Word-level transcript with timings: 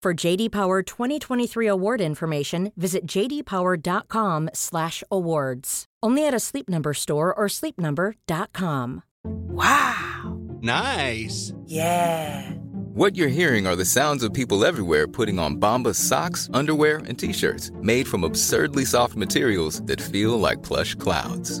For 0.00 0.14
JD 0.14 0.52
Power 0.52 0.84
2023 0.84 1.66
award 1.66 2.00
information, 2.00 2.70
visit 2.76 3.04
jdpower.com/awards. 3.04 5.84
Only 6.04 6.24
at 6.24 6.34
a 6.34 6.38
Sleep 6.38 6.68
Number 6.68 6.94
store 6.94 7.34
or 7.34 7.48
sleepnumber.com. 7.48 9.02
Wow. 9.24 10.38
Nice. 10.62 11.52
Yeah. 11.66 12.48
What 12.94 13.16
you're 13.16 13.26
hearing 13.26 13.66
are 13.66 13.74
the 13.74 13.84
sounds 13.84 14.22
of 14.22 14.32
people 14.32 14.64
everywhere 14.64 15.08
putting 15.08 15.40
on 15.40 15.56
Bombas 15.56 15.96
socks, 15.96 16.48
underwear, 16.54 16.98
and 16.98 17.18
t-shirts 17.18 17.72
made 17.82 18.06
from 18.06 18.22
absurdly 18.22 18.84
soft 18.84 19.16
materials 19.16 19.82
that 19.86 20.00
feel 20.00 20.38
like 20.38 20.62
plush 20.62 20.94
clouds. 20.94 21.60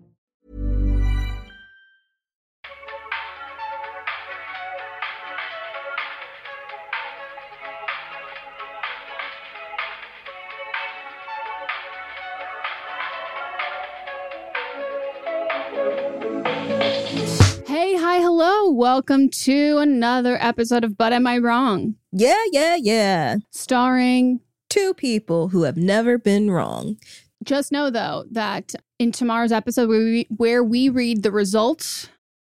Hi, 18.11 18.19
hello. 18.19 18.69
Welcome 18.69 19.29
to 19.29 19.77
another 19.77 20.37
episode 20.41 20.83
of 20.83 20.97
But 20.97 21.13
Am 21.13 21.25
I 21.25 21.37
Wrong? 21.37 21.95
Yeah, 22.11 22.43
yeah, 22.51 22.75
yeah. 22.75 23.37
Starring 23.51 24.41
two 24.69 24.93
people 24.95 25.47
who 25.47 25.63
have 25.63 25.77
never 25.77 26.17
been 26.17 26.51
wrong. 26.51 26.97
Just 27.41 27.71
know 27.71 27.89
though 27.89 28.25
that 28.31 28.75
in 28.99 29.13
tomorrow's 29.13 29.53
episode 29.53 29.87
where 29.87 29.99
we, 29.99 30.27
where 30.35 30.61
we 30.61 30.89
read 30.89 31.23
the 31.23 31.31
results 31.31 32.09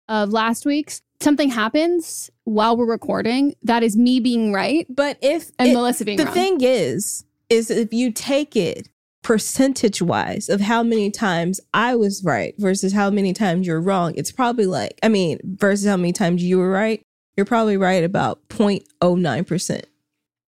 of 0.07 0.29
last 0.29 0.63
week's, 0.63 1.01
something 1.21 1.49
happens 1.49 2.29
while 2.43 2.77
we're 2.77 2.85
recording 2.85 3.55
that 3.63 3.81
is 3.81 3.97
me 3.97 4.19
being 4.19 4.53
right. 4.53 4.85
But 4.87 5.17
if 5.23 5.49
and 5.57 5.69
it, 5.69 5.73
Melissa 5.73 6.05
being 6.05 6.19
the 6.19 6.25
wrong. 6.25 6.33
thing 6.35 6.61
is, 6.61 7.25
is 7.49 7.71
if 7.71 7.91
you 7.91 8.11
take 8.11 8.55
it 8.55 8.89
percentage 9.27 10.01
wise 10.01 10.47
of 10.47 10.61
how 10.61 10.81
many 10.81 11.11
times 11.11 11.59
I 11.73 11.97
was 11.97 12.23
right 12.23 12.55
versus 12.57 12.93
how 12.93 13.09
many 13.09 13.33
times 13.33 13.67
you're 13.67 13.81
wrong, 13.81 14.13
it's 14.15 14.31
probably 14.31 14.65
like, 14.65 14.97
I 15.03 15.09
mean, 15.09 15.37
versus 15.43 15.85
how 15.85 15.97
many 15.97 16.13
times 16.13 16.41
you 16.41 16.57
were 16.57 16.71
right, 16.71 17.01
you're 17.35 17.45
probably 17.45 17.75
right 17.75 18.05
about 18.05 18.39
0.09%. 18.47 19.81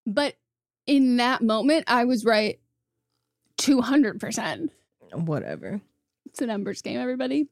But 0.08 0.36
in 0.88 1.18
that 1.18 1.42
moment, 1.42 1.84
I 1.88 2.06
was 2.06 2.24
right 2.24 2.58
200%. 3.58 4.70
Whatever. 5.12 5.82
It's 6.28 6.42
a 6.42 6.46
numbers 6.46 6.82
game, 6.82 7.02
everybody. 7.02 7.50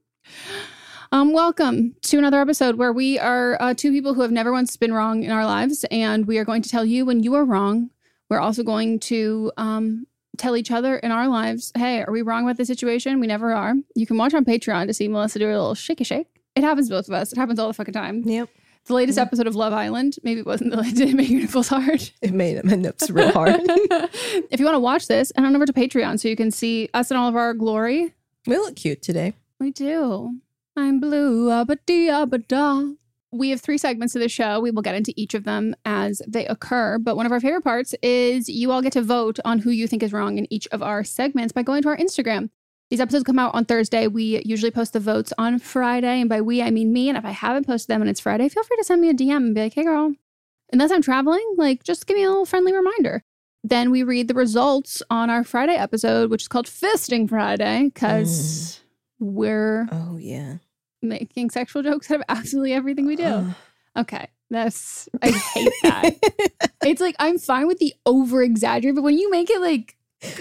Um, 1.11 1.33
welcome 1.33 1.97
to 2.03 2.17
another 2.19 2.39
episode 2.39 2.77
where 2.77 2.93
we 2.93 3.19
are 3.19 3.61
uh, 3.61 3.73
two 3.73 3.91
people 3.91 4.13
who 4.13 4.21
have 4.21 4.31
never 4.31 4.53
once 4.53 4.77
been 4.77 4.93
wrong 4.93 5.23
in 5.23 5.31
our 5.31 5.45
lives, 5.45 5.83
and 5.91 6.25
we 6.25 6.37
are 6.37 6.45
going 6.45 6.61
to 6.61 6.69
tell 6.69 6.85
you 6.85 7.05
when 7.05 7.21
you 7.21 7.35
are 7.35 7.43
wrong. 7.43 7.89
We're 8.29 8.39
also 8.39 8.63
going 8.63 9.01
to 9.01 9.51
um, 9.57 10.07
tell 10.37 10.55
each 10.55 10.71
other 10.71 10.97
in 10.97 11.11
our 11.11 11.27
lives, 11.27 11.71
hey, 11.75 12.01
are 12.01 12.11
we 12.11 12.21
wrong 12.21 12.43
about 12.43 12.57
the 12.57 12.65
situation? 12.65 13.19
We 13.19 13.27
never 13.27 13.53
are. 13.53 13.75
You 13.95 14.05
can 14.05 14.17
watch 14.17 14.33
on 14.33 14.45
Patreon 14.45 14.87
to 14.87 14.93
see 14.93 15.07
Melissa 15.07 15.39
do 15.39 15.47
a 15.47 15.51
little 15.51 15.75
shake 15.75 16.01
a 16.01 16.03
shake. 16.03 16.27
It 16.55 16.63
happens 16.63 16.87
to 16.89 16.95
both 16.95 17.07
of 17.07 17.13
us. 17.13 17.31
It 17.31 17.37
happens 17.37 17.59
all 17.59 17.67
the 17.67 17.73
fucking 17.73 17.93
time. 17.93 18.23
Yep. 18.25 18.49
The 18.85 18.93
latest 18.93 19.19
episode 19.19 19.47
of 19.47 19.55
Love 19.55 19.73
Island, 19.73 20.15
maybe 20.23 20.39
it 20.39 20.45
wasn't 20.45 20.71
the 20.71 20.81
did 20.95 21.09
it 21.09 21.15
make 21.15 21.29
your 21.29 21.41
nipples 21.41 21.67
hard? 21.67 22.09
It 22.21 22.33
made 22.33 22.63
my 22.63 22.75
nips 22.75 23.09
real 23.09 23.31
hard. 23.31 23.59
if 23.65 24.59
you 24.59 24.65
want 24.65 24.75
to 24.75 24.79
watch 24.79 25.07
this, 25.07 25.31
head 25.35 25.43
on 25.43 25.55
over 25.55 25.65
to 25.65 25.73
Patreon 25.73 26.19
so 26.19 26.29
you 26.29 26.37
can 26.37 26.51
see 26.51 26.89
us 26.93 27.11
in 27.11 27.17
all 27.17 27.27
of 27.27 27.35
our 27.35 27.53
glory. 27.53 28.13
we 28.45 28.57
look 28.57 28.77
cute 28.77 29.01
today. 29.01 29.33
We 29.59 29.71
do. 29.71 30.39
I'm 30.77 30.99
blue, 30.99 31.51
abba 31.51 31.77
dee 31.85 32.09
abba 32.09 32.37
da. 32.37 32.91
We 33.31 33.49
have 33.49 33.61
three 33.61 33.77
segments 33.77 34.15
of 34.15 34.21
the 34.21 34.29
show. 34.29 34.59
We 34.59 34.71
will 34.71 34.81
get 34.81 34.95
into 34.95 35.13
each 35.15 35.33
of 35.33 35.43
them 35.43 35.75
as 35.85 36.21
they 36.27 36.45
occur. 36.45 36.97
But 36.97 37.17
one 37.17 37.25
of 37.25 37.31
our 37.31 37.39
favorite 37.39 37.63
parts 37.63 37.93
is 38.01 38.47
you 38.47 38.71
all 38.71 38.81
get 38.81 38.93
to 38.93 39.01
vote 39.01 39.39
on 39.43 39.59
who 39.59 39.71
you 39.71 39.87
think 39.87 40.03
is 40.03 40.13
wrong 40.13 40.37
in 40.37 40.51
each 40.51 40.67
of 40.71 40.81
our 40.81 41.03
segments 41.03 41.51
by 41.51 41.63
going 41.63 41.81
to 41.83 41.89
our 41.89 41.97
Instagram. 41.97 42.49
These 42.89 43.01
episodes 43.01 43.25
come 43.25 43.39
out 43.39 43.53
on 43.53 43.65
Thursday. 43.65 44.07
We 44.07 44.41
usually 44.45 44.71
post 44.71 44.93
the 44.93 45.01
votes 45.01 45.33
on 45.37 45.59
Friday. 45.59 46.21
And 46.21 46.29
by 46.29 46.39
we, 46.39 46.61
I 46.61 46.71
mean 46.71 46.93
me. 46.93 47.09
And 47.09 47.17
if 47.17 47.25
I 47.25 47.31
haven't 47.31 47.67
posted 47.67 47.89
them 47.89 48.01
and 48.01 48.09
it's 48.09 48.21
Friday, 48.21 48.47
feel 48.47 48.63
free 48.63 48.77
to 48.77 48.83
send 48.83 49.01
me 49.01 49.09
a 49.09 49.13
DM 49.13 49.37
and 49.37 49.55
be 49.55 49.61
like, 49.61 49.73
hey, 49.73 49.83
girl, 49.83 50.13
unless 50.71 50.91
I'm 50.91 51.01
traveling, 51.01 51.55
like 51.57 51.83
just 51.83 52.07
give 52.07 52.15
me 52.15 52.23
a 52.23 52.29
little 52.29 52.45
friendly 52.45 52.73
reminder. 52.73 53.23
Then 53.63 53.91
we 53.91 54.03
read 54.03 54.29
the 54.29 54.33
results 54.33 55.01
on 55.09 55.29
our 55.29 55.43
Friday 55.43 55.75
episode, 55.75 56.31
which 56.31 56.43
is 56.43 56.47
called 56.47 56.67
Fisting 56.67 57.27
Friday, 57.27 57.91
because 57.93 58.79
mm. 59.19 59.25
we're 59.33 59.89
Oh 59.91 60.15
yeah. 60.15 60.57
Making 61.01 61.49
sexual 61.49 61.83
jokes 61.83 62.09
out 62.11 62.17
of 62.17 62.23
absolutely 62.29 62.73
everything 62.73 63.05
we 63.05 63.15
do. 63.15 63.53
Okay. 63.95 64.27
That's 64.49 65.09
I 65.21 65.31
hate 65.31 65.73
that. 65.83 66.15
it's 66.83 67.01
like 67.01 67.15
I'm 67.19 67.37
fine 67.37 67.67
with 67.67 67.79
the 67.79 67.93
over 68.05 68.41
exaggerate, 68.41 68.95
but 68.95 69.03
when 69.03 69.17
you 69.17 69.29
make 69.29 69.49
it 69.49 69.61
like 69.61 69.97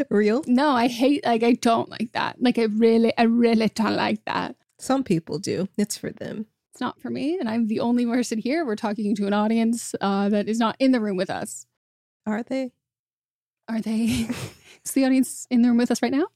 Real? 0.09 0.43
no, 0.47 0.71
I 0.71 0.89
hate 0.89 1.25
like 1.25 1.43
I 1.43 1.53
don't 1.53 1.89
like 1.91 2.13
that. 2.13 2.41
Like 2.41 2.59
I 2.59 2.65
really, 2.65 3.13
I 3.19 3.25
really 3.25 3.69
don't 3.69 3.97
like 3.97 4.25
that. 4.25 4.57
Some 4.79 5.05
people 5.05 5.39
do. 5.39 5.69
It's 5.77 5.97
for 5.97 6.11
them. 6.11 6.47
It's 6.73 6.81
not 6.81 7.01
for 7.01 7.11
me, 7.11 7.39
and 7.39 7.49
I'm 7.49 7.67
the 7.67 7.81
only 7.81 8.07
person 8.07 8.39
here. 8.39 8.65
We're 8.65 8.77
talking 8.77 9.15
to 9.17 9.27
an 9.27 9.33
audience 9.33 9.95
uh, 10.01 10.29
that 10.29 10.49
is 10.49 10.59
not 10.59 10.77
in 10.79 10.93
the 10.93 11.01
room 11.01 11.17
with 11.17 11.31
us. 11.31 11.67
Are 12.27 12.43
they? 12.43 12.73
Are 13.69 13.81
they? 13.81 14.05
is 14.85 14.93
the 14.93 15.05
audience 15.05 15.47
in 15.51 15.63
the 15.63 15.69
room 15.69 15.79
with 15.79 15.91
us 15.91 16.03
right 16.03 16.13
now? 16.13 16.27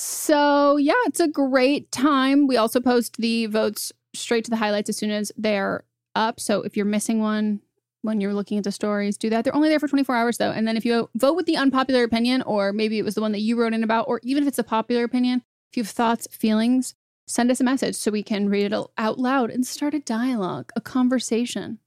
So 0.00 0.76
yeah, 0.76 0.94
it's 1.06 1.18
a 1.18 1.26
great 1.26 1.90
time. 1.90 2.46
We 2.46 2.56
also 2.56 2.78
post 2.78 3.16
the 3.16 3.46
votes 3.46 3.92
straight 4.14 4.44
to 4.44 4.50
the 4.50 4.56
highlights 4.56 4.88
as 4.88 4.96
soon 4.96 5.10
as 5.10 5.32
they're 5.36 5.82
up. 6.14 6.38
So 6.38 6.62
if 6.62 6.76
you're 6.76 6.86
missing 6.86 7.20
one 7.20 7.60
when 8.02 8.20
you're 8.20 8.32
looking 8.32 8.58
at 8.58 8.64
the 8.64 8.70
stories, 8.70 9.16
do 9.16 9.28
that. 9.30 9.42
They're 9.42 9.56
only 9.56 9.68
there 9.68 9.80
for 9.80 9.88
24 9.88 10.14
hours 10.14 10.38
though. 10.38 10.52
And 10.52 10.68
then 10.68 10.76
if 10.76 10.84
you 10.84 11.10
vote 11.16 11.34
with 11.34 11.46
the 11.46 11.56
unpopular 11.56 12.04
opinion, 12.04 12.42
or 12.42 12.72
maybe 12.72 13.00
it 13.00 13.04
was 13.04 13.16
the 13.16 13.20
one 13.20 13.32
that 13.32 13.40
you 13.40 13.58
wrote 13.58 13.74
in 13.74 13.82
about, 13.82 14.06
or 14.06 14.20
even 14.22 14.44
if 14.44 14.48
it's 14.48 14.60
a 14.60 14.64
popular 14.64 15.02
opinion, 15.02 15.42
if 15.72 15.76
you 15.76 15.82
have 15.82 15.90
thoughts, 15.90 16.28
feelings, 16.30 16.94
send 17.26 17.50
us 17.50 17.60
a 17.60 17.64
message 17.64 17.96
so 17.96 18.12
we 18.12 18.22
can 18.22 18.48
read 18.48 18.72
it 18.72 18.86
out 18.98 19.18
loud 19.18 19.50
and 19.50 19.66
start 19.66 19.94
a 19.94 19.98
dialogue, 19.98 20.70
a 20.76 20.80
conversation 20.80 21.80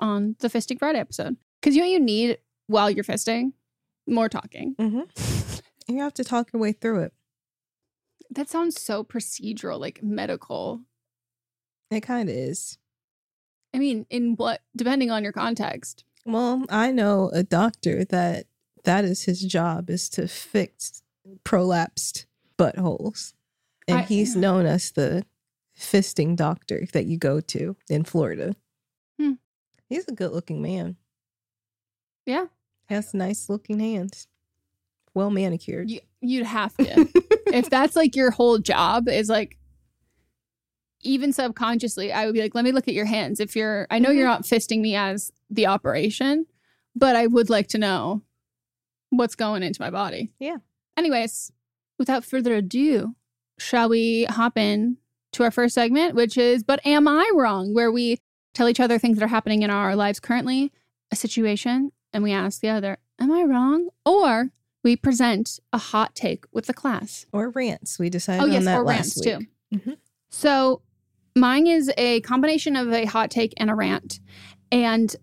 on 0.00 0.34
the 0.40 0.48
Fisting 0.48 0.80
Friday 0.80 0.98
episode. 0.98 1.36
Because 1.60 1.76
you 1.76 1.82
know 1.82 1.88
you 1.88 2.00
need 2.00 2.38
while 2.66 2.90
you're 2.90 3.04
fisting? 3.04 3.52
More 4.08 4.28
talking. 4.28 4.74
Mm-hmm. 4.80 5.02
You 5.88 5.98
have 5.98 6.14
to 6.14 6.24
talk 6.24 6.52
your 6.52 6.62
way 6.62 6.72
through 6.72 7.00
it. 7.00 7.12
That 8.34 8.48
sounds 8.48 8.80
so 8.80 9.04
procedural, 9.04 9.78
like 9.78 10.02
medical. 10.02 10.80
It 11.90 12.00
kind 12.02 12.28
of 12.28 12.34
is. 12.34 12.78
I 13.74 13.78
mean, 13.78 14.06
in 14.10 14.34
what, 14.36 14.60
depending 14.74 15.10
on 15.10 15.22
your 15.22 15.32
context. 15.32 16.04
Well, 16.24 16.64
I 16.68 16.92
know 16.92 17.30
a 17.32 17.42
doctor 17.42 18.04
that 18.06 18.46
that 18.84 19.04
is 19.04 19.24
his 19.24 19.40
job 19.42 19.90
is 19.90 20.08
to 20.10 20.26
fix 20.28 21.02
prolapsed 21.44 22.26
buttholes. 22.58 23.34
And 23.88 23.98
I- 23.98 24.02
he's 24.02 24.34
known 24.36 24.66
as 24.66 24.92
the 24.92 25.24
fisting 25.78 26.36
doctor 26.36 26.86
that 26.92 27.06
you 27.06 27.18
go 27.18 27.40
to 27.40 27.76
in 27.88 28.04
Florida. 28.04 28.54
Hmm. 29.20 29.32
He's 29.88 30.06
a 30.08 30.12
good 30.12 30.32
looking 30.32 30.62
man. 30.62 30.96
Yeah. 32.26 32.46
Has 32.88 33.14
nice 33.14 33.48
looking 33.48 33.80
hands. 33.80 34.26
Well 35.14 35.30
manicured. 35.30 35.90
You, 35.90 36.00
you'd 36.20 36.46
have 36.46 36.76
to. 36.76 37.08
if 37.46 37.68
that's 37.70 37.96
like 37.96 38.16
your 38.16 38.30
whole 38.30 38.58
job, 38.58 39.08
is 39.08 39.28
like, 39.28 39.58
even 41.02 41.32
subconsciously, 41.32 42.12
I 42.12 42.26
would 42.26 42.34
be 42.34 42.40
like, 42.40 42.54
let 42.54 42.64
me 42.64 42.72
look 42.72 42.88
at 42.88 42.94
your 42.94 43.04
hands. 43.04 43.40
If 43.40 43.56
you're, 43.56 43.86
I 43.90 43.98
know 43.98 44.10
you're 44.10 44.26
mm-hmm. 44.26 44.34
not 44.34 44.42
fisting 44.44 44.80
me 44.80 44.94
as 44.94 45.32
the 45.50 45.66
operation, 45.66 46.46
but 46.94 47.16
I 47.16 47.26
would 47.26 47.50
like 47.50 47.68
to 47.68 47.78
know 47.78 48.22
what's 49.10 49.34
going 49.34 49.62
into 49.62 49.82
my 49.82 49.90
body. 49.90 50.32
Yeah. 50.38 50.56
Anyways, 50.96 51.52
without 51.98 52.24
further 52.24 52.54
ado, 52.54 53.14
shall 53.58 53.88
we 53.88 54.24
hop 54.24 54.56
in 54.56 54.96
to 55.32 55.42
our 55.42 55.50
first 55.50 55.74
segment, 55.74 56.14
which 56.14 56.36
is 56.36 56.62
But 56.62 56.84
Am 56.86 57.08
I 57.08 57.30
Wrong? 57.34 57.74
where 57.74 57.90
we 57.90 58.18
tell 58.54 58.68
each 58.68 58.80
other 58.80 58.98
things 58.98 59.18
that 59.18 59.24
are 59.24 59.28
happening 59.28 59.62
in 59.62 59.70
our 59.70 59.96
lives 59.96 60.20
currently, 60.20 60.72
a 61.10 61.16
situation, 61.16 61.90
and 62.12 62.22
we 62.22 62.32
ask 62.32 62.60
the 62.60 62.68
other, 62.68 62.98
Am 63.18 63.32
I 63.32 63.42
wrong? 63.42 63.88
Or 64.04 64.50
we 64.82 64.96
present 64.96 65.60
a 65.72 65.78
hot 65.78 66.14
take 66.14 66.44
with 66.52 66.66
the 66.66 66.74
class. 66.74 67.26
Or 67.32 67.50
rants. 67.50 67.98
We 67.98 68.10
decided 68.10 68.42
Oh, 68.42 68.46
on 68.46 68.52
yes, 68.52 68.64
that 68.64 68.78
or 68.78 68.84
last 68.84 69.16
rants 69.16 69.16
week. 69.26 69.48
too. 69.70 69.78
Mhm. 69.78 69.96
So 70.30 70.82
mine 71.36 71.66
is 71.66 71.90
a 71.96 72.20
combination 72.22 72.76
of 72.76 72.92
a 72.92 73.04
hot 73.04 73.30
take 73.30 73.54
and 73.56 73.70
a 73.70 73.74
rant. 73.74 74.20
And 74.70 75.14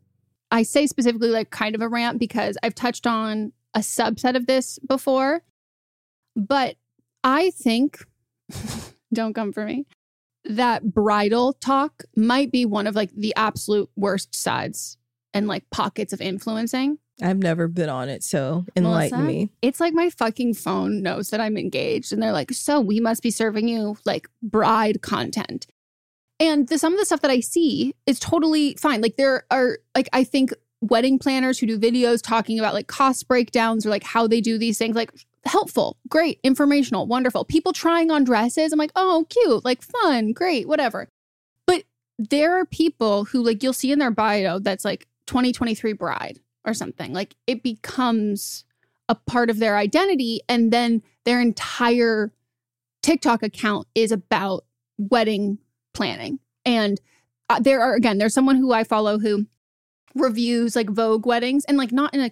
I 0.52 0.64
say 0.64 0.88
specifically 0.88 1.30
like 1.30 1.50
kind 1.52 1.76
of 1.76 1.82
a 1.82 1.88
rant 1.90 2.20
because 2.20 2.58
I've 2.64 2.76
touched 2.76 3.06
on 3.06 3.52
a 3.76 3.80
subset 3.80 4.36
of 4.36 4.48
this 4.48 4.80
before. 4.80 5.44
But 6.36 6.76
I 7.24 7.52
think, 7.52 8.00
don't 9.14 9.34
come 9.34 9.52
for 9.52 9.66
me, 9.66 9.86
that 10.46 10.86
BridalTok 10.86 11.90
might 12.16 12.52
be 12.52 12.66
one 12.66 12.88
of 12.88 12.96
like 12.96 13.12
the 13.12 13.34
absolute 13.36 13.90
worst 13.96 14.34
sides 14.36 14.98
and 15.34 15.48
like 15.48 15.70
pockets 15.70 16.14
of 16.14 16.22
influencing. 16.22 16.98
I've 17.22 17.38
never 17.38 17.68
been 17.68 17.90
on 17.90 18.10
it, 18.10 18.24
so 18.24 18.66
enlighten 18.76 19.20
Melissa, 19.20 19.40
me. 19.40 19.50
It's 19.62 19.80
like 19.80 19.94
my 19.94 20.10
fucking 20.10 20.54
phone 20.54 21.02
knows 21.02 21.30
that 21.30 21.42
I'm 21.42 21.58
engaged 21.58 22.14
and 22.14 22.22
they're 22.22 22.32
like, 22.32 22.52
so 22.52 22.80
we 22.80 23.00
must 23.00 23.22
be 23.22 23.32
serving 23.32 23.68
you 23.68 23.98
like 24.06 24.28
bride 24.42 25.02
content. 25.02 25.68
And 26.40 26.68
the, 26.70 26.78
some 26.78 26.94
of 26.94 27.00
the 27.00 27.06
stuff 27.06 27.22
that 27.22 27.32
I 27.32 27.42
see 27.42 27.94
is 28.06 28.20
totally 28.20 28.76
fine. 28.76 29.02
Like 29.02 29.18
there 29.18 29.44
are 29.52 29.80
like 29.96 30.08
I 30.14 30.24
think 30.24 30.54
wedding 30.82 31.20
planners 31.20 31.60
who 31.60 31.68
do 31.68 31.78
videos 31.78 32.22
talking 32.22 32.58
about 32.58 32.74
like 32.74 32.88
cost 32.88 33.28
breakdowns 33.28 33.86
or 33.86 33.90
like 33.90 34.04
how 34.04 34.28
they 34.28 34.40
do 34.40 34.58
these 34.58 34.78
things, 34.78 34.96
like 34.96 35.12
helpful, 35.46 35.98
great, 36.08 36.40
informational, 36.44 37.06
wonderful. 37.08 37.44
People 37.44 37.74
trying 37.74 38.12
on 38.12 38.24
dresses, 38.24 38.72
I'm 38.72 38.80
like, 38.80 38.94
oh, 38.96 39.26
cute, 39.30 39.66
like 39.66 39.82
fun, 39.82 40.32
great, 40.32 40.68
whatever. 40.68 41.10
But 41.68 41.84
there 42.18 42.58
are 42.58 42.66
people 42.66 43.26
who 43.26 43.44
like 43.44 43.62
you'll 43.62 43.74
see 43.74 43.92
in 43.92 44.00
their 44.00 44.12
bio 44.12 44.60
that's 44.60 44.86
like 44.86 45.08
2023 45.28 45.94
bride 45.94 46.40
or 46.70 46.74
something. 46.74 47.14
Like 47.14 47.36
it 47.48 47.64
becomes 47.64 48.64
a 49.08 49.16
part 49.16 49.50
of 49.50 49.60
their 49.60 49.76
identity 49.76 50.42
and 50.48 50.72
then 50.72 51.02
their 51.26 51.42
entire 51.42 52.32
TikTok 53.02 53.44
account 53.44 53.88
is 53.96 54.12
about 54.12 54.66
wedding 54.98 55.58
planning. 55.94 56.40
And 56.66 57.00
uh, 57.50 57.60
there 57.60 57.82
are 57.82 57.96
again, 57.96 58.20
there's 58.20 58.34
someone 58.34 58.56
who 58.56 58.72
I 58.72 58.84
follow 58.84 59.20
who 59.20 59.48
reviews 60.16 60.76
like 60.76 60.90
Vogue 60.90 61.26
weddings 61.26 61.66
and 61.66 61.78
like 61.78 61.92
not 61.92 62.14
in 62.14 62.22
a 62.22 62.32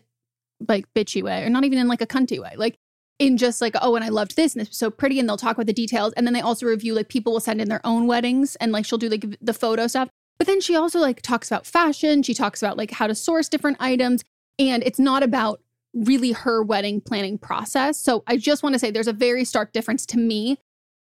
like 0.68 0.92
bitchy 0.94 1.22
way 1.22 1.44
or 1.44 1.50
not 1.50 1.64
even 1.64 1.80
in 1.80 1.88
like 1.88 2.02
a 2.02 2.08
cunty 2.08 2.42
way. 2.42 2.54
Like 2.56 2.78
in 3.20 3.38
just 3.38 3.62
like, 3.62 3.76
oh, 3.82 3.96
and 3.96 4.06
I 4.06 4.10
loved 4.10 4.36
this 4.36 4.54
and 4.54 4.62
this 4.62 4.70
was 4.70 4.78
so 4.78 4.92
pretty. 4.92 5.20
And 5.20 5.28
they'll 5.28 5.38
talk 5.38 5.58
about 5.58 5.66
the 5.66 5.74
details. 5.74 6.14
And 6.14 6.28
then 6.28 6.34
they 6.34 6.42
also 6.42 6.66
review 6.66 6.94
like 6.94 7.10
people 7.10 7.34
will 7.34 7.40
send 7.40 7.62
in 7.62 7.70
their 7.70 7.82
own 7.84 8.08
weddings 8.08 8.56
and 8.58 8.72
like 8.72 8.86
she'll 8.86 8.98
do 8.98 9.10
like 9.10 9.26
the 9.42 9.54
photo 9.54 9.88
stuff. 9.88 10.10
But 10.38 10.48
then 10.48 10.62
she 10.62 10.76
also 10.76 11.00
like 11.00 11.22
talks 11.22 11.50
about 11.50 11.66
fashion. 11.66 12.24
She 12.24 12.34
talks 12.34 12.62
about 12.62 12.78
like 12.78 12.92
how 12.92 13.08
to 13.08 13.16
source 13.16 13.50
different 13.50 13.78
items. 13.80 14.24
And 14.60 14.84
it's 14.84 15.00
not 15.00 15.24
about 15.24 15.62
really 15.94 16.32
her 16.32 16.64
wedding 16.64 17.02
planning 17.02 17.38
process. 17.38 17.98
So 17.98 18.24
I 18.28 18.38
just 18.38 18.64
want 18.64 18.74
to 18.74 18.80
say 18.80 18.92
there's 18.92 19.08
a 19.08 19.14
very 19.14 19.46
stark 19.46 19.74
difference 19.74 20.06
to 20.08 20.18
me 20.18 20.58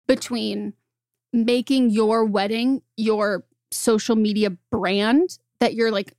between 0.08 0.74
making 1.34 1.89
your 1.91 2.25
wedding 2.25 2.82
your 2.96 3.44
social 3.72 4.15
media 4.15 4.50
brand 4.72 5.38
that 5.60 5.74
you're 5.74 5.91
like 5.91 6.13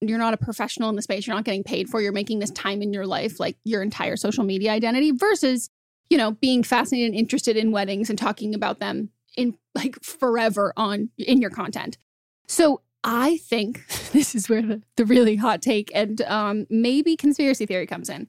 you're 0.00 0.18
not 0.18 0.34
a 0.34 0.36
professional 0.36 0.90
in 0.90 0.96
the 0.96 1.02
space 1.02 1.26
you're 1.26 1.36
not 1.36 1.44
getting 1.44 1.62
paid 1.62 1.88
for 1.88 2.00
you're 2.00 2.12
making 2.12 2.40
this 2.40 2.50
time 2.50 2.82
in 2.82 2.92
your 2.92 3.06
life 3.06 3.38
like 3.38 3.56
your 3.64 3.82
entire 3.82 4.16
social 4.16 4.42
media 4.42 4.72
identity 4.72 5.12
versus 5.12 5.70
you 6.10 6.18
know 6.18 6.32
being 6.32 6.64
fascinated 6.64 7.12
and 7.12 7.18
interested 7.18 7.56
in 7.56 7.70
weddings 7.70 8.10
and 8.10 8.18
talking 8.18 8.52
about 8.52 8.80
them 8.80 9.10
in 9.36 9.56
like 9.76 10.02
forever 10.02 10.72
on 10.76 11.08
in 11.16 11.40
your 11.40 11.50
content 11.50 11.98
so 12.46 12.80
i 13.04 13.36
think 13.38 13.86
this 14.12 14.34
is 14.34 14.48
where 14.48 14.62
the, 14.62 14.82
the 14.96 15.04
really 15.04 15.36
hot 15.36 15.62
take 15.62 15.90
and 15.94 16.22
um, 16.22 16.66
maybe 16.70 17.16
conspiracy 17.16 17.66
theory 17.66 17.86
comes 17.86 18.08
in 18.08 18.28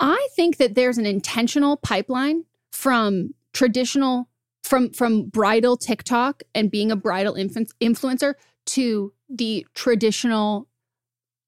i 0.00 0.28
think 0.34 0.56
that 0.58 0.74
there's 0.74 0.98
an 0.98 1.06
intentional 1.06 1.76
pipeline 1.78 2.44
from 2.72 3.34
traditional 3.52 4.28
from 4.64 4.90
from 4.90 5.24
bridal 5.24 5.76
tiktok 5.76 6.42
and 6.54 6.70
being 6.70 6.90
a 6.90 6.96
bridal 6.96 7.34
influ- 7.34 7.70
influencer 7.80 8.34
to 8.66 9.12
the 9.28 9.66
traditional 9.74 10.68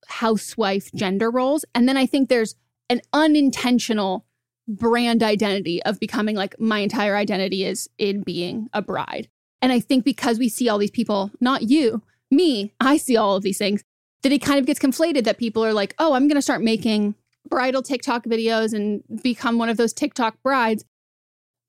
housewife 0.08 0.90
gender 0.94 1.30
roles. 1.30 1.64
And 1.74 1.88
then 1.88 1.96
I 1.96 2.06
think 2.06 2.28
there's 2.28 2.54
an 2.88 3.00
unintentional 3.12 4.24
brand 4.66 5.22
identity 5.22 5.82
of 5.84 6.00
becoming 6.00 6.36
like 6.36 6.58
my 6.58 6.80
entire 6.80 7.16
identity 7.16 7.64
is 7.64 7.88
in 7.98 8.22
being 8.22 8.68
a 8.72 8.82
bride. 8.82 9.28
And 9.60 9.72
I 9.72 9.80
think 9.80 10.04
because 10.04 10.38
we 10.38 10.48
see 10.48 10.68
all 10.68 10.78
these 10.78 10.90
people, 10.90 11.30
not 11.40 11.62
you, 11.62 12.02
me, 12.30 12.72
I 12.80 12.96
see 12.96 13.16
all 13.16 13.36
of 13.36 13.42
these 13.42 13.58
things, 13.58 13.82
that 14.22 14.32
it 14.32 14.42
kind 14.42 14.58
of 14.58 14.66
gets 14.66 14.80
conflated 14.80 15.24
that 15.24 15.38
people 15.38 15.64
are 15.64 15.72
like, 15.72 15.94
oh, 15.98 16.14
I'm 16.14 16.28
going 16.28 16.36
to 16.36 16.42
start 16.42 16.62
making 16.62 17.14
bridal 17.48 17.82
TikTok 17.82 18.24
videos 18.24 18.72
and 18.72 19.02
become 19.22 19.58
one 19.58 19.68
of 19.68 19.76
those 19.76 19.92
TikTok 19.92 20.42
brides 20.42 20.84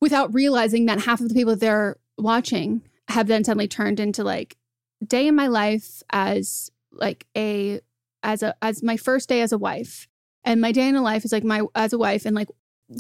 without 0.01 0.33
realizing 0.33 0.85
that 0.85 1.01
half 1.01 1.21
of 1.21 1.29
the 1.29 1.35
people 1.35 1.53
that 1.53 1.59
they're 1.59 1.97
watching 2.17 2.81
have 3.09 3.27
then 3.27 3.43
suddenly 3.43 3.67
turned 3.67 3.99
into 3.99 4.23
like 4.23 4.57
day 5.05 5.27
in 5.27 5.35
my 5.35 5.47
life 5.47 6.03
as 6.11 6.69
like 6.91 7.25
a 7.35 7.79
as 8.23 8.43
a 8.43 8.55
as 8.61 8.83
my 8.83 8.97
first 8.97 9.29
day 9.29 9.41
as 9.41 9.51
a 9.51 9.57
wife. 9.57 10.07
And 10.43 10.61
my 10.61 10.71
day 10.71 10.87
in 10.87 10.95
a 10.95 11.01
life 11.01 11.25
is 11.25 11.31
like 11.31 11.43
my 11.43 11.61
as 11.75 11.93
a 11.93 11.97
wife. 11.97 12.25
And 12.25 12.35
like 12.35 12.49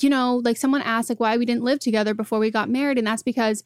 you 0.01 0.09
know 0.09 0.41
like 0.43 0.57
someone 0.57 0.81
asked 0.81 1.09
like 1.09 1.19
why 1.19 1.37
we 1.37 1.45
didn't 1.45 1.63
live 1.63 1.79
together 1.79 2.13
before 2.13 2.39
we 2.39 2.51
got 2.51 2.69
married. 2.69 2.97
And 2.97 3.07
that's 3.07 3.23
because 3.23 3.63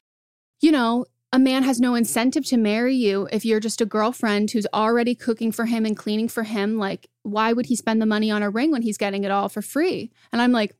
you 0.61 0.71
know 0.71 1.05
a 1.33 1.39
man 1.39 1.63
has 1.63 1.81
no 1.81 1.95
incentive 1.95 2.45
to 2.45 2.57
marry 2.57 2.95
you 2.95 3.27
if 3.31 3.43
you're 3.43 3.59
just 3.59 3.81
a 3.81 3.85
girlfriend 3.85 4.51
who's 4.51 4.67
already 4.73 5.15
cooking 5.15 5.51
for 5.51 5.65
him 5.65 5.85
and 5.85 5.97
cleaning 5.97 6.29
for 6.29 6.43
him 6.43 6.77
like 6.77 7.07
why 7.23 7.51
would 7.51 7.65
he 7.65 7.75
spend 7.75 8.01
the 8.01 8.05
money 8.05 8.31
on 8.31 8.43
a 8.43 8.49
ring 8.49 8.71
when 8.71 8.83
he's 8.83 8.97
getting 8.97 9.23
it 9.25 9.31
all 9.31 9.49
for 9.49 9.61
free 9.61 10.11
and 10.31 10.41
i'm 10.41 10.51
like 10.51 10.75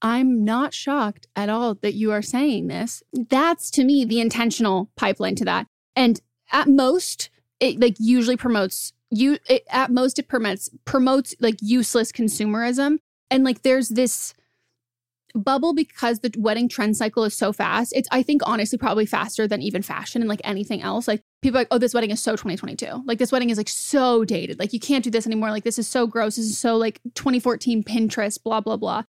I'm 0.00 0.44
not 0.44 0.74
shocked 0.74 1.26
at 1.34 1.48
all 1.48 1.74
that 1.74 1.94
you 1.94 2.12
are 2.12 2.22
saying 2.22 2.68
this. 2.68 3.02
That's 3.12 3.70
to 3.72 3.84
me 3.84 4.04
the 4.04 4.20
intentional 4.20 4.90
pipeline 4.96 5.34
to 5.36 5.44
that. 5.46 5.66
And 5.96 6.20
at 6.52 6.68
most, 6.68 7.30
it 7.58 7.80
like 7.80 7.96
usually 7.98 8.36
promotes 8.36 8.92
you 9.10 9.38
it, 9.48 9.64
at 9.70 9.90
most 9.90 10.18
it 10.18 10.28
promotes 10.28 10.70
promotes 10.84 11.34
like 11.40 11.56
useless 11.60 12.12
consumerism. 12.12 12.98
And 13.30 13.44
like 13.44 13.62
there's 13.62 13.88
this 13.88 14.34
bubble 15.38 15.74
because 15.74 16.20
the 16.20 16.32
wedding 16.36 16.68
trend 16.68 16.96
cycle 16.96 17.24
is 17.24 17.34
so 17.34 17.52
fast. 17.52 17.92
It's 17.94 18.08
I 18.10 18.22
think 18.22 18.42
honestly 18.44 18.78
probably 18.78 19.06
faster 19.06 19.46
than 19.46 19.62
even 19.62 19.82
fashion 19.82 20.22
and 20.22 20.28
like 20.28 20.40
anything 20.44 20.82
else. 20.82 21.08
Like 21.08 21.22
people 21.42 21.58
like, 21.58 21.68
oh, 21.70 21.78
this 21.78 21.94
wedding 21.94 22.10
is 22.10 22.20
so 22.20 22.32
2022. 22.32 23.04
Like 23.06 23.18
this 23.18 23.32
wedding 23.32 23.50
is 23.50 23.58
like 23.58 23.68
so 23.68 24.24
dated. 24.24 24.58
Like 24.58 24.72
you 24.72 24.80
can't 24.80 25.04
do 25.04 25.10
this 25.10 25.26
anymore. 25.26 25.50
Like 25.50 25.64
this 25.64 25.78
is 25.78 25.88
so 25.88 26.06
gross. 26.06 26.36
This 26.36 26.46
is 26.46 26.58
so 26.58 26.76
like 26.76 27.00
2014 27.14 27.84
Pinterest, 27.84 28.42
blah, 28.42 28.60
blah, 28.60 28.76
blah 28.76 29.04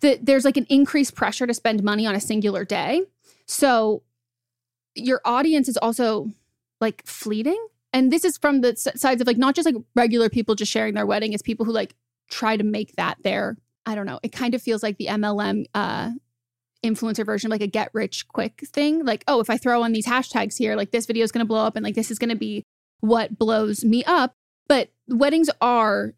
that 0.00 0.24
there's 0.24 0.44
like 0.44 0.56
an 0.56 0.66
increased 0.68 1.14
pressure 1.14 1.46
to 1.46 1.54
spend 1.54 1.82
money 1.82 2.06
on 2.06 2.14
a 2.14 2.20
singular 2.20 2.64
day. 2.64 3.02
So 3.46 4.02
your 4.94 5.20
audience 5.24 5.68
is 5.68 5.76
also 5.76 6.30
like 6.80 7.06
fleeting. 7.06 7.62
And 7.92 8.12
this 8.12 8.24
is 8.24 8.38
from 8.38 8.60
the 8.60 8.76
sides 8.76 9.20
of 9.20 9.26
like 9.26 9.36
not 9.36 9.54
just 9.54 9.66
like 9.66 9.76
regular 9.94 10.28
people 10.28 10.54
just 10.54 10.72
sharing 10.72 10.94
their 10.94 11.06
wedding, 11.06 11.32
it's 11.32 11.42
people 11.42 11.66
who 11.66 11.72
like 11.72 11.94
try 12.30 12.56
to 12.56 12.64
make 12.64 12.94
that 12.96 13.18
their, 13.22 13.56
I 13.86 13.94
don't 13.94 14.06
know, 14.06 14.20
it 14.22 14.32
kind 14.32 14.54
of 14.54 14.62
feels 14.62 14.82
like 14.82 14.98
the 14.98 15.06
MLM 15.06 15.66
uh 15.74 16.10
influencer 16.84 17.26
version 17.26 17.50
like 17.50 17.60
a 17.60 17.66
get 17.66 17.90
rich 17.92 18.26
quick 18.28 18.62
thing. 18.72 19.04
Like, 19.04 19.24
oh, 19.28 19.40
if 19.40 19.50
I 19.50 19.56
throw 19.56 19.82
on 19.82 19.92
these 19.92 20.06
hashtags 20.06 20.56
here, 20.56 20.76
like 20.76 20.90
this 20.90 21.06
video 21.06 21.24
is 21.24 21.32
going 21.32 21.44
to 21.44 21.48
blow 21.48 21.64
up 21.64 21.76
and 21.76 21.84
like 21.84 21.94
this 21.94 22.10
is 22.10 22.18
going 22.18 22.30
to 22.30 22.36
be 22.36 22.64
what 23.00 23.38
blows 23.38 23.84
me 23.84 24.04
up. 24.04 24.32
But 24.68 24.90
weddings 25.08 25.50
are 25.60 26.14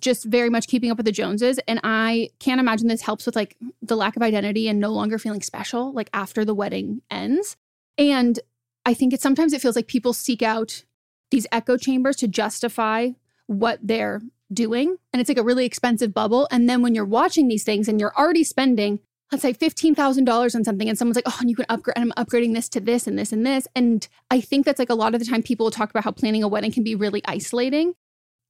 just 0.00 0.24
very 0.24 0.50
much 0.50 0.66
keeping 0.66 0.90
up 0.90 0.96
with 0.96 1.06
the 1.06 1.12
Joneses. 1.12 1.58
And 1.68 1.80
I 1.84 2.30
can't 2.38 2.60
imagine 2.60 2.88
this 2.88 3.02
helps 3.02 3.26
with 3.26 3.36
like 3.36 3.56
the 3.82 3.96
lack 3.96 4.16
of 4.16 4.22
identity 4.22 4.68
and 4.68 4.80
no 4.80 4.90
longer 4.90 5.18
feeling 5.18 5.42
special, 5.42 5.92
like 5.92 6.10
after 6.12 6.44
the 6.44 6.54
wedding 6.54 7.02
ends. 7.10 7.56
And 7.98 8.38
I 8.86 8.94
think 8.94 9.12
it 9.12 9.20
sometimes 9.20 9.52
it 9.52 9.60
feels 9.60 9.76
like 9.76 9.86
people 9.86 10.12
seek 10.12 10.42
out 10.42 10.84
these 11.30 11.46
echo 11.52 11.76
chambers 11.76 12.16
to 12.16 12.28
justify 12.28 13.10
what 13.46 13.78
they're 13.82 14.20
doing. 14.52 14.96
And 15.12 15.20
it's 15.20 15.28
like 15.28 15.38
a 15.38 15.42
really 15.42 15.64
expensive 15.64 16.12
bubble. 16.12 16.48
And 16.50 16.68
then 16.68 16.82
when 16.82 16.94
you're 16.94 17.04
watching 17.04 17.48
these 17.48 17.64
things 17.64 17.88
and 17.88 18.00
you're 18.00 18.16
already 18.16 18.44
spending, 18.44 19.00
let's 19.30 19.42
say 19.42 19.54
$15,000 19.54 20.54
on 20.54 20.64
something, 20.64 20.88
and 20.88 20.98
someone's 20.98 21.16
like, 21.16 21.28
oh, 21.28 21.36
and 21.40 21.48
you 21.48 21.56
can 21.56 21.66
upgrade, 21.68 21.96
and 21.96 22.12
I'm 22.12 22.24
upgrading 22.24 22.54
this 22.54 22.68
to 22.70 22.80
this 22.80 23.06
and 23.06 23.18
this 23.18 23.32
and 23.32 23.46
this. 23.46 23.68
And 23.76 24.06
I 24.30 24.40
think 24.40 24.66
that's 24.66 24.78
like 24.78 24.90
a 24.90 24.94
lot 24.94 25.14
of 25.14 25.20
the 25.20 25.26
time 25.26 25.42
people 25.42 25.66
will 25.66 25.70
talk 25.70 25.90
about 25.90 26.04
how 26.04 26.10
planning 26.10 26.42
a 26.42 26.48
wedding 26.48 26.72
can 26.72 26.82
be 26.82 26.94
really 26.94 27.22
isolating. 27.26 27.94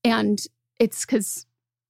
And 0.04 0.40
it's 0.78 1.04
because 1.04 1.46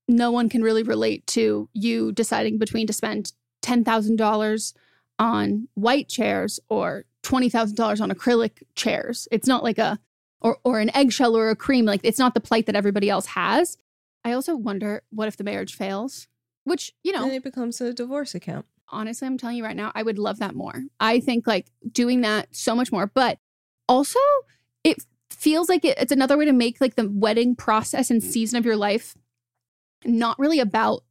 no 0.08 0.32
one 0.32 0.48
can 0.48 0.62
really 0.62 0.82
relate 0.82 1.26
to 1.28 1.68
you 1.72 2.10
deciding 2.12 2.58
between 2.58 2.86
to 2.88 2.92
spend 2.92 3.32
$10,000 3.62 4.74
on 5.20 5.68
white 5.74 6.08
chairs 6.08 6.58
or 6.68 7.04
$20,000 7.22 8.00
on 8.00 8.10
acrylic 8.10 8.62
chairs. 8.74 9.28
It's 9.30 9.46
not 9.46 9.62
like 9.62 9.78
a, 9.78 10.00
or, 10.40 10.58
or 10.64 10.80
an 10.80 10.90
eggshell 10.96 11.36
or 11.36 11.50
a 11.50 11.56
cream. 11.56 11.84
Like 11.84 12.00
it's 12.02 12.18
not 12.18 12.34
the 12.34 12.40
plight 12.40 12.66
that 12.66 12.74
everybody 12.74 13.08
else 13.08 13.26
has. 13.26 13.76
I 14.24 14.32
also 14.32 14.56
wonder 14.56 15.02
what 15.10 15.28
if 15.28 15.36
the 15.36 15.44
marriage 15.44 15.74
fails, 15.74 16.28
which, 16.64 16.92
you 17.02 17.12
know. 17.12 17.24
And 17.24 17.32
it 17.32 17.42
becomes 17.42 17.80
a 17.80 17.92
divorce 17.92 18.34
account. 18.34 18.66
Honestly, 18.88 19.26
I'm 19.26 19.38
telling 19.38 19.56
you 19.56 19.64
right 19.64 19.76
now, 19.76 19.92
I 19.94 20.02
would 20.02 20.18
love 20.18 20.38
that 20.40 20.54
more. 20.54 20.82
I 20.98 21.20
think 21.20 21.46
like 21.46 21.70
doing 21.90 22.22
that 22.22 22.48
so 22.54 22.74
much 22.74 22.90
more. 22.90 23.06
But 23.06 23.38
also, 23.88 24.18
it 24.84 24.98
feels 25.30 25.68
like 25.68 25.84
it, 25.84 25.96
it's 25.98 26.12
another 26.12 26.36
way 26.36 26.44
to 26.44 26.52
make 26.52 26.80
like 26.80 26.96
the 26.96 27.08
wedding 27.08 27.54
process 27.54 28.10
and 28.10 28.20
mm. 28.20 28.24
season 28.24 28.58
of 28.58 28.64
your 28.64 28.76
life 28.76 29.16
not 30.04 30.38
really 30.38 30.60
about 30.60 31.02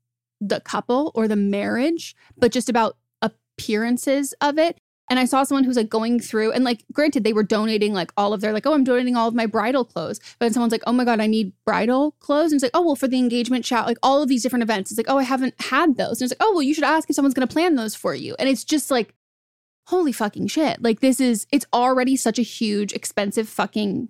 the 0.41 0.59
couple 0.61 1.11
or 1.15 1.27
the 1.27 1.35
marriage, 1.35 2.15
but 2.37 2.51
just 2.51 2.69
about 2.69 2.97
appearances 3.21 4.33
of 4.41 4.57
it. 4.57 4.79
And 5.09 5.17
I 5.19 5.25
saw 5.25 5.43
someone 5.43 5.63
who's 5.63 5.75
like 5.75 5.89
going 5.89 6.19
through 6.19 6.51
and 6.51 6.63
like 6.63 6.83
granted 6.91 7.23
they 7.23 7.33
were 7.33 7.43
donating 7.43 7.93
like 7.93 8.11
all 8.15 8.31
of 8.31 8.41
their 8.41 8.53
like 8.53 8.67
oh 8.67 8.73
I'm 8.73 8.83
donating 8.83 9.15
all 9.15 9.27
of 9.27 9.33
my 9.33 9.45
bridal 9.45 9.83
clothes. 9.83 10.19
But 10.37 10.45
then 10.45 10.53
someone's 10.53 10.71
like 10.71 10.83
oh 10.85 10.93
my 10.93 11.03
god 11.03 11.19
I 11.19 11.27
need 11.27 11.53
bridal 11.65 12.11
clothes 12.19 12.51
and 12.51 12.57
it's 12.57 12.63
like 12.63 12.71
oh 12.75 12.85
well 12.85 12.95
for 12.95 13.07
the 13.07 13.17
engagement 13.17 13.65
shout 13.65 13.87
like 13.87 13.97
all 14.03 14.21
of 14.21 14.29
these 14.29 14.43
different 14.43 14.63
events 14.63 14.91
it's 14.91 14.97
like 14.97 15.09
oh 15.09 15.17
I 15.17 15.23
haven't 15.23 15.59
had 15.59 15.97
those. 15.97 16.21
And 16.21 16.29
it's 16.29 16.39
like 16.39 16.47
oh 16.47 16.53
well 16.53 16.63
you 16.63 16.73
should 16.73 16.83
ask 16.83 17.09
if 17.09 17.15
someone's 17.15 17.33
to 17.33 17.47
plan 17.47 17.75
those 17.75 17.95
for 17.95 18.13
you. 18.13 18.35
And 18.37 18.47
it's 18.47 18.63
just 18.63 18.91
like 18.91 19.15
holy 19.87 20.11
fucking 20.11 20.47
shit. 20.47 20.81
Like 20.81 20.99
this 20.99 21.19
is 21.19 21.47
it's 21.51 21.65
already 21.73 22.15
such 22.15 22.37
a 22.37 22.43
huge 22.43 22.93
expensive 22.93 23.49
fucking 23.49 24.09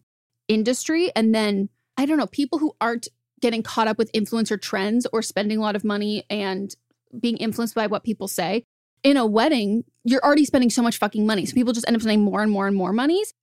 industry. 0.50 1.12
And 1.16 1.34
then 1.34 1.70
I 1.98 2.06
don't 2.06 2.18
know, 2.18 2.28
people 2.28 2.60
who 2.60 2.76
aren't 2.82 3.08
getting 3.40 3.64
caught 3.64 3.88
up 3.88 3.98
with 3.98 4.12
influencer 4.12 4.62
trends 4.62 5.08
or 5.14 5.22
spending 5.22 5.58
a 5.58 5.62
lot 5.62 5.76
of 5.76 5.86
money 5.86 6.26
and 6.30 6.76
being 7.18 7.38
influenced 7.38 7.76
by 7.76 7.88
what 7.88 8.04
people 8.04 8.28
say. 8.28 8.64
In 9.02 9.16
a 9.16 9.26
wedding, 9.26 9.86
you're 10.10 10.24
already 10.24 10.46
spending 10.46 10.70
so 10.70 10.82
much 10.82 10.98
fucking 10.98 11.26
money. 11.26 11.46
So 11.46 11.54
people 11.54 11.74
just 11.74 11.88
end 11.88 11.96
up 11.96 12.02
spending 12.02 12.24
more 12.24 12.42
and 12.42 12.52
more 12.52 12.68
and 12.68 12.76
more 12.76 12.92
monies. 12.92 13.34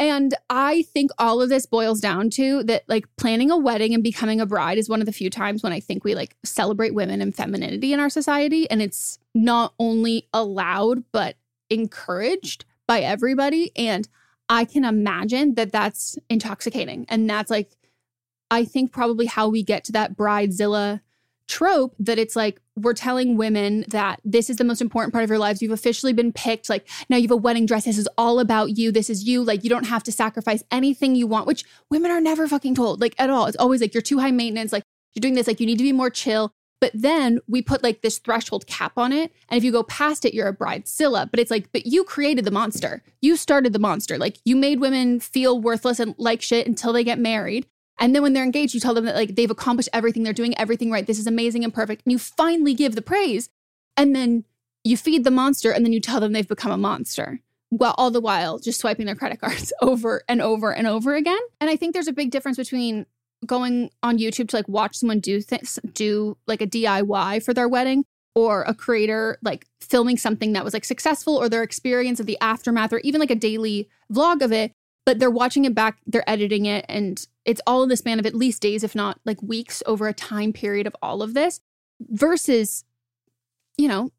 And 0.00 0.34
I 0.50 0.82
think 0.82 1.12
all 1.18 1.40
of 1.40 1.50
this 1.50 1.66
boils 1.66 2.00
down 2.00 2.30
to 2.30 2.64
that 2.64 2.82
like 2.88 3.04
planning 3.16 3.50
a 3.50 3.56
wedding 3.56 3.94
and 3.94 4.02
becoming 4.02 4.40
a 4.40 4.46
bride 4.46 4.78
is 4.78 4.88
one 4.88 5.00
of 5.00 5.06
the 5.06 5.12
few 5.12 5.30
times 5.30 5.62
when 5.62 5.72
I 5.72 5.78
think 5.78 6.02
we 6.02 6.14
like 6.14 6.36
celebrate 6.44 6.94
women 6.94 7.20
and 7.20 7.34
femininity 7.34 7.92
in 7.92 8.00
our 8.00 8.10
society. 8.10 8.68
And 8.70 8.82
it's 8.82 9.18
not 9.34 9.74
only 9.78 10.28
allowed, 10.32 11.04
but 11.12 11.36
encouraged 11.70 12.64
by 12.88 13.00
everybody. 13.00 13.70
And 13.76 14.08
I 14.48 14.64
can 14.64 14.84
imagine 14.84 15.54
that 15.54 15.72
that's 15.72 16.18
intoxicating. 16.28 17.06
And 17.08 17.30
that's 17.30 17.50
like, 17.50 17.70
I 18.50 18.64
think 18.64 18.92
probably 18.92 19.26
how 19.26 19.48
we 19.48 19.62
get 19.62 19.84
to 19.84 19.92
that 19.92 20.16
bridezilla 20.16 21.00
trope 21.48 21.94
that 21.98 22.18
it's 22.18 22.34
like 22.36 22.60
we're 22.76 22.94
telling 22.94 23.36
women 23.36 23.84
that 23.88 24.20
this 24.24 24.50
is 24.50 24.56
the 24.56 24.64
most 24.64 24.80
important 24.80 25.12
part 25.12 25.24
of 25.24 25.30
your 25.30 25.38
lives. 25.38 25.62
You've 25.62 25.72
officially 25.72 26.12
been 26.12 26.32
picked. 26.32 26.68
Like 26.68 26.88
now 27.08 27.16
you 27.16 27.24
have 27.24 27.30
a 27.30 27.36
wedding 27.36 27.66
dress. 27.66 27.84
This 27.84 27.98
is 27.98 28.08
all 28.18 28.40
about 28.40 28.76
you. 28.76 28.90
This 28.90 29.10
is 29.10 29.24
you. 29.24 29.42
Like 29.44 29.64
you 29.64 29.70
don't 29.70 29.86
have 29.86 30.02
to 30.04 30.12
sacrifice 30.12 30.64
anything 30.70 31.14
you 31.14 31.26
want, 31.26 31.46
which 31.46 31.64
women 31.90 32.10
are 32.10 32.20
never 32.20 32.48
fucking 32.48 32.74
told, 32.74 33.00
like 33.00 33.14
at 33.18 33.30
all. 33.30 33.46
It's 33.46 33.56
always 33.56 33.80
like 33.80 33.94
you're 33.94 34.02
too 34.02 34.18
high 34.18 34.30
maintenance. 34.30 34.72
Like 34.72 34.84
you're 35.14 35.20
doing 35.20 35.34
this. 35.34 35.46
Like 35.46 35.60
you 35.60 35.66
need 35.66 35.78
to 35.78 35.84
be 35.84 35.92
more 35.92 36.10
chill. 36.10 36.50
But 36.80 36.90
then 36.92 37.40
we 37.48 37.62
put 37.62 37.82
like 37.82 38.02
this 38.02 38.18
threshold 38.18 38.66
cap 38.66 38.98
on 38.98 39.12
it. 39.12 39.32
And 39.48 39.56
if 39.56 39.64
you 39.64 39.72
go 39.72 39.84
past 39.84 40.24
it, 40.24 40.34
you're 40.34 40.48
a 40.48 40.56
bridezilla. 40.56 41.30
But 41.30 41.40
it's 41.40 41.50
like, 41.50 41.72
but 41.72 41.86
you 41.86 42.04
created 42.04 42.44
the 42.44 42.50
monster. 42.50 43.02
You 43.22 43.36
started 43.36 43.72
the 43.72 43.78
monster. 43.78 44.18
Like 44.18 44.38
you 44.44 44.54
made 44.54 44.80
women 44.80 45.20
feel 45.20 45.58
worthless 45.58 45.98
and 45.98 46.14
like 46.18 46.42
shit 46.42 46.66
until 46.66 46.92
they 46.92 47.04
get 47.04 47.18
married. 47.18 47.66
And 47.98 48.14
then 48.14 48.22
when 48.22 48.32
they're 48.32 48.44
engaged, 48.44 48.74
you 48.74 48.80
tell 48.80 48.94
them 48.94 49.04
that 49.04 49.14
like 49.14 49.36
they've 49.36 49.50
accomplished 49.50 49.88
everything, 49.92 50.22
they're 50.22 50.32
doing 50.32 50.56
everything 50.58 50.90
right. 50.90 51.06
This 51.06 51.18
is 51.18 51.26
amazing 51.26 51.64
and 51.64 51.72
perfect. 51.72 52.02
And 52.04 52.12
you 52.12 52.18
finally 52.18 52.74
give 52.74 52.94
the 52.94 53.02
praise. 53.02 53.48
And 53.96 54.14
then 54.14 54.44
you 54.82 54.96
feed 54.96 55.24
the 55.24 55.30
monster 55.30 55.70
and 55.70 55.84
then 55.84 55.92
you 55.92 56.00
tell 56.00 56.20
them 56.20 56.32
they've 56.32 56.46
become 56.46 56.72
a 56.72 56.76
monster. 56.76 57.40
While 57.70 57.94
all 57.96 58.10
the 58.10 58.20
while 58.20 58.58
just 58.58 58.80
swiping 58.80 59.06
their 59.06 59.14
credit 59.14 59.40
cards 59.40 59.72
over 59.80 60.22
and 60.28 60.40
over 60.40 60.72
and 60.72 60.86
over 60.86 61.14
again. 61.14 61.38
And 61.60 61.70
I 61.70 61.76
think 61.76 61.92
there's 61.92 62.08
a 62.08 62.12
big 62.12 62.30
difference 62.30 62.56
between 62.56 63.06
going 63.46 63.90
on 64.02 64.18
YouTube 64.18 64.48
to 64.48 64.56
like 64.56 64.68
watch 64.68 64.96
someone 64.96 65.20
do 65.20 65.40
things, 65.40 65.78
do 65.92 66.36
like 66.46 66.62
a 66.62 66.66
DIY 66.66 67.44
for 67.44 67.54
their 67.54 67.68
wedding 67.68 68.04
or 68.34 68.62
a 68.62 68.74
creator 68.74 69.38
like 69.42 69.66
filming 69.80 70.16
something 70.16 70.52
that 70.52 70.64
was 70.64 70.74
like 70.74 70.84
successful 70.84 71.36
or 71.36 71.48
their 71.48 71.62
experience 71.62 72.20
of 72.20 72.26
the 72.26 72.38
aftermath 72.40 72.92
or 72.92 72.98
even 72.98 73.20
like 73.20 73.30
a 73.30 73.36
daily 73.36 73.88
vlog 74.12 74.42
of 74.42 74.52
it 74.52 74.72
but 75.06 75.18
they're 75.18 75.30
watching 75.30 75.64
it 75.64 75.74
back 75.74 75.98
they're 76.06 76.28
editing 76.28 76.66
it 76.66 76.84
and 76.88 77.26
it's 77.44 77.60
all 77.66 77.82
in 77.82 77.88
the 77.88 77.96
span 77.96 78.18
of 78.18 78.26
at 78.26 78.34
least 78.34 78.62
days 78.62 78.84
if 78.84 78.94
not 78.94 79.18
like 79.24 79.42
weeks 79.42 79.82
over 79.86 80.08
a 80.08 80.14
time 80.14 80.52
period 80.52 80.86
of 80.86 80.96
all 81.02 81.22
of 81.22 81.34
this 81.34 81.60
versus 82.00 82.84
you 83.76 83.88
know 83.88 84.10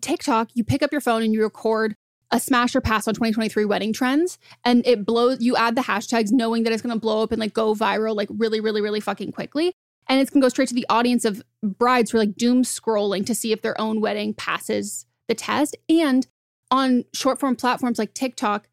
TikTok 0.00 0.50
you 0.54 0.64
pick 0.64 0.82
up 0.82 0.92
your 0.92 1.00
phone 1.00 1.22
and 1.22 1.32
you 1.32 1.42
record 1.42 1.94
a 2.32 2.40
smash 2.40 2.74
or 2.74 2.80
pass 2.80 3.06
on 3.06 3.14
2023 3.14 3.64
wedding 3.66 3.92
trends 3.92 4.38
and 4.64 4.84
it 4.86 5.04
blows 5.04 5.40
you 5.40 5.54
add 5.54 5.76
the 5.76 5.82
hashtags 5.82 6.32
knowing 6.32 6.64
that 6.64 6.72
it's 6.72 6.82
going 6.82 6.94
to 6.94 7.00
blow 7.00 7.22
up 7.22 7.30
and 7.30 7.40
like 7.40 7.52
go 7.52 7.74
viral 7.74 8.16
like 8.16 8.28
really 8.32 8.60
really 8.60 8.80
really 8.80 9.00
fucking 9.00 9.32
quickly. 9.32 9.72
And 10.08 10.20
it's 10.20 10.30
going 10.30 10.40
to 10.40 10.44
go 10.46 10.48
straight 10.48 10.68
to 10.68 10.74
the 10.74 10.86
audience 10.88 11.24
of 11.24 11.42
brides 11.62 12.10
who 12.10 12.18
are 12.18 12.22
like 12.22 12.34
doom 12.34 12.64
scrolling 12.64 13.24
to 13.26 13.34
see 13.34 13.52
if 13.52 13.62
their 13.62 13.80
own 13.80 14.00
wedding 14.00 14.34
passes 14.34 15.06
the 15.28 15.34
test. 15.34 15.76
And 15.88 16.26
on 16.70 17.04
short 17.14 17.38
form 17.38 17.54
platforms 17.54 17.98
like 17.98 18.12
TikTok 18.12 18.68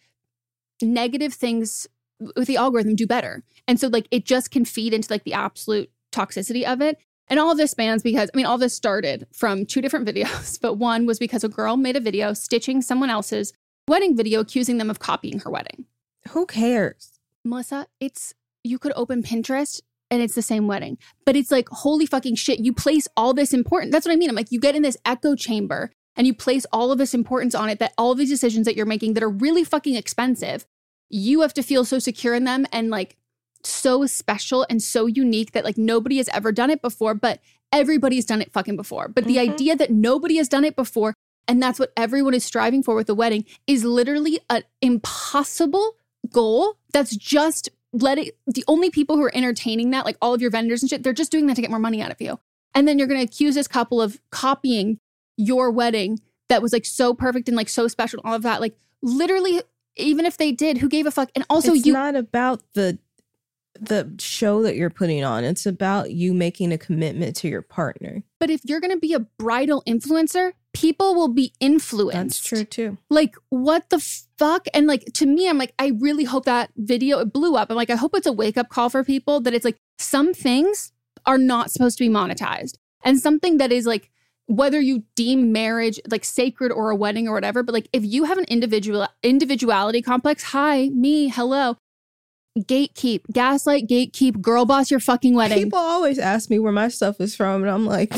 negative 0.82 1.34
things 1.34 1.88
with 2.36 2.48
the 2.48 2.58
algorithm 2.58 2.96
do 2.96 3.08
better 3.08 3.44
and 3.68 3.80
so 3.80 3.88
like 3.88 4.08
it 4.12 4.26
just 4.26 4.52
can 4.52 4.66
feed 4.66 4.94
into 4.94 5.12
like 5.12 5.24
the 5.24 5.34
absolute 5.34 5.90
toxicity 6.12 6.64
of 6.64 6.82
it 6.82 6.98
and 7.30 7.40
all 7.40 7.52
of 7.52 7.58
this 7.58 7.72
spans 7.72 8.02
because, 8.02 8.30
I 8.34 8.38
mean, 8.38 8.48
all 8.48 8.58
this 8.58 8.74
started 8.74 9.28
from 9.32 9.66
two 9.66 9.82
different 9.82 10.08
videos, 10.10 10.60
but 10.60 10.76
one 10.76 11.06
was 11.06 11.20
because 11.20 11.44
a 11.44 11.50
girl 11.50 11.78
made 11.78 11.96
a 11.96 12.02
video 12.02 12.34
stitching 12.34 12.82
someone 12.82 13.10
else's 13.10 13.54
wedding 13.88 14.18
video, 14.18 14.40
accusing 14.40 14.78
them 14.78 14.90
of 14.90 15.00
copying 15.00 15.40
her 15.40 15.50
wedding. 15.50 15.86
Who 16.30 16.46
cares? 16.46 17.20
Melissa, 17.46 17.88
it's 18.00 18.34
you 18.64 18.78
could 18.78 18.94
open 18.96 19.24
Pinterest 19.24 19.82
and 20.12 20.22
it's 20.22 20.36
the 20.36 20.42
same 20.42 20.68
wedding. 20.68 20.98
But 21.26 21.36
it's 21.36 21.52
like, 21.52 21.70
holy 21.70 22.06
fucking 22.06 22.36
shit, 22.36 22.60
you 22.60 22.74
place 22.74 23.08
all 23.16 23.34
this 23.34 23.54
important. 23.54 23.92
That's 23.92 24.06
what 24.06 24.12
I 24.12 24.16
mean. 24.16 24.30
I'm 24.30 24.36
like, 24.36 24.52
you 24.52 24.60
get 24.60 24.76
in 24.76 24.82
this 24.82 24.98
echo 25.06 25.36
chamber 25.36 25.92
and 26.16 26.28
you 26.28 26.34
place 26.34 26.66
all 26.74 26.92
of 26.92 26.98
this 26.98 27.14
importance 27.14 27.56
on 27.56 27.70
it 27.70 27.80
that 27.80 27.94
all 27.98 28.12
of 28.12 28.18
these 28.18 28.30
decisions 28.30 28.66
that 28.66 28.76
you're 28.76 28.86
making 28.86 29.14
that 29.14 29.24
are 29.24 29.30
really 29.30 29.64
fucking 29.64 29.96
expensive, 29.96 30.66
you 31.10 31.42
have 31.42 31.54
to 31.56 31.64
feel 31.64 31.86
so 31.86 32.00
secure 32.00 32.34
in 32.36 32.44
them 32.44 32.66
and 32.72 32.90
like 32.90 33.16
so 33.64 34.06
special 34.06 34.66
and 34.70 34.82
so 34.82 35.06
unique 35.06 35.52
that 35.52 35.66
like 35.66 35.78
nobody 35.78 36.18
has 36.18 36.30
ever 36.30 36.52
done 36.52 36.70
it 36.70 36.82
before, 36.82 37.14
but 37.14 37.40
everybody's 37.74 38.26
done 38.26 38.42
it 38.42 38.52
fucking 38.54 38.76
before. 38.76 39.08
But 39.08 39.26
the 39.26 39.36
Mhm. 39.36 39.50
idea 39.54 39.76
that 39.76 39.92
nobody 39.92 40.38
has 40.38 40.48
done 40.48 40.64
it 40.66 40.76
before 40.76 41.14
and 41.48 41.62
that's 41.62 41.80
what 41.80 41.92
everyone 41.98 42.34
is 42.34 42.44
striving 42.44 42.84
for 42.84 42.96
with 42.96 43.08
the 43.08 43.16
wedding 43.16 43.44
is 43.68 43.84
literally 43.84 44.40
an 44.50 44.64
impossible 44.82 45.96
goal 46.32 46.76
that's 46.94 47.16
just 47.16 47.70
letting 47.92 48.30
the 48.46 48.64
only 48.68 48.90
people 48.92 49.16
who 49.16 49.24
are 49.24 49.36
entertaining 49.36 49.90
that 49.90 50.06
like 50.06 50.18
all 50.22 50.34
of 50.34 50.42
your 50.42 50.52
vendors 50.52 50.84
and 50.84 50.90
shit 50.90 51.02
they're 51.02 51.12
just 51.14 51.32
doing 51.32 51.48
that 51.48 51.56
to 51.56 51.62
get 51.62 51.72
more 51.72 51.80
money 51.80 52.02
out 52.04 52.12
of 52.12 52.22
you 52.22 52.38
and 52.76 52.88
then 52.88 53.00
you're 53.00 53.08
going 53.08 53.20
to 53.20 53.24
accuse 53.26 53.56
this 53.56 53.68
couple 53.68 54.00
of 54.00 54.20
copying 54.30 55.00
your 55.38 55.72
wedding 55.72 56.20
that 56.50 56.62
was 56.62 56.72
like 56.72 56.86
so 56.86 57.14
perfect 57.16 57.48
and 57.48 57.58
like 57.58 57.70
so 57.70 57.88
special 57.88 58.20
and 58.20 58.30
all 58.30 58.36
of 58.36 58.44
that 58.44 58.62
like 58.62 58.76
literally 59.02 59.62
even 60.00 60.26
if 60.26 60.38
they 60.38 60.52
did 60.52 60.78
who 60.78 60.90
gave 60.90 61.06
a 61.06 61.12
fuck 61.12 61.30
and 61.36 61.46
also 61.50 61.74
it's 61.74 61.86
you 61.86 61.94
not 61.94 62.16
about 62.16 62.62
the 62.74 62.98
the 63.80 64.14
show 64.20 64.62
that 64.64 64.76
you're 64.76 64.90
putting 64.90 65.24
on. 65.24 65.46
It's 65.46 65.66
about 65.66 66.12
you 66.12 66.34
making 66.34 66.74
a 66.74 66.78
commitment 66.78 67.36
to 67.38 67.48
your 67.48 67.62
partner. 67.62 68.24
but 68.40 68.50
if 68.50 68.62
you're 68.66 68.82
going 68.82 68.92
to 68.92 68.98
be 69.00 69.14
a 69.14 69.20
bridal 69.20 69.84
influencer 69.88 70.54
people 70.74 71.16
will 71.16 71.30
be 71.30 71.52
influenced 71.60 72.44
That's 72.44 72.48
true 72.48 72.64
too. 72.64 72.98
like 73.10 73.36
what 73.50 73.90
the 73.90 74.00
fuck 74.38 74.68
and 74.74 74.86
like 74.86 75.04
to 75.16 75.26
me 75.26 75.50
i'm 75.50 75.58
like 75.58 75.74
i 75.80 75.94
really 76.00 76.26
hope 76.26 76.46
that 76.46 76.70
video 76.78 77.18
it 77.20 77.34
blew 77.34 77.56
up 77.56 77.72
i'm 77.72 77.76
like 77.76 77.90
i 77.90 77.96
hope 77.96 78.12
it's 78.16 78.28
a 78.28 78.32
wake 78.32 78.56
up 78.56 78.70
call 78.70 78.88
for 78.90 79.04
people 79.04 79.40
that 79.42 79.54
it's 79.56 79.66
like 79.66 79.78
some 79.98 80.32
things 80.34 80.92
are 81.26 81.40
not 81.40 81.72
supposed 81.72 81.98
to 81.98 82.04
be 82.04 82.10
monetized 82.10 82.76
and 83.04 83.20
something 83.20 83.58
that 83.58 83.72
is 83.72 83.88
like 83.88 84.12
whether 84.50 84.82
you 84.82 85.04
deem 85.16 85.52
marriage 85.52 86.00
like 86.10 86.26
sacred 86.26 86.72
or 86.72 86.90
a 86.90 86.96
wedding 86.96 87.28
or 87.28 87.34
whatever 87.34 87.62
but 87.62 87.72
like 87.72 87.88
if 87.94 88.04
you 88.04 88.24
have 88.24 88.38
an 88.40 88.46
individual 88.46 89.08
individuality 89.22 90.02
complex 90.02 90.44
hi 90.44 90.90
me 90.90 91.30
hello 91.30 91.78
gatekeep 92.58 93.22
gaslight 93.32 93.88
gatekeep 93.88 94.42
girl 94.42 94.66
boss 94.66 94.90
your 94.90 95.00
fucking 95.00 95.36
wedding 95.36 95.64
People 95.66 95.78
always 95.78 96.18
ask 96.18 96.50
me 96.50 96.58
where 96.58 96.72
my 96.72 96.88
stuff 96.88 97.22
is 97.22 97.36
from, 97.36 97.62
and 97.62 97.70
I'm 97.70 97.86
like, 97.86 98.12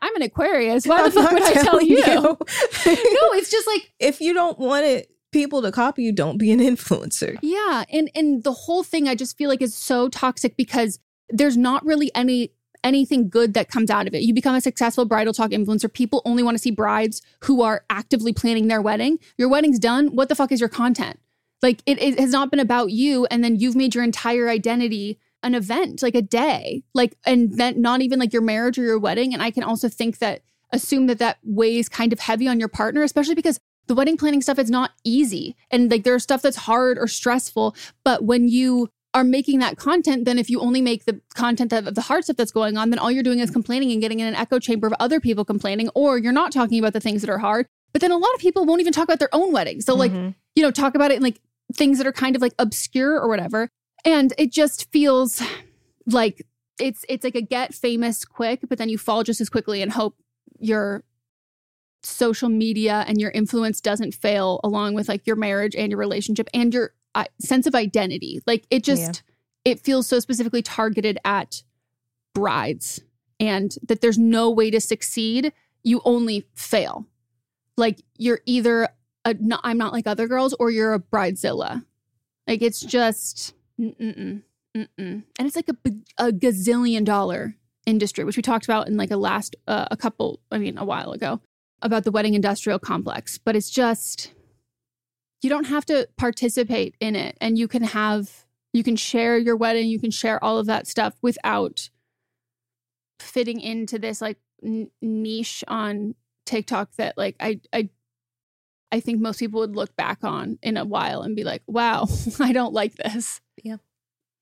i'm 0.00 0.16
an 0.16 0.22
aquarius 0.22 0.86
why 0.86 1.08
the 1.08 1.18
I'm 1.18 1.24
fuck 1.24 1.32
would 1.32 1.42
i 1.42 1.62
tell 1.62 1.82
you 1.82 1.98
you. 1.98 2.04
no 2.06 2.36
it's 2.86 3.50
just 3.50 3.66
like 3.66 3.92
if 3.98 4.20
you 4.20 4.32
don't 4.32 4.58
want 4.58 4.86
it, 4.86 5.10
people 5.34 5.60
to 5.60 5.72
copy 5.72 6.04
you, 6.04 6.12
don't 6.12 6.38
be 6.38 6.52
an 6.52 6.60
influencer. 6.60 7.36
Yeah, 7.42 7.84
and 7.90 8.10
and 8.14 8.42
the 8.44 8.52
whole 8.52 8.84
thing 8.84 9.08
I 9.08 9.14
just 9.14 9.36
feel 9.36 9.50
like 9.50 9.60
is 9.60 9.74
so 9.74 10.08
toxic 10.08 10.56
because 10.56 10.98
there's 11.28 11.56
not 11.56 11.84
really 11.84 12.10
any 12.14 12.52
anything 12.84 13.28
good 13.28 13.54
that 13.54 13.68
comes 13.68 13.90
out 13.90 14.06
of 14.06 14.14
it. 14.14 14.22
You 14.22 14.34
become 14.34 14.54
a 14.54 14.60
successful 14.60 15.08
BridalTok 15.08 15.50
influencer. 15.52 15.92
People 15.92 16.22
only 16.24 16.42
want 16.42 16.56
to 16.56 16.62
see 16.62 16.70
brides 16.70 17.22
who 17.44 17.62
are 17.62 17.84
actively 17.90 18.32
planning 18.32 18.68
their 18.68 18.82
wedding. 18.82 19.18
Your 19.38 19.48
wedding's 19.48 19.78
done. 19.78 20.14
What 20.14 20.28
the 20.28 20.34
fuck 20.34 20.52
is 20.52 20.60
your 20.60 20.68
content? 20.68 21.18
Like 21.62 21.82
it, 21.86 22.00
it 22.00 22.20
has 22.20 22.30
not 22.30 22.50
been 22.50 22.60
about 22.60 22.90
you, 22.90 23.26
and 23.26 23.42
then 23.42 23.56
you've 23.56 23.74
made 23.74 23.94
your 23.94 24.04
entire 24.04 24.48
identity 24.48 25.18
an 25.42 25.54
event, 25.54 26.02
like 26.02 26.14
a 26.14 26.22
day, 26.22 26.84
like 26.94 27.16
and 27.26 27.56
then 27.58 27.80
not 27.80 28.02
even 28.02 28.18
like 28.18 28.32
your 28.32 28.42
marriage 28.42 28.78
or 28.78 28.82
your 28.82 28.98
wedding. 28.98 29.32
And 29.32 29.42
I 29.42 29.50
can 29.50 29.62
also 29.62 29.88
think 29.88 30.18
that 30.18 30.42
assume 30.72 31.06
that 31.06 31.18
that 31.18 31.38
weighs 31.42 31.88
kind 31.88 32.12
of 32.12 32.20
heavy 32.20 32.48
on 32.48 32.58
your 32.58 32.68
partner, 32.68 33.02
especially 33.02 33.34
because 33.34 33.58
the 33.86 33.94
wedding 33.94 34.16
planning 34.16 34.42
stuff 34.42 34.58
is 34.58 34.70
not 34.70 34.92
easy 35.04 35.56
and 35.70 35.90
like 35.90 36.04
there's 36.04 36.22
stuff 36.22 36.42
that's 36.42 36.56
hard 36.56 36.98
or 36.98 37.06
stressful 37.06 37.76
but 38.02 38.24
when 38.24 38.48
you 38.48 38.88
are 39.14 39.24
making 39.24 39.60
that 39.60 39.76
content 39.78 40.24
then 40.24 40.38
if 40.38 40.50
you 40.50 40.60
only 40.60 40.82
make 40.82 41.04
the 41.04 41.20
content 41.34 41.72
of 41.72 41.94
the 41.94 42.00
hard 42.02 42.24
stuff 42.24 42.36
that's 42.36 42.50
going 42.52 42.76
on 42.76 42.90
then 42.90 42.98
all 42.98 43.10
you're 43.10 43.22
doing 43.22 43.38
is 43.38 43.50
complaining 43.50 43.90
and 43.92 44.00
getting 44.00 44.18
in 44.20 44.26
an 44.26 44.34
echo 44.34 44.58
chamber 44.58 44.86
of 44.86 44.92
other 45.00 45.20
people 45.20 45.44
complaining 45.44 45.88
or 45.94 46.18
you're 46.18 46.32
not 46.32 46.50
talking 46.52 46.78
about 46.78 46.92
the 46.92 47.00
things 47.00 47.22
that 47.22 47.30
are 47.30 47.38
hard. 47.38 47.66
But 47.92 48.00
then 48.00 48.10
a 48.10 48.16
lot 48.18 48.34
of 48.34 48.40
people 48.40 48.64
won't 48.64 48.80
even 48.80 48.92
talk 48.92 49.04
about 49.04 49.20
their 49.20 49.32
own 49.32 49.52
weddings 49.52 49.84
they'll 49.84 49.96
like 49.96 50.12
Mhm. 50.12 50.34
you 50.56 50.62
know 50.62 50.70
talk 50.72 50.94
about 50.96 51.10
it 51.12 51.16
in 51.16 51.22
like 51.22 51.40
things 51.72 51.98
that 51.98 52.06
are 52.06 52.12
kind 52.12 52.34
of 52.36 52.42
like 52.42 52.54
obscure 52.58 53.18
or 53.20 53.28
whatever. 53.28 53.68
And 54.04 54.34
it 54.36 54.52
just 54.52 54.90
feels 54.90 55.40
like 56.06 56.44
it's 56.80 57.04
it's 57.08 57.22
like 57.24 57.36
a 57.36 57.40
get 57.40 57.72
famous 57.72 58.24
quick 58.24 58.60
but 58.68 58.78
then 58.78 58.88
you 58.88 58.98
fall 58.98 59.22
just 59.22 59.40
as 59.40 59.48
quickly 59.48 59.80
and 59.80 59.92
hope 59.92 60.16
your 60.58 61.04
social 62.02 62.48
media 62.48 63.04
and 63.06 63.18
your 63.20 63.30
influence 63.30 63.80
doesn't 63.80 64.12
fail 64.12 64.60
along 64.62 64.94
with 64.94 65.08
like 65.08 65.26
your 65.26 65.36
marriage 65.36 65.74
and 65.74 65.90
your 65.90 65.98
relationship 65.98 66.48
and 66.52 66.74
your 66.74 66.92
sense 67.40 67.66
of 67.66 67.74
identity. 67.74 68.40
Like 68.46 68.64
it 68.70 68.84
just 68.84 69.22
it 69.64 69.80
feels 69.80 70.06
so 70.06 70.20
specifically 70.20 70.62
targeted 70.62 71.18
at 71.24 71.62
brides 72.34 73.00
and 73.40 73.74
that 73.86 74.00
there's 74.00 74.18
no 74.18 74.50
way 74.50 74.70
to 74.70 74.80
succeed. 74.80 75.52
You 75.82 76.00
only 76.04 76.46
fail. 76.54 77.06
Like 77.76 78.00
you're 78.18 78.40
either 78.46 78.88
a, 79.24 79.34
not, 79.34 79.60
i'm 79.64 79.78
not 79.78 79.92
like 79.92 80.06
other 80.06 80.28
girls 80.28 80.54
or 80.58 80.70
you're 80.70 80.94
a 80.94 81.00
bridezilla. 81.00 81.84
Like 82.46 82.62
it's 82.62 82.80
just 82.80 83.54
mm-mm, 83.80 84.42
mm-mm. 84.76 84.88
and 84.98 85.24
it's 85.38 85.56
like 85.56 85.68
a, 85.68 85.76
a 86.18 86.32
gazillion 86.32 87.04
dollar 87.04 87.56
industry 87.86 88.24
which 88.24 88.36
we 88.36 88.42
talked 88.42 88.64
about 88.64 88.86
in 88.86 88.96
like 88.96 89.10
a 89.10 89.16
last 89.16 89.56
uh, 89.66 89.86
a 89.90 89.96
couple 89.96 90.40
i 90.50 90.56
mean 90.56 90.78
a 90.78 90.84
while 90.84 91.12
ago 91.12 91.38
about 91.84 92.04
the 92.04 92.10
wedding 92.10 92.34
industrial 92.34 92.78
complex. 92.78 93.38
But 93.38 93.54
it's 93.54 93.70
just 93.70 94.32
you 95.44 95.50
don't 95.50 95.66
have 95.66 95.84
to 95.86 96.08
participate 96.16 96.96
in 97.00 97.14
it 97.14 97.36
and 97.40 97.58
you 97.58 97.68
can 97.68 97.82
have 97.82 98.44
you 98.72 98.82
can 98.82 98.96
share 98.96 99.36
your 99.38 99.56
wedding 99.56 99.86
you 99.88 100.00
can 100.00 100.10
share 100.10 100.42
all 100.42 100.58
of 100.58 100.66
that 100.66 100.86
stuff 100.86 101.14
without 101.22 101.90
fitting 103.20 103.60
into 103.60 103.98
this 103.98 104.20
like 104.20 104.38
n- 104.64 104.90
niche 105.00 105.62
on 105.68 106.14
tiktok 106.46 106.90
that 106.96 107.16
like 107.16 107.36
i 107.40 107.60
i 107.72 107.88
i 108.92 109.00
think 109.00 109.20
most 109.20 109.38
people 109.38 109.60
would 109.60 109.76
look 109.76 109.94
back 109.96 110.18
on 110.24 110.58
in 110.62 110.76
a 110.76 110.84
while 110.84 111.22
and 111.22 111.36
be 111.36 111.44
like 111.44 111.62
wow 111.66 112.06
i 112.40 112.52
don't 112.52 112.74
like 112.74 112.94
this 112.96 113.40
Yeah. 113.62 113.76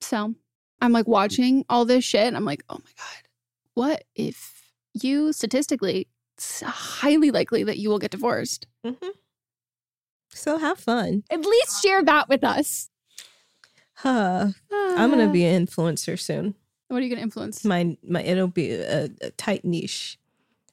so 0.01 0.35
i'm 0.81 0.93
like 0.93 1.07
watching 1.07 1.65
all 1.69 1.85
this 1.85 2.05
shit 2.05 2.27
and 2.27 2.37
i'm 2.37 2.45
like 2.45 2.65
oh 2.69 2.79
my 2.79 2.91
god 2.97 3.29
what 3.75 4.05
if 4.15 4.73
you 4.95 5.33
statistically 5.33 6.09
it's 6.37 6.61
highly 6.63 7.31
likely 7.31 7.63
that 7.65 7.79
you 7.79 7.89
will 7.89 7.99
get 7.99 8.11
divorced 8.11 8.67
Mm-hmm. 8.85 9.09
So 10.35 10.59
have 10.59 10.79
fun. 10.79 11.23
at 11.31 11.41
least 11.41 11.83
share 11.83 12.03
that 12.05 12.29
with 12.29 12.43
us 12.45 12.89
Huh. 13.95 14.49
I'm 14.73 15.11
gonna 15.11 15.31
be 15.31 15.45
an 15.45 15.67
influencer 15.67 16.19
soon. 16.19 16.55
what 16.89 16.99
are 16.99 17.03
you 17.03 17.11
gonna 17.11 17.23
influence 17.23 17.65
My 17.65 17.97
my 18.03 18.23
it'll 18.23 18.49
be 18.49 18.73
a, 18.73 19.11
a 19.21 19.31
tight 19.33 19.65
niche, 19.65 20.19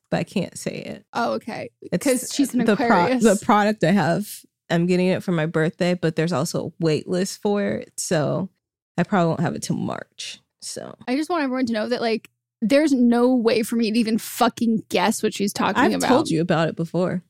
but 0.10 0.20
I 0.20 0.24
can't 0.24 0.58
say 0.58 0.72
it. 0.72 1.06
oh 1.14 1.34
okay 1.34 1.70
because 1.92 2.32
she's 2.34 2.54
an 2.54 2.66
the 2.66 2.76
pro- 2.76 2.86
aquarius 2.88 3.24
the 3.24 3.40
product 3.46 3.84
I 3.84 3.92
have. 3.92 4.28
I'm 4.72 4.86
getting 4.86 5.08
it 5.08 5.24
for 5.24 5.32
my 5.32 5.46
birthday, 5.48 5.96
but 5.96 6.16
there's 6.16 6.32
also 6.34 6.68
a 6.68 6.72
wait 6.80 7.08
list 7.08 7.42
for 7.42 7.64
it, 7.64 7.92
so 7.98 8.50
I 8.98 9.04
probably 9.04 9.30
won't 9.30 9.40
have 9.42 9.56
it 9.56 9.64
till 9.64 9.76
March. 9.78 10.40
So 10.62 10.96
I 11.08 11.16
just 11.16 11.30
want 11.30 11.44
everyone 11.44 11.66
to 11.68 11.74
know 11.74 11.90
that 11.90 12.02
like 12.02 12.30
there's 12.62 12.92
no 12.94 13.34
way 13.36 13.64
for 13.64 13.76
me 13.78 13.92
to 13.92 13.98
even 14.00 14.18
fucking 14.18 14.84
guess 14.90 15.24
what 15.24 15.34
she's 15.34 15.54
talking 15.54 15.94
about. 15.94 16.04
I've 16.04 16.10
told 16.10 16.30
you 16.30 16.42
about 16.42 16.68
it 16.70 16.76
before. 16.76 17.24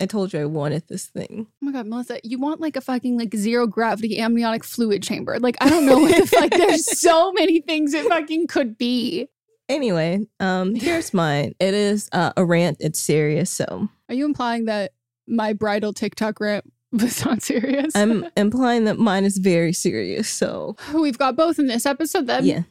I 0.00 0.06
told 0.06 0.32
you 0.32 0.40
I 0.40 0.44
wanted 0.44 0.88
this 0.88 1.06
thing. 1.06 1.46
Oh 1.48 1.66
my 1.66 1.72
god, 1.72 1.86
Melissa, 1.86 2.18
you 2.24 2.38
want 2.38 2.60
like 2.60 2.74
a 2.76 2.80
fucking 2.80 3.16
like 3.16 3.34
zero 3.36 3.66
gravity 3.66 4.18
amniotic 4.18 4.64
fluid 4.64 5.02
chamber. 5.02 5.38
Like 5.38 5.56
I 5.60 5.68
don't 5.70 5.86
know 5.86 5.98
what 5.98 6.16
the 6.20 6.26
fuck. 6.26 6.50
There's 6.50 6.98
so 7.00 7.32
many 7.32 7.60
things 7.60 7.94
it 7.94 8.06
fucking 8.06 8.48
could 8.48 8.76
be. 8.76 9.28
Anyway, 9.68 10.26
um, 10.40 10.74
here's 10.74 11.14
mine. 11.14 11.54
It 11.60 11.74
is 11.74 12.08
uh, 12.12 12.32
a 12.36 12.44
rant. 12.44 12.78
It's 12.80 12.98
serious, 13.00 13.50
so 13.50 13.88
Are 14.08 14.14
you 14.14 14.24
implying 14.24 14.64
that 14.66 14.92
my 15.26 15.52
bridal 15.52 15.92
TikTok 15.92 16.38
rant 16.40 16.70
was 16.92 17.24
not 17.24 17.40
serious? 17.42 17.94
I'm 17.96 18.26
implying 18.36 18.84
that 18.84 18.98
mine 18.98 19.24
is 19.24 19.38
very 19.38 19.72
serious. 19.72 20.28
So 20.28 20.76
We've 20.92 21.16
got 21.16 21.36
both 21.36 21.58
in 21.58 21.66
this 21.68 21.86
episode 21.86 22.26
then. 22.26 22.44
yeah. 22.44 22.62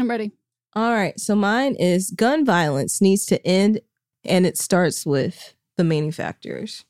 I'm 0.00 0.08
ready. 0.10 0.32
All 0.74 0.92
right. 0.92 1.18
So 1.20 1.34
mine 1.36 1.74
is 1.78 2.10
gun 2.10 2.44
violence 2.44 3.00
needs 3.00 3.24
to 3.26 3.46
end, 3.46 3.80
and 4.24 4.44
it 4.46 4.58
starts 4.58 5.06
with 5.06 5.54
the 5.76 5.84
manufacturers. 5.84 6.84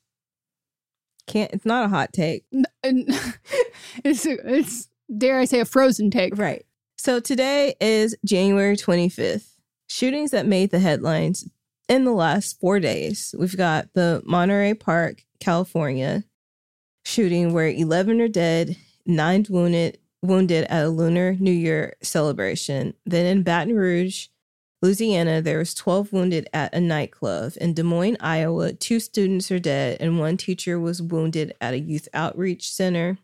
Can't. 1.25 1.51
It's 1.53 1.65
not 1.65 1.85
a 1.85 1.89
hot 1.89 2.13
take. 2.13 2.45
It's 4.03 4.25
it's 4.25 4.89
dare 5.15 5.39
I 5.39 5.45
say 5.45 5.59
a 5.59 5.65
frozen 5.65 6.11
take. 6.11 6.37
Right. 6.37 6.65
So 6.97 7.19
today 7.19 7.75
is 7.79 8.15
January 8.25 8.75
25th. 8.75 9.53
Shootings 9.89 10.31
that 10.31 10.45
made 10.45 10.71
the 10.71 10.79
headlines 10.79 11.47
in 11.87 12.05
the 12.05 12.11
last 12.11 12.59
four 12.59 12.79
days. 12.79 13.33
We've 13.37 13.57
got 13.57 13.93
the 13.93 14.21
Monterey 14.25 14.73
Park, 14.73 15.23
California 15.39 16.23
shooting 17.05 17.53
where 17.53 17.69
11 17.69 18.19
are 18.19 18.27
dead, 18.27 18.75
nine 19.05 19.45
wounded, 19.49 19.97
wounded 20.21 20.65
at 20.65 20.85
a 20.85 20.89
Lunar 20.89 21.35
New 21.39 21.51
Year 21.51 21.95
celebration. 22.01 22.93
Then 23.05 23.25
in 23.25 23.43
Baton 23.43 23.75
Rouge, 23.75 24.27
Louisiana, 24.81 25.41
there 25.41 25.57
was 25.57 25.73
12 25.73 26.13
wounded 26.13 26.47
at 26.53 26.73
a 26.73 26.79
nightclub. 26.79 27.53
In 27.59 27.73
Des 27.73 27.83
Moines, 27.83 28.17
Iowa, 28.19 28.73
two 28.73 28.99
students 28.99 29.49
are 29.49 29.59
dead 29.59 29.97
and 29.99 30.19
one 30.19 30.37
teacher 30.37 30.79
was 30.79 31.01
wounded 31.01 31.55
at 31.59 31.73
a 31.73 31.79
youth 31.79 32.07
outreach 32.13 32.71
center. 32.71 33.17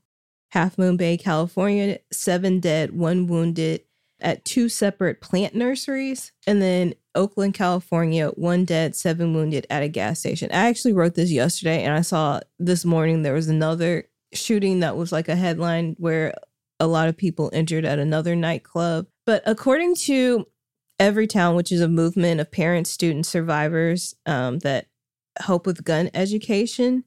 Half 0.52 0.78
Moon 0.78 0.98
Bay, 0.98 1.18
California, 1.18 2.00
seven 2.12 2.60
dead, 2.60 2.98
one 2.98 3.28
wounded 3.28 3.82
at 4.20 4.46
two 4.46 4.70
separate 4.70 5.22
plant 5.22 5.54
nurseries. 5.54 6.32
And 6.48 6.62
then 6.62 6.96
Oakland, 7.14 7.54
California, 7.54 8.30
one 8.30 8.66
dead, 8.66 8.96
seven 8.96 9.34
wounded 9.34 9.68
at 9.70 9.84
a 9.84 9.88
gas 9.88 10.20
station. 10.20 10.50
I 10.52 10.68
actually 10.70 10.94
wrote 10.94 11.14
this 11.14 11.32
yesterday 11.32 11.84
and 11.84 11.94
I 11.94 12.02
saw 12.02 12.40
this 12.58 12.84
morning 12.84 13.22
there 13.22 13.34
was 13.34 13.50
another 13.50 14.06
shooting 14.34 14.80
that 14.80 14.98
was 14.98 15.12
like 15.12 15.30
a 15.30 15.36
headline 15.36 15.96
where 16.00 16.34
a 16.80 16.88
lot 16.88 17.08
of 17.08 17.18
people 17.18 17.52
injured 17.54 17.86
at 17.86 18.00
another 18.00 18.36
nightclub. 18.36 19.08
But 19.26 19.44
according 19.46 19.96
to 19.96 20.48
Everytown, 21.04 21.58
which 21.58 21.70
is 21.70 21.82
a 21.82 21.90
movement 21.90 22.40
of 22.40 22.50
parents, 22.50 22.90
students, 22.90 23.28
survivors 23.28 24.16
um, 24.26 24.60
that 24.60 24.86
help 25.38 25.66
with 25.66 25.84
gun 25.84 26.10
education, 26.14 27.04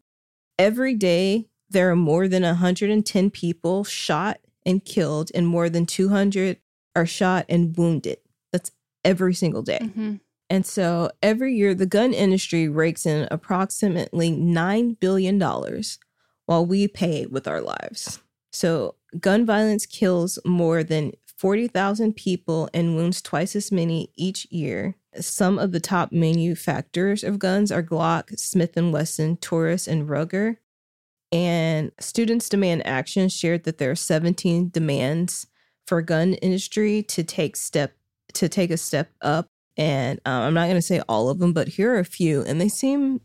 every 0.58 0.94
day 0.94 1.48
there 1.70 1.90
are 1.90 1.96
more 1.96 2.28
than 2.28 2.42
110 2.42 3.30
people 3.30 3.84
shot 3.84 4.38
and 4.66 4.84
killed, 4.84 5.30
and 5.34 5.46
more 5.46 5.70
than 5.70 5.86
200 5.86 6.58
are 6.94 7.06
shot 7.06 7.46
and 7.48 7.74
wounded. 7.76 8.18
That's 8.52 8.70
every 9.02 9.32
single 9.32 9.62
day. 9.62 9.78
Mm-hmm. 9.80 10.16
And 10.50 10.66
so 10.66 11.10
every 11.22 11.54
year, 11.54 11.74
the 11.74 11.86
gun 11.86 12.12
industry 12.12 12.68
rakes 12.68 13.06
in 13.06 13.26
approximately 13.30 14.30
$9 14.30 15.00
billion 15.00 15.40
while 16.46 16.66
we 16.66 16.86
pay 16.86 17.24
with 17.24 17.48
our 17.48 17.62
lives. 17.62 18.20
So 18.52 18.96
gun 19.18 19.46
violence 19.46 19.86
kills 19.86 20.38
more 20.44 20.84
than 20.84 21.12
40,000 21.38 22.14
people 22.14 22.68
and 22.72 22.96
wounds 22.96 23.20
twice 23.20 23.54
as 23.54 23.70
many 23.70 24.10
each 24.16 24.46
year. 24.50 24.96
Some 25.20 25.58
of 25.58 25.72
the 25.72 25.80
top 25.80 26.12
manufacturers 26.12 27.22
of 27.22 27.38
guns 27.38 27.70
are 27.70 27.82
Glock, 27.82 28.38
Smith 28.38 28.72
& 28.74 28.76
Wesson, 28.76 29.36
Taurus, 29.36 29.86
and 29.86 30.08
Ruger. 30.08 30.56
And 31.32 31.92
Students 32.00 32.48
Demand 32.48 32.86
Action 32.86 33.28
shared 33.28 33.64
that 33.64 33.78
there 33.78 33.90
are 33.90 33.96
17 33.96 34.70
demands 34.70 35.46
for 35.86 36.00
gun 36.02 36.34
industry 36.34 37.02
to 37.04 37.22
take 37.22 37.56
step 37.56 37.92
to 38.32 38.48
take 38.48 38.70
a 38.70 38.76
step 38.76 39.10
up 39.22 39.48
and 39.76 40.20
um, 40.24 40.42
I'm 40.42 40.54
not 40.54 40.64
going 40.64 40.76
to 40.76 40.82
say 40.82 41.02
all 41.08 41.28
of 41.28 41.38
them, 41.38 41.52
but 41.52 41.68
here 41.68 41.94
are 41.94 41.98
a 41.98 42.04
few, 42.04 42.42
and 42.42 42.60
they 42.60 42.68
seem 42.68 43.20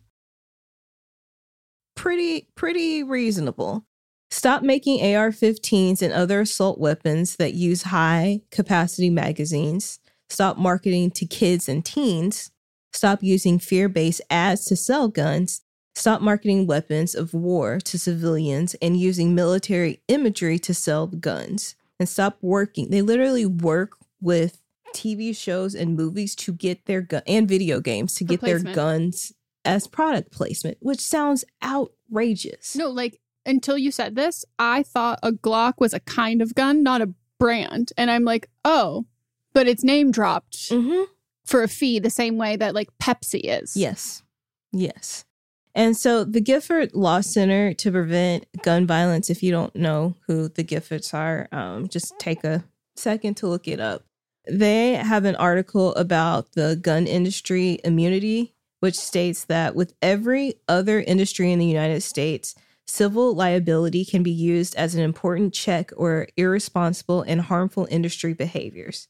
pretty 1.95 2.47
pretty 2.56 3.04
reasonable. 3.04 3.86
Stop 4.32 4.63
making 4.63 5.02
AR-15s 5.02 6.02
and 6.02 6.13
other 6.13 6.41
assault 6.41 6.80
weapons 6.80 7.36
that 7.36 7.54
use 7.54 7.84
high 7.84 8.41
capacity 8.50 9.10
magazines. 9.10 10.00
Stop 10.30 10.58
marketing 10.58 11.12
to 11.12 11.26
kids 11.26 11.67
and 11.67 11.84
teens. 11.84 12.50
Stop 12.94 13.22
using 13.22 13.60
fear-based 13.60 14.22
ads 14.30 14.65
to 14.65 14.78
sell 14.78 15.10
guns. 15.10 15.62
Stop 15.96 16.22
marketing 16.22 16.65
weapons 16.65 17.13
of 17.13 17.34
war 17.34 17.80
to 17.82 18.00
civilians 18.00 18.74
and 18.82 18.98
using 18.98 19.36
military 19.36 20.02
imagery 20.08 20.58
to 20.60 20.74
sell 20.74 21.08
guns. 21.08 21.76
And 22.00 22.08
stop 22.08 22.38
working. 22.41 22.89
They 22.89 23.02
literally 23.02 23.46
work 23.46 23.98
with 24.22 24.62
TV 24.96 25.36
shows 25.36 25.76
and 25.76 25.96
movies 25.96 26.36
to 26.38 26.54
get 26.54 26.86
their 26.86 27.02
gun 27.02 27.22
and 27.28 27.48
video 27.48 27.80
games 27.82 28.15
to 28.15 28.24
get 28.24 28.41
their 28.41 28.60
guns 28.60 29.34
as 29.63 29.88
product 29.88 30.32
placement, 30.32 30.78
which 30.80 31.00
sounds 31.00 31.46
outrageous. 31.63 32.76
No, 32.76 32.89
like 32.89 33.21
until 33.45 33.77
you 33.77 33.91
said 33.91 34.15
this, 34.15 34.45
I 34.60 34.84
thought 34.84 35.19
a 35.23 35.32
Glock 35.32 35.73
was 35.80 35.93
a 35.93 35.99
kind 36.01 36.41
of 36.41 36.56
gun, 36.56 36.84
not 36.84 37.01
a 37.01 37.13
brand. 37.39 37.91
And 37.97 38.12
I'm 38.12 38.23
like, 38.23 38.49
oh, 38.65 39.06
but 39.54 39.67
it's 39.67 39.84
name 39.84 40.12
dropped 40.12 40.69
Mm-hmm. 40.69 41.04
for 41.45 41.63
a 41.63 41.67
fee 41.67 41.99
the 41.99 42.10
same 42.10 42.38
way 42.38 42.56
that 42.56 42.75
like 42.75 42.89
Pepsi 43.01 43.41
is. 43.43 43.75
Yes. 43.75 44.23
Yes. 44.71 45.25
And 45.73 45.95
so 45.95 46.23
the 46.23 46.41
Giffords 46.41 46.91
Law 46.93 47.21
Center 47.21 47.73
to 47.73 47.91
prevent 47.91 48.45
gun 48.62 48.86
violence, 48.86 49.30
if 49.30 49.41
you 49.41 49.51
don't 49.51 49.75
know 49.75 50.15
who 50.27 50.49
the 50.49 50.63
Giffords 50.63 51.13
are, 51.13 51.47
um, 51.51 51.88
just 51.88 52.13
take 52.19 52.43
a 52.43 52.63
second 52.95 53.36
to 53.38 53.47
look 53.47 53.67
it 53.67 53.80
up. 53.80 54.04
They 54.49 54.93
have 54.95 55.23
an 55.25 55.36
article 55.38 55.95
about 55.95 56.54
the 56.54 56.75
gun 56.75 57.08
industry 57.08 57.80
immunity, 57.86 58.54
which 58.82 58.95
states 58.95 59.45
that 59.45 59.75
with 59.75 59.93
every 60.01 60.56
other 60.67 60.99
industry 60.99 61.51
in 61.51 61.60
the 61.60 61.65
United 61.65 62.01
States, 62.01 62.54
civil 62.88 63.34
liability 63.34 64.06
can 64.06 64.24
be 64.24 64.32
used 64.32 64.76
as 64.76 64.96
an 64.96 65.02
important 65.02 65.54
check 65.54 65.91
or 65.96 66.28
irresponsible 66.38 67.22
and 67.22 67.41
harmful 67.41 67.88
industry 67.89 68.34
behaviors. 68.34 69.08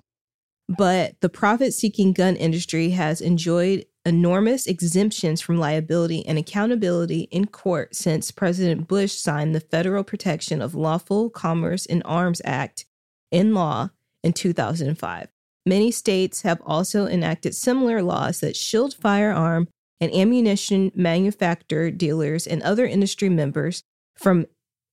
But 0.69 1.19
the 1.21 1.29
profit 1.29 1.73
seeking 1.73 2.13
gun 2.13 2.35
industry 2.35 2.91
has 2.91 3.19
enjoyed 3.19 3.85
enormous 4.05 4.67
exemptions 4.67 5.41
from 5.41 5.57
liability 5.57 6.25
and 6.25 6.37
accountability 6.37 7.21
in 7.31 7.47
court 7.47 7.95
since 7.95 8.31
President 8.31 8.87
Bush 8.87 9.13
signed 9.13 9.53
the 9.53 9.59
Federal 9.59 10.03
Protection 10.03 10.61
of 10.61 10.73
Lawful 10.73 11.29
Commerce 11.29 11.85
in 11.85 12.01
Arms 12.03 12.41
Act 12.45 12.85
in 13.31 13.53
law 13.53 13.89
in 14.23 14.33
2005. 14.33 15.27
Many 15.65 15.91
states 15.91 16.41
have 16.41 16.61
also 16.65 17.05
enacted 17.05 17.53
similar 17.53 18.01
laws 18.01 18.39
that 18.39 18.55
shield 18.55 18.95
firearm 18.95 19.67
and 20.01 20.13
ammunition 20.13 20.91
manufacturer 20.95 21.91
dealers 21.91 22.45
and 22.47 22.61
other 22.63 22.85
industry 22.85 23.29
members 23.29 23.83
from 24.17 24.45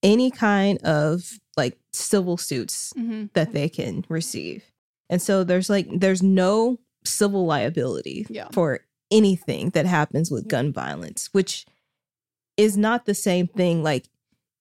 any 0.02 0.30
kind 0.30 0.78
of 0.84 1.22
like 1.56 1.76
civil 1.92 2.36
suits 2.36 2.92
Mm-hmm. 2.96 3.26
that 3.34 3.52
they 3.52 3.68
can 3.68 4.04
receive. 4.08 4.62
And 5.10 5.20
so 5.20 5.42
there's 5.42 5.68
like 5.70 5.88
there's 5.90 6.22
no 6.22 6.78
civil 7.04 7.46
liability 7.46 8.26
Yeah. 8.28 8.48
for 8.52 8.80
anything 9.10 9.70
that 9.70 9.86
happens 9.86 10.30
with 10.30 10.46
gun 10.46 10.72
violence, 10.72 11.30
which 11.32 11.64
is 12.56 12.76
not 12.76 13.06
the 13.06 13.14
same 13.14 13.46
thing 13.48 13.82
like 13.82 14.08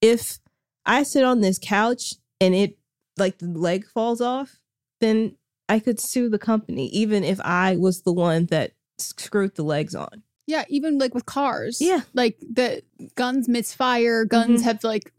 if 0.02 0.40
I 0.86 1.04
sit 1.04 1.24
on 1.26 1.42
this 1.42 1.60
couch 1.62 2.14
and 2.40 2.56
it 2.56 2.78
like 3.18 3.40
the 3.40 3.48
leg 3.48 3.86
falls 3.86 4.22
off, 4.22 4.58
then 5.02 5.36
I 5.68 5.80
could 5.80 6.00
sue 6.00 6.30
the 6.30 6.40
company 6.40 6.88
even 6.88 7.24
if 7.26 7.42
I 7.42 7.76
was 7.76 8.04
the 8.04 8.14
one 8.14 8.46
that 8.46 8.72
screwed 8.98 9.56
the 9.56 9.64
legs 9.64 9.94
on. 9.96 10.24
Yeah, 10.48 10.64
even 10.70 10.98
like 10.98 11.14
with 11.14 11.26
cars. 11.26 11.80
Yeah. 11.82 12.02
Like 12.14 12.38
the 12.40 12.82
guns 13.16 13.48
misfire, 13.50 14.26
guns 14.26 14.62
Mhm. 14.62 14.64
have 14.64 14.84
like 14.84 15.14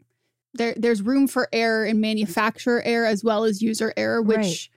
there 0.55 0.73
there's 0.75 1.01
room 1.03 1.27
for 1.27 1.47
error 1.53 1.85
in 1.85 2.01
manufacturer 2.01 2.81
error 2.83 3.05
as 3.05 3.23
well 3.23 3.43
as 3.43 3.61
user 3.61 3.93
error, 3.95 4.21
which 4.21 4.37
Right. 4.37 4.69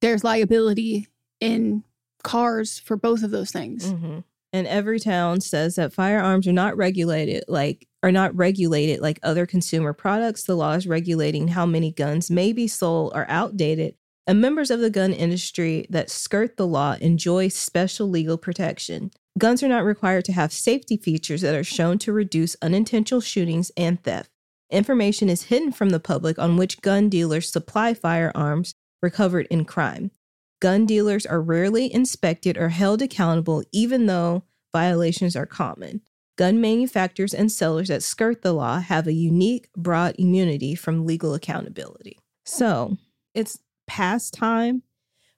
there's 0.00 0.24
liability 0.24 1.06
in 1.40 1.84
cars 2.22 2.78
for 2.78 2.96
both 2.96 3.22
of 3.22 3.30
those 3.30 3.50
things. 3.50 3.92
Mhm. 3.92 4.24
And 4.52 4.66
Everytown 4.66 5.42
says 5.42 5.76
that 5.76 5.92
firearms 5.92 6.48
are 6.48 6.52
not 6.52 6.76
regulated 6.76 7.44
like 7.46 7.86
are 8.02 8.10
not 8.10 8.34
regulated 8.34 9.00
like 9.00 9.20
other 9.22 9.44
consumer 9.44 9.92
products. 9.92 10.44
The 10.44 10.56
laws 10.56 10.86
regulating 10.86 11.48
how 11.48 11.66
many 11.66 11.92
guns 11.92 12.30
may 12.30 12.54
be 12.54 12.66
sold 12.66 13.12
are 13.14 13.26
outdated, 13.28 13.94
and 14.26 14.40
members 14.40 14.70
of 14.70 14.80
the 14.80 14.88
gun 14.88 15.12
industry 15.12 15.86
that 15.90 16.08
skirt 16.08 16.56
the 16.56 16.66
law 16.66 16.96
enjoy 17.02 17.48
special 17.48 18.08
legal 18.08 18.38
protection. 18.38 19.10
Guns 19.38 19.62
are 19.62 19.68
not 19.68 19.84
required 19.84 20.24
to 20.26 20.32
have 20.32 20.52
safety 20.52 20.96
features 20.96 21.40
that 21.40 21.54
are 21.54 21.64
shown 21.64 21.98
to 21.98 22.12
reduce 22.12 22.56
unintentional 22.60 23.20
shootings 23.20 23.70
and 23.76 24.02
theft. 24.02 24.30
Information 24.70 25.28
is 25.28 25.44
hidden 25.44 25.72
from 25.72 25.90
the 25.90 26.00
public 26.00 26.38
on 26.38 26.56
which 26.56 26.80
gun 26.80 27.08
dealers 27.08 27.50
supply 27.50 27.94
firearms 27.94 28.74
recovered 29.02 29.46
in 29.50 29.64
crime. 29.64 30.10
Gun 30.60 30.84
dealers 30.84 31.24
are 31.24 31.40
rarely 31.40 31.92
inspected 31.92 32.58
or 32.58 32.68
held 32.68 33.00
accountable, 33.00 33.62
even 33.72 34.06
though 34.06 34.44
violations 34.72 35.34
are 35.34 35.46
common. 35.46 36.02
Gun 36.36 36.60
manufacturers 36.60 37.34
and 37.34 37.50
sellers 37.50 37.88
that 37.88 38.02
skirt 38.02 38.42
the 38.42 38.52
law 38.52 38.80
have 38.80 39.06
a 39.06 39.12
unique, 39.12 39.68
broad 39.76 40.14
immunity 40.18 40.74
from 40.74 41.06
legal 41.06 41.34
accountability. 41.34 42.18
So 42.44 42.96
it's 43.34 43.58
past 43.86 44.34
time 44.34 44.82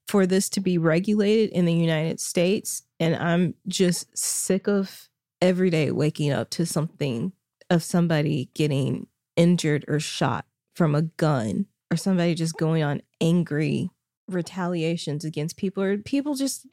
for 0.09 0.27
this 0.27 0.49
to 0.51 0.61
be 0.61 0.77
regulated 0.77 1.51
in 1.51 1.65
the 1.65 1.73
United 1.73 2.21
States. 2.21 2.83
And 3.03 3.17
I'm 3.17 3.55
just 3.67 4.17
sick 4.17 4.69
of 4.69 5.09
every 5.41 5.71
day 5.71 5.91
waking 5.91 6.31
up 6.31 6.51
to 6.51 6.65
something 6.65 7.33
of 7.69 7.83
somebody 7.83 8.49
getting 8.55 9.09
injured 9.37 9.85
or 9.89 9.99
shot 9.99 10.45
from 10.77 10.95
a 10.95 11.03
gun 11.03 11.67
or 11.91 11.97
somebody 11.97 12.35
just 12.37 12.57
going 12.57 12.83
on 12.85 13.03
angry 13.21 13.91
retaliations 14.29 15.25
against 15.25 15.57
people 15.57 15.83
or 15.83 15.99
people 15.99 16.35
just 16.35 16.67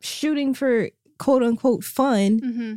shooting 0.00 0.54
for 0.54 0.90
quote 1.18 1.42
unquote 1.42 1.84
fun 1.84 2.40
Mm-hmm. 2.40 2.74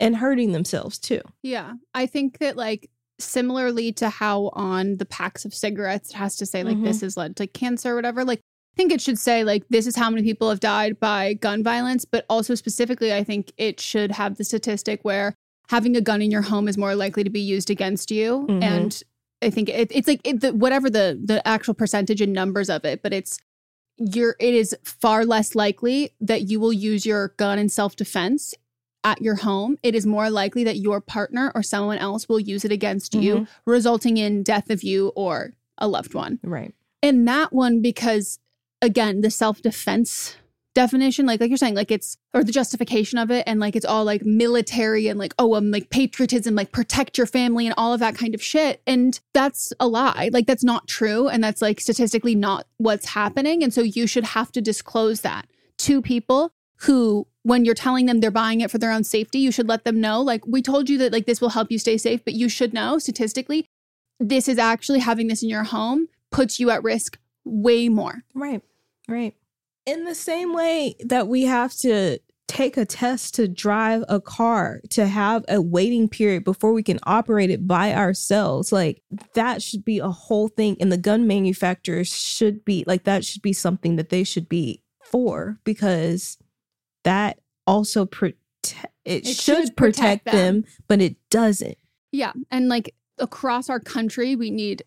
and 0.00 0.16
hurting 0.16 0.52
themselves 0.52 0.98
too. 0.98 1.20
Yeah. 1.42 1.74
I 1.92 2.06
think 2.06 2.38
that 2.38 2.56
like 2.56 2.88
similarly 3.18 3.92
to 3.92 4.08
how 4.08 4.50
on 4.54 4.96
the 4.98 5.04
packs 5.06 5.44
of 5.44 5.54
cigarettes 5.54 6.10
it 6.10 6.16
has 6.16 6.36
to 6.36 6.46
say 6.46 6.62
like 6.64 6.76
Mhm. 6.76 6.84
this 6.84 7.00
has 7.00 7.16
led 7.16 7.36
to 7.36 7.46
cancer 7.46 7.92
or 7.92 7.94
whatever, 7.96 8.24
like 8.24 8.40
think 8.76 8.92
it 8.92 9.00
should 9.00 9.18
say 9.18 9.44
like 9.44 9.64
this 9.68 9.86
is 9.86 9.96
how 9.96 10.10
many 10.10 10.22
people 10.22 10.48
have 10.50 10.60
died 10.60 10.98
by 11.00 11.34
gun 11.34 11.62
violence, 11.62 12.04
but 12.04 12.24
also 12.28 12.54
specifically 12.54 13.12
I 13.12 13.24
think 13.24 13.52
it 13.56 13.80
should 13.80 14.12
have 14.12 14.36
the 14.36 14.44
statistic 14.44 15.00
where 15.02 15.34
having 15.68 15.96
a 15.96 16.00
gun 16.00 16.20
in 16.22 16.30
your 16.30 16.42
home 16.42 16.68
is 16.68 16.76
more 16.76 16.94
likely 16.94 17.24
to 17.24 17.30
be 17.30 17.40
used 17.40 17.70
against 17.70 18.10
you 18.10 18.46
Mhm. 18.48 18.62
and 18.62 19.02
I 19.42 19.50
think 19.50 19.68
it, 19.68 19.88
it's 19.90 20.08
like 20.08 20.20
it, 20.24 20.40
the, 20.40 20.52
whatever 20.54 20.88
the 20.90 21.18
the 21.22 21.46
actual 21.46 21.74
percentage 21.74 22.20
and 22.20 22.32
numbers 22.32 22.70
of 22.70 22.84
it, 22.84 23.02
but 23.02 23.12
it's 23.12 23.38
you're 23.96 24.36
it 24.40 24.54
is 24.54 24.74
far 24.84 25.24
less 25.24 25.54
likely 25.54 26.10
that 26.20 26.42
you 26.50 26.58
will 26.58 26.72
use 26.72 27.06
your 27.06 27.28
gun 27.36 27.58
in 27.58 27.68
self 27.68 27.94
defense 27.96 28.54
at 29.04 29.20
your 29.20 29.34
home, 29.34 29.76
it 29.82 29.94
is 29.94 30.06
more 30.06 30.30
likely 30.30 30.64
that 30.64 30.78
your 30.78 30.98
partner 30.98 31.52
or 31.54 31.62
someone 31.62 31.98
else 31.98 32.26
will 32.26 32.40
use 32.40 32.64
it 32.64 32.72
against 32.72 33.14
you, 33.14 33.34
Mhm. 33.34 33.46
resulting 33.66 34.16
in 34.16 34.42
death 34.42 34.70
of 34.70 34.82
you 34.82 35.08
or 35.14 35.52
a 35.76 35.86
loved 35.86 36.14
one. 36.14 36.38
Right. 36.42 36.74
And 37.02 37.28
that 37.28 37.52
one, 37.52 37.82
because 37.82 38.38
again, 38.84 39.22
the 39.22 39.30
self 39.30 39.62
defense 39.62 40.36
definition, 40.74 41.24
like 41.24 41.40
like 41.40 41.50
you're 41.50 41.56
saying, 41.56 41.74
like 41.74 41.90
it's 41.90 42.16
or 42.32 42.44
the 42.44 42.52
justification 42.52 43.18
of 43.18 43.30
it, 43.30 43.44
and 43.46 43.60
like 43.60 43.74
it's 43.76 43.86
all 43.86 44.04
like 44.04 44.24
military 44.24 45.08
and 45.08 45.18
like 45.18 45.34
oh, 45.38 45.54
um, 45.54 45.70
like 45.70 45.90
patriotism, 45.90 46.54
like 46.54 46.72
protect 46.72 47.16
your 47.16 47.26
family 47.26 47.66
and 47.66 47.74
all 47.76 47.92
of 47.92 48.00
that 48.00 48.16
kind 48.16 48.34
of 48.34 48.42
shit. 48.42 48.82
And 48.86 49.18
that's 49.32 49.72
a 49.80 49.88
lie. 49.88 50.30
Like 50.32 50.46
that's 50.46 50.64
not 50.64 50.86
true, 50.86 51.28
and 51.28 51.42
that's 51.42 51.62
like 51.62 51.80
statistically 51.80 52.34
not 52.34 52.66
what's 52.76 53.06
happening. 53.06 53.62
And 53.62 53.72
so 53.72 53.82
you 53.82 54.06
should 54.06 54.24
have 54.24 54.52
to 54.52 54.60
disclose 54.60 55.22
that 55.22 55.46
to 55.78 56.02
people 56.02 56.52
who 56.78 57.26
when 57.42 57.64
you're 57.64 57.74
telling 57.74 58.06
them 58.06 58.20
they're 58.20 58.30
buying 58.30 58.60
it 58.60 58.70
for 58.70 58.78
their 58.78 58.90
own 58.90 59.04
safety 59.04 59.38
you 59.38 59.52
should 59.52 59.68
let 59.68 59.84
them 59.84 60.00
know 60.00 60.20
like 60.20 60.46
we 60.46 60.60
told 60.60 60.88
you 60.88 60.98
that 60.98 61.12
like 61.12 61.26
this 61.26 61.40
will 61.40 61.50
help 61.50 61.70
you 61.70 61.78
stay 61.78 61.96
safe 61.96 62.24
but 62.24 62.34
you 62.34 62.48
should 62.48 62.72
know 62.74 62.98
statistically 62.98 63.66
this 64.18 64.48
is 64.48 64.58
actually 64.58 64.98
having 64.98 65.28
this 65.28 65.42
in 65.42 65.48
your 65.48 65.64
home 65.64 66.08
puts 66.30 66.58
you 66.58 66.70
at 66.70 66.82
risk 66.82 67.18
way 67.44 67.88
more 67.88 68.24
Right. 68.34 68.62
Right. 69.08 69.34
In 69.86 70.04
the 70.04 70.14
same 70.14 70.54
way 70.54 70.96
that 71.04 71.28
we 71.28 71.42
have 71.44 71.74
to 71.78 72.18
take 72.48 72.76
a 72.76 72.84
test 72.84 73.34
to 73.34 73.48
drive 73.48 74.04
a 74.08 74.20
car, 74.20 74.80
to 74.90 75.06
have 75.06 75.44
a 75.48 75.60
waiting 75.60 76.08
period 76.08 76.44
before 76.44 76.72
we 76.72 76.82
can 76.82 76.98
operate 77.04 77.50
it 77.50 77.66
by 77.66 77.92
ourselves, 77.94 78.70
like 78.72 79.02
that 79.34 79.62
should 79.62 79.84
be 79.84 79.98
a 79.98 80.08
whole 80.10 80.48
thing. 80.48 80.76
And 80.80 80.90
the 80.92 80.96
gun 80.98 81.26
manufacturers 81.26 82.08
should 82.08 82.64
be 82.64 82.84
like, 82.86 83.04
that 83.04 83.24
should 83.24 83.42
be 83.42 83.52
something 83.52 83.96
that 83.96 84.08
they 84.10 84.24
should 84.24 84.48
be 84.48 84.82
for 85.02 85.58
because 85.64 86.38
that 87.04 87.40
also 87.66 88.04
protect 88.06 88.38
it, 89.04 89.26
It 89.26 89.26
should, 89.26 89.36
should 89.36 89.76
protect, 89.76 90.24
protect 90.24 90.24
them. 90.24 90.62
them. 90.62 90.64
but 90.88 91.00
it 91.02 91.16
doesn't. 91.30 91.76
yeah 92.12 92.32
and 92.50 92.68
like 92.70 92.94
across 93.18 93.68
our 93.68 93.78
country 93.80 94.34
we 94.36 94.50
need 94.50 94.82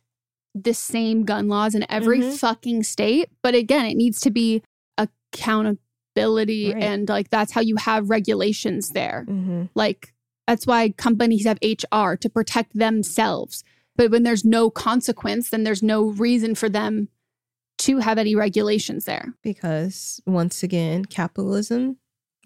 the 0.64 0.74
same 0.74 1.24
gun 1.24 1.48
laws 1.48 1.76
in 1.76 1.86
every 1.90 2.20
Mhm. 2.22 2.38
fucking 2.38 2.84
state 2.84 3.30
but 3.42 3.54
again 3.56 3.86
it 3.86 3.96
needs 3.96 4.20
to 4.22 4.32
be 4.32 4.62
accountability 4.98 6.74
Right. 6.74 6.84
and 6.84 7.08
like 7.10 7.30
that's 7.30 7.52
how 7.52 7.62
you 7.62 7.76
have 7.78 8.10
regulations 8.10 8.90
there 8.92 9.26
Mm-hmm. 9.28 9.66
Like 9.76 10.14
that's 10.48 10.66
why 10.66 10.90
companies 10.92 11.46
have 11.46 11.58
HR 11.62 12.16
to 12.16 12.30
protect 12.30 12.74
themselves. 12.74 13.66
But 13.98 14.12
when 14.12 14.24
there's 14.24 14.46
no 14.46 14.70
consequence, 14.70 15.50
then 15.50 15.66
there's 15.66 15.84
no 15.84 16.06
reason 16.06 16.56
for 16.56 16.70
them 16.70 17.10
to 17.80 17.98
have 17.98 18.18
any 18.18 18.34
regulations 18.34 19.04
there. 19.04 19.34
Because 19.44 20.22
once 20.26 20.64
again, 20.64 21.04
capitalism, 21.04 21.98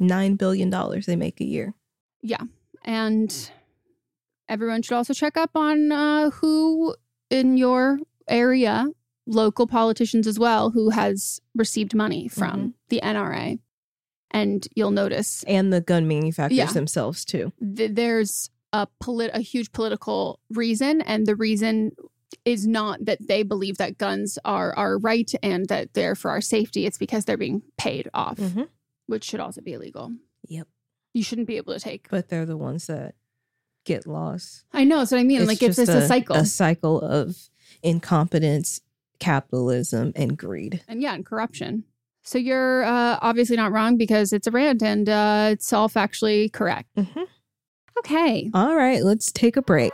$9 0.02 0.36
billion 0.36 0.72
they 1.06 1.16
make 1.16 1.40
a 1.40 1.46
year. 1.46 1.76
Yeah. 2.24 2.42
And 2.84 3.52
everyone 4.50 4.82
should 4.82 4.96
also 4.96 5.14
check 5.14 5.38
up 5.38 5.52
on 5.56 5.92
uh, 5.92 6.32
who 6.32 6.96
in 7.32 7.58
your 7.58 7.98
area, 8.28 8.88
local 9.26 9.66
politicians 9.66 10.28
as 10.28 10.38
well, 10.38 10.70
who 10.72 10.92
has 10.92 11.40
received 11.56 11.96
money 11.96 12.28
from 12.28 12.76
the 12.90 13.00
NRA. 13.02 13.58
And 14.34 14.66
you'll 14.76 14.92
notice 14.92 15.44
and 15.44 15.74
the 15.74 15.82
gun 15.82 16.08
manufacturers 16.08 16.58
Yeah. 16.58 16.72
themselves 16.72 17.26
too. 17.26 17.52
th- 17.76 17.92
there's 17.94 18.50
a 18.74 18.88
polit- 19.02 19.32
a 19.34 19.42
huge 19.42 19.72
political 19.74 20.40
reason 20.50 21.02
and 21.02 21.26
the 21.26 21.36
reason 21.36 21.92
is 22.46 22.66
not 22.66 23.04
that 23.04 23.18
they 23.28 23.44
believe 23.44 23.78
that 23.78 23.98
guns 23.98 24.40
are 24.46 24.74
are 24.78 24.98
right 24.98 25.30
and 25.44 25.68
that 25.68 25.94
they're 25.94 26.16
for 26.16 26.32
our 26.32 26.40
safety 26.40 26.86
it's 26.86 26.98
because 26.98 27.26
they're 27.26 27.36
being 27.36 27.62
paid 27.78 28.08
off 28.14 28.38
Mhm. 28.38 28.70
which 29.08 29.26
should 29.26 29.42
also 29.42 29.60
be 29.60 29.74
illegal 29.74 30.14
Yep. 30.48 30.70
you 31.14 31.22
shouldn't 31.24 31.48
be 31.48 31.58
able 31.58 31.74
to 31.74 31.80
take 31.82 32.08
But 32.10 32.30
they're 32.30 32.46
the 32.46 32.56
ones 32.56 32.88
that 32.88 33.16
get 33.86 34.06
lost. 34.08 34.64
i 34.74 34.84
know 34.84 35.00
that's 35.00 35.12
what 35.12 35.20
i 35.20 35.24
mean 35.24 35.46
like 35.48 35.62
it's 35.64 35.76
just 35.78 35.90
a, 35.90 36.08
cycle 36.08 36.36
A 36.36 36.46
cycle 36.46 37.02
of 37.02 37.36
incompetence, 37.84 38.80
capitalism, 39.20 40.12
and 40.16 40.38
greed. 40.38 40.82
and 40.88 41.02
yeah 41.02 41.14
and 41.14 41.26
corruption 41.26 41.84
so 42.24 42.38
you're 42.38 42.84
uh, 42.84 43.18
obviously 43.22 43.56
not 43.58 43.72
wrong 43.72 43.98
because 43.98 44.32
it's 44.34 44.46
a 44.46 44.52
rant 44.52 44.84
and 44.84 45.10
uh, 45.10 45.50
it's 45.52 45.74
all 45.74 45.90
factually 45.90 46.52
correct 46.54 46.90
Mhm. 46.96 47.26
okay 48.00 48.50
All 48.54 48.76
right, 48.76 49.04
let's 49.04 49.32
take 49.32 49.58
a 49.58 49.62
break. 49.62 49.94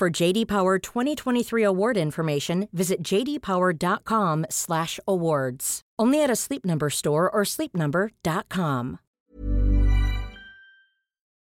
For 0.00 0.08
JD 0.08 0.48
Power 0.48 0.78
2023 0.78 1.62
award 1.62 1.98
information, 1.98 2.68
visit 2.72 3.02
jdpower.com/awards. 3.02 5.80
Only 5.98 6.22
at 6.22 6.30
a 6.30 6.36
Sleep 6.36 6.64
Number 6.64 6.88
store 6.88 7.30
or 7.30 7.42
sleepnumber.com. 7.42 8.98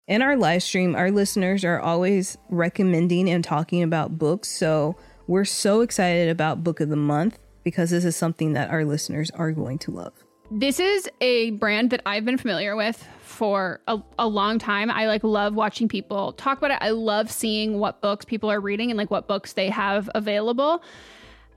In 0.08 0.22
our 0.22 0.38
live 0.38 0.62
stream, 0.62 0.96
our 0.96 1.10
listeners 1.10 1.66
are 1.66 1.78
always 1.78 2.38
recommending 2.48 3.28
and 3.28 3.44
talking 3.44 3.82
about 3.82 4.16
books. 4.16 4.48
So 4.48 4.96
we're 5.26 5.44
so 5.44 5.82
excited 5.82 6.30
about 6.30 6.64
Book 6.64 6.80
of 6.80 6.88
the 6.88 6.96
Month 6.96 7.38
because 7.62 7.90
this 7.90 8.06
is 8.06 8.16
something 8.16 8.54
that 8.54 8.70
our 8.70 8.86
listeners 8.86 9.30
are 9.32 9.52
going 9.52 9.76
to 9.80 9.90
love. 9.90 10.14
This 10.50 10.80
is 10.80 11.10
a 11.20 11.50
brand 11.50 11.90
that 11.90 12.00
I've 12.06 12.24
been 12.24 12.38
familiar 12.38 12.74
with 12.74 13.06
for 13.36 13.80
a, 13.86 14.00
a, 14.18 14.26
long 14.26 14.58
time. 14.58 14.90
I 14.90 15.06
like 15.06 15.22
love 15.22 15.54
watching 15.54 15.88
people 15.88 16.32
talk 16.32 16.58
about 16.58 16.70
it. 16.70 16.78
I 16.80 16.90
love 16.90 17.30
seeing 17.30 17.78
what 17.78 18.00
books 18.00 18.24
people 18.24 18.50
are 18.50 18.60
reading 18.60 18.90
and 18.90 18.96
like 18.96 19.10
what 19.10 19.28
books 19.28 19.52
they 19.52 19.68
have 19.68 20.08
available. 20.14 20.82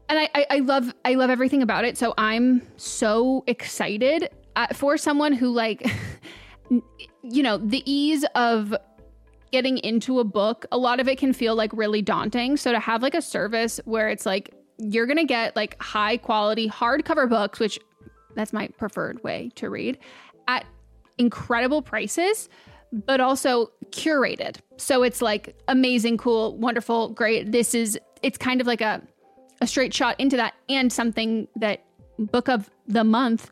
And 0.09 0.19
I, 0.19 0.29
I, 0.35 0.45
I 0.49 0.59
love 0.59 0.93
I 1.05 1.13
love 1.15 1.29
everything 1.29 1.61
about 1.61 1.85
it. 1.85 1.97
So 1.97 2.13
I'm 2.17 2.61
so 2.77 3.43
excited 3.47 4.29
uh, 4.55 4.67
for 4.73 4.97
someone 4.97 5.31
who 5.31 5.49
like 5.49 5.89
you 7.23 7.43
know, 7.43 7.57
the 7.57 7.81
ease 7.89 8.25
of 8.35 8.75
getting 9.51 9.77
into 9.79 10.19
a 10.19 10.23
book, 10.23 10.65
a 10.71 10.77
lot 10.77 10.99
of 10.99 11.07
it 11.07 11.17
can 11.17 11.33
feel 11.33 11.55
like 11.55 11.71
really 11.73 12.01
daunting. 12.01 12.57
So 12.57 12.71
to 12.71 12.79
have 12.79 13.01
like 13.01 13.15
a 13.15 13.21
service 13.21 13.79
where 13.85 14.09
it's 14.09 14.25
like 14.25 14.53
you're 14.77 15.07
to 15.07 15.23
get 15.23 15.55
like 15.55 15.81
high 15.81 16.17
quality 16.17 16.69
hardcover 16.69 17.29
books, 17.29 17.59
which 17.59 17.79
that's 18.35 18.53
my 18.53 18.67
preferred 18.77 19.23
way 19.23 19.51
to 19.55 19.69
read, 19.69 19.97
at 20.47 20.65
incredible 21.19 21.81
prices, 21.81 22.49
but 22.91 23.19
also 23.19 23.71
curated. 23.91 24.57
So 24.77 25.03
it's 25.03 25.21
like 25.21 25.55
amazing, 25.67 26.17
cool, 26.17 26.57
wonderful, 26.57 27.09
great. 27.09 27.51
This 27.51 27.75
is 27.75 27.99
it's 28.23 28.37
kind 28.37 28.61
of 28.61 28.67
like 28.67 28.81
a 28.81 29.01
a 29.61 29.67
straight 29.67 29.93
shot 29.93 30.15
into 30.19 30.37
that 30.37 30.55
and 30.69 30.91
something 30.91 31.47
that 31.57 31.83
book 32.17 32.47
of 32.49 32.69
the 32.87 33.03
month 33.03 33.51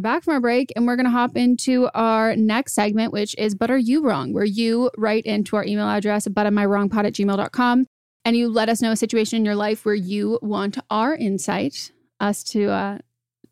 Back 0.00 0.22
from 0.22 0.34
our 0.34 0.40
break 0.40 0.72
and 0.74 0.86
we're 0.86 0.96
going 0.96 1.04
to 1.06 1.10
hop 1.10 1.36
into 1.36 1.88
our 1.94 2.36
next 2.36 2.74
segment, 2.74 3.12
which 3.12 3.34
is 3.38 3.54
But 3.54 3.70
Are 3.70 3.78
You 3.78 4.02
Wrong? 4.02 4.32
Where 4.32 4.44
you 4.44 4.90
write 4.96 5.24
into 5.24 5.56
our 5.56 5.64
email 5.64 5.88
address, 5.88 6.28
but 6.28 6.46
am 6.46 6.58
I 6.58 6.66
wrongpod 6.66 7.06
at 7.06 7.12
gmail.com, 7.14 7.86
and 8.24 8.36
you 8.36 8.48
let 8.48 8.68
us 8.68 8.80
know 8.80 8.92
a 8.92 8.96
situation 8.96 9.38
in 9.38 9.44
your 9.44 9.56
life 9.56 9.84
where 9.84 9.94
you 9.94 10.38
want 10.42 10.78
our 10.90 11.14
insight, 11.14 11.92
us 12.20 12.42
to 12.44 12.70
uh, 12.70 12.98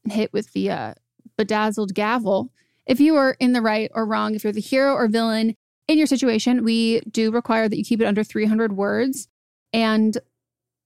hit 0.08 0.32
with 0.32 0.52
the 0.52 0.70
uh, 0.70 0.94
bedazzled 1.36 1.94
gavel. 1.94 2.50
If 2.86 3.00
you 3.00 3.16
are 3.16 3.36
in 3.38 3.52
the 3.52 3.62
right 3.62 3.90
or 3.94 4.06
wrong, 4.06 4.34
if 4.34 4.44
you're 4.44 4.52
the 4.52 4.60
hero 4.60 4.94
or 4.94 5.08
villain 5.08 5.54
in 5.88 5.98
your 5.98 6.06
situation, 6.06 6.64
we 6.64 7.00
do 7.10 7.30
require 7.30 7.68
that 7.68 7.76
you 7.76 7.84
keep 7.84 8.00
it 8.00 8.06
under 8.06 8.24
300 8.24 8.76
words. 8.76 9.28
And 9.72 10.18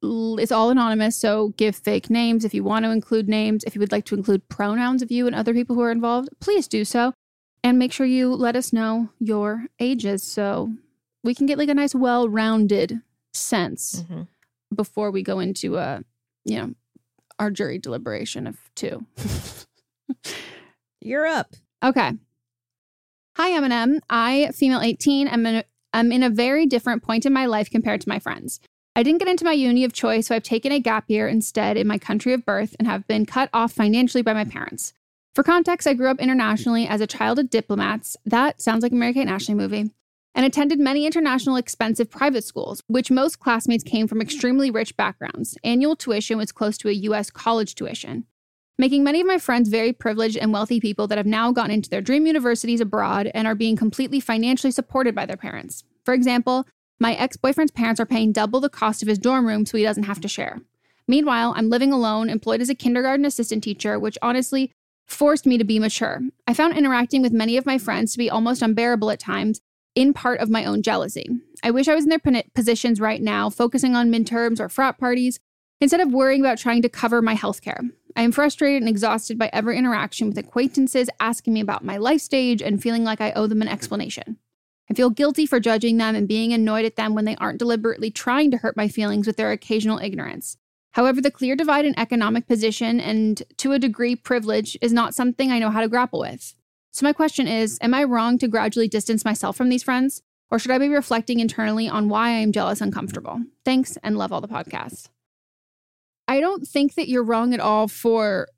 it's 0.03 0.53
all 0.53 0.71
anonymous, 0.71 1.17
so 1.17 1.49
give 1.57 1.77
fake 1.77 2.11
names 2.11 2.45
if 2.45 2.55
you 2.55 2.63
want 2.63 2.85
to 2.85 2.91
include 2.91 3.29
names. 3.29 3.65
If 3.65 3.75
you 3.75 3.81
would 3.81 3.93
like 3.93 4.05
to 4.07 4.15
include 4.15 4.49
pronouns 4.49 5.03
of 5.03 5.11
you 5.11 5.27
and 5.27 5.35
other 5.35 5.55
people 5.55 5.75
who 5.75 5.83
are 5.83 5.91
involved, 5.91 6.29
please 6.41 6.69
do 6.69 6.85
so. 6.85 7.13
And 7.65 7.79
make 7.79 7.93
sure 7.93 8.07
you 8.07 8.35
let 8.35 8.57
us 8.57 8.73
know 8.73 9.11
your 9.19 9.67
ages 9.81 10.23
so 10.23 10.73
we 11.25 11.35
can 11.35 11.47
get 11.47 11.59
like 11.59 11.69
a 11.69 11.75
nice, 11.75 11.95
well 11.95 12.29
rounded 12.29 13.01
sense 13.33 14.03
mm-hmm. 14.03 14.23
before 14.75 15.11
we 15.11 15.23
go 15.23 15.41
into 15.41 15.77
a, 15.77 16.03
you 16.45 16.59
know, 16.59 16.75
our 17.39 17.51
jury 17.51 17.79
deliberation 17.79 18.47
of 18.47 18.57
two. 18.75 19.05
You're 21.01 21.27
up. 21.27 21.55
Okay. 21.83 22.13
Hi, 23.37 23.51
Eminem. 23.51 24.01
I, 24.09 24.51
female 24.55 24.81
18, 24.81 25.29
am 25.29 25.45
in, 25.47 25.55
a, 25.57 25.65
I'm 25.93 26.11
in 26.11 26.23
a 26.23 26.31
very 26.31 26.67
different 26.67 27.03
point 27.03 27.27
in 27.27 27.33
my 27.33 27.47
life 27.47 27.71
compared 27.71 28.01
to 28.01 28.09
my 28.09 28.19
friends. 28.19 28.61
I 28.97 29.03
didn't 29.03 29.19
get 29.19 29.29
into 29.29 29.45
my 29.45 29.53
uni 29.53 29.85
of 29.85 29.93
choice, 29.93 30.27
so 30.27 30.35
I've 30.35 30.43
taken 30.43 30.73
a 30.73 30.81
gap 30.81 31.05
year 31.09 31.29
instead 31.29 31.77
in 31.77 31.87
my 31.87 31.99
country 31.99 32.33
of 32.33 32.47
birth 32.47 32.75
and 32.79 32.89
have 32.89 33.07
been 33.07 33.27
cut 33.27 33.51
off 33.53 33.71
financially 33.71 34.23
by 34.23 34.33
my 34.33 34.47
parents. 34.47 34.95
For 35.35 35.43
context, 35.43 35.87
I 35.87 35.93
grew 35.93 36.09
up 36.09 36.19
internationally 36.19 36.89
as 36.89 37.03
a 37.03 37.07
child 37.07 37.39
of 37.39 37.51
diplomats. 37.51 38.17
That 38.25 38.63
sounds 38.63 38.83
like 38.83 38.93
a 38.93 38.95
Mary 38.95 39.13
Kate 39.13 39.29
Ashley 39.29 39.55
movie. 39.55 39.91
And 40.35 40.47
attended 40.47 40.79
many 40.79 41.05
international 41.05 41.57
expensive 41.57 42.09
private 42.09 42.43
schools, 42.45 42.83
which 42.87 43.11
most 43.11 43.39
classmates 43.39 43.85
came 43.85 44.09
from 44.09 44.23
extremely 44.23 44.71
rich 44.71 44.97
backgrounds. 44.97 45.59
Annual 45.63 45.97
tuition 45.97 46.39
was 46.39 46.51
close 46.51 46.79
to 46.79 46.89
a 46.89 46.93
US 46.93 47.29
college 47.29 47.75
tuition, 47.75 48.25
making 48.79 49.05
many 49.05 49.21
of 49.21 49.27
my 49.27 49.37
friends 49.37 49.69
very 49.69 49.93
privileged 49.93 50.39
and 50.39 50.55
wealthy 50.55 50.81
people 50.81 51.07
that 51.09 51.19
have 51.19 51.27
now 51.27 51.53
gotten 51.53 51.71
into 51.71 51.91
their 51.91 52.01
dream 52.01 52.27
universities 52.27 52.81
abroad 52.81 53.31
and 53.35 53.47
are 53.47 53.55
being 53.55 53.77
completely 53.77 54.21
financially 54.21 54.71
supported 54.71 55.15
by 55.15 55.27
their 55.27 55.37
parents. 55.37 55.85
For 56.07 56.15
example, 56.15 56.67
my 56.99 57.15
ex 57.15 57.37
boyfriend's 57.37 57.73
parents 57.73 58.01
are 58.01 58.07
paying 58.07 58.33
double 58.33 58.61
the 58.61 58.69
cost 58.69 59.03
of 59.03 59.09
his 59.09 59.19
dorm 59.19 59.47
room 59.47 59.67
so 59.67 59.77
he 59.77 59.85
doesn't 59.85 60.05
have 60.05 60.21
to 60.21 60.29
share. 60.29 60.61
Meanwhile, 61.09 61.55
I'm 61.57 61.71
living 61.71 61.93
alone, 61.93 62.29
employed 62.29 62.61
as 62.61 62.69
a 62.69 62.75
kindergarten 62.75 63.25
assistant 63.25 63.63
teacher, 63.63 63.99
which 63.99 64.19
honestly 64.23 64.73
forced 65.07 65.47
me 65.47 65.57
to 65.57 65.65
be 65.65 65.79
mature. 65.79 66.21
I 66.49 66.55
found 66.55 66.77
interacting 66.77 67.23
with 67.23 67.33
many 67.33 67.57
of 67.57 67.67
my 67.67 67.79
friends 67.79 68.13
to 68.13 68.19
be 68.19 68.29
almost 68.29 68.63
unbearable 68.63 69.11
at 69.11 69.21
times, 69.21 69.61
in 69.95 70.13
part 70.13 70.41
of 70.41 70.51
my 70.51 70.65
own 70.65 70.83
jealousy. 70.83 71.29
I 71.63 71.71
wish 71.71 71.89
I 71.89 71.95
was 71.95 72.05
in 72.05 72.11
their 72.11 72.43
positions 72.55 73.01
right 73.01 73.23
now, 73.23 73.51
focusing 73.51 73.95
on 73.95 74.11
midterms 74.11 74.59
or 74.59 74.69
frat 74.69 74.99
parties, 74.99 75.39
instead 75.81 76.01
of 76.01 76.13
worrying 76.13 76.41
about 76.41 76.59
trying 76.59 76.83
to 76.83 76.89
cover 76.89 77.23
my 77.23 77.35
healthcare. 77.35 77.91
I 78.17 78.23
am 78.23 78.33
frustrated 78.33 78.83
and 78.83 78.89
exhausted 78.89 79.39
by 79.39 79.51
every 79.53 79.79
interaction 79.79 80.29
with 80.29 80.39
acquaintances 80.39 81.11
asking 81.21 81.53
me 81.53 81.61
about 81.61 81.85
my 81.85 81.99
life 81.99 82.21
stage 82.21 82.63
and 82.63 82.83
feeling 82.83 83.05
like 83.05 83.21
I 83.21 83.33
owe 83.33 83.47
them 83.47 83.63
an 83.63 83.69
explanation. 83.69 84.39
I 84.91 84.95
feel 84.95 85.11
guilty 85.11 85.47
for 85.47 85.61
judging 85.61 85.97
them 85.97 86.15
and 86.15 86.29
being 86.29 86.53
annoyed 86.53 86.85
at 86.85 86.97
them 86.97 87.15
when 87.15 87.25
they 87.25 87.37
aren't 87.37 87.59
deliberately 87.59 88.11
trying 88.11 88.51
to 88.53 88.59
hurt 88.59 88.77
my 88.77 88.89
feelings 88.89 89.27
with 89.27 89.37
their 89.37 89.51
occasional 89.51 89.99
ignorance. 89.99 90.57
However, 90.93 91.21
the 91.21 91.31
clear 91.31 91.57
divide 91.57 91.85
in 91.85 91.99
economic 91.99 92.47
position 92.47 93.01
and 93.01 93.43
to 93.59 93.73
a 93.73 93.79
degree 93.79 94.17
privilege 94.17 94.79
is 94.81 94.93
not 94.93 95.15
something 95.15 95.51
I 95.51 95.59
know 95.59 95.71
how 95.71 95.81
to 95.81 95.89
grapple 95.89 96.21
with. 96.21 96.55
So, 96.93 97.05
my 97.05 97.13
question 97.13 97.47
is 97.47 97.79
Am 97.83 97.93
I 97.93 98.05
wrong 98.05 98.39
to 98.39 98.49
gradually 98.49 98.89
distance 98.89 99.25
myself 99.25 99.57
from 99.57 99.69
these 99.69 99.83
friends? 99.83 100.23
Or 100.51 100.59
should 100.59 100.71
I 100.71 100.79
be 100.79 100.89
reflecting 100.89 101.41
internally 101.41 101.89
on 101.89 102.09
why 102.09 102.29
I 102.29 102.39
am 102.39 102.53
jealous 102.53 102.81
and 102.81 102.89
uncomfortable? 102.89 103.43
Thanks 103.65 103.99
and 104.03 104.17
love 104.17 104.33
all 104.33 104.41
the 104.41 104.49
podcasts. 104.49 105.09
I 106.29 106.41
don't 106.41 106.67
think 106.67 106.95
that 106.95 107.09
you're 107.09 107.25
wrong 107.25 107.53
at 107.53 107.61
all 107.61 107.89
for 107.89 108.49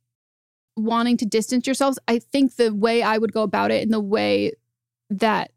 wanting 0.77 1.17
to 1.19 1.27
distance 1.27 1.67
yourselves. 1.67 1.99
I 2.07 2.19
think 2.19 2.57
the 2.57 2.75
way 2.75 3.03
I 3.03 3.19
would 3.19 3.33
go 3.33 3.43
about 3.43 3.71
it 3.71 3.83
and 3.83 3.93
the 3.93 4.01
way 4.01 4.53
that 5.11 5.51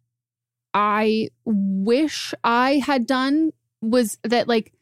I 0.74 1.30
wish 1.46 2.34
I 2.44 2.76
had 2.86 3.06
done 3.06 3.52
was 3.82 4.18
that, 4.24 4.48
like, 4.48 4.74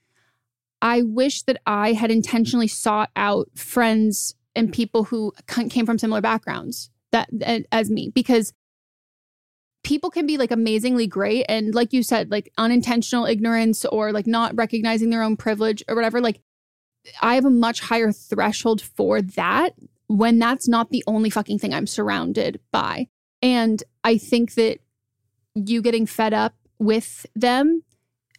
I 0.82 1.02
wish 1.02 1.44
that 1.44 1.62
I 1.66 1.94
had 1.94 2.12
intentionally 2.12 2.68
sought 2.68 3.12
out 3.16 3.50
friends 3.56 4.36
and 4.56 4.72
people 4.72 5.06
who 5.06 5.34
came 5.48 5.86
from 5.86 5.98
similar 5.98 6.22
backgrounds 6.22 6.90
that 7.12 7.30
as 7.72 7.90
me 7.90 8.12
because 8.14 8.54
people 9.84 10.10
can 10.10 10.26
be 10.26 10.38
like 10.38 10.52
amazingly 10.52 11.08
great 11.08 11.46
and 11.50 11.74
like 11.74 11.92
you 11.92 12.04
said 12.04 12.30
like 12.30 12.52
unintentional 12.58 13.26
ignorance 13.26 13.84
or 13.86 14.12
like 14.12 14.28
not 14.28 14.56
recognizing 14.56 15.10
their 15.10 15.24
own 15.24 15.36
privilege 15.36 15.84
or 15.88 15.96
whatever 15.96 16.22
like 16.22 16.42
I 17.22 17.36
have 17.36 17.46
a 17.46 17.50
much 17.50 17.80
higher 17.82 18.12
threshold 18.12 18.82
for 18.82 19.22
that 19.22 19.74
when 20.08 20.40
that's 20.40 20.68
not 20.68 20.90
the 20.90 21.04
only 21.08 21.30
fucking 21.30 21.60
thing 21.60 21.74
I'm 21.74 21.88
surrounded 21.88 22.60
by. 22.72 23.08
And 23.42 23.82
I 24.04 24.18
think 24.18 24.56
that 24.56 24.80
you 25.66 25.82
getting 25.82 26.06
fed 26.06 26.34
up 26.34 26.54
with 26.80 27.26
them 27.36 27.84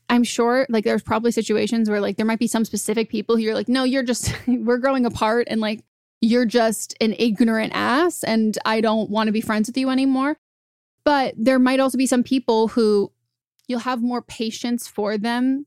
i'm 0.09 0.25
sure 0.25 0.66
like 0.68 0.85
there's 0.85 1.03
probably 1.03 1.31
situations 1.31 1.91
where 1.91 2.01
like 2.01 2.16
there 2.16 2.27
might 2.27 2.39
be 2.39 2.47
some 2.47 2.64
specific 2.64 3.09
people 3.09 3.37
who 3.37 3.43
you're 3.43 3.55
like 3.55 3.68
no 3.68 3.85
you're 3.85 4.03
just 4.03 4.35
we're 4.47 4.79
growing 4.79 5.05
apart 5.05 5.47
and 5.51 5.61
like 5.61 5.85
you're 6.23 6.47
just 6.47 6.95
an 7.01 7.14
ignorant 7.18 7.73
ass 7.75 8.23
and 8.25 8.59
i 8.64 8.81
don't 8.81 9.11
want 9.11 9.27
to 9.29 9.33
be 9.33 9.41
friends 9.41 9.68
with 9.68 9.77
you 9.77 9.89
anymore. 9.91 10.37
But 11.05 11.35
there 11.37 11.59
might 11.59 11.81
also 11.81 11.99
be 11.99 12.07
some 12.07 12.23
people 12.23 12.68
who 12.68 13.12
you'll 13.66 13.81
have 13.81 14.03
more 14.03 14.23
patience 14.23 14.87
for 14.87 15.16
them 15.16 15.66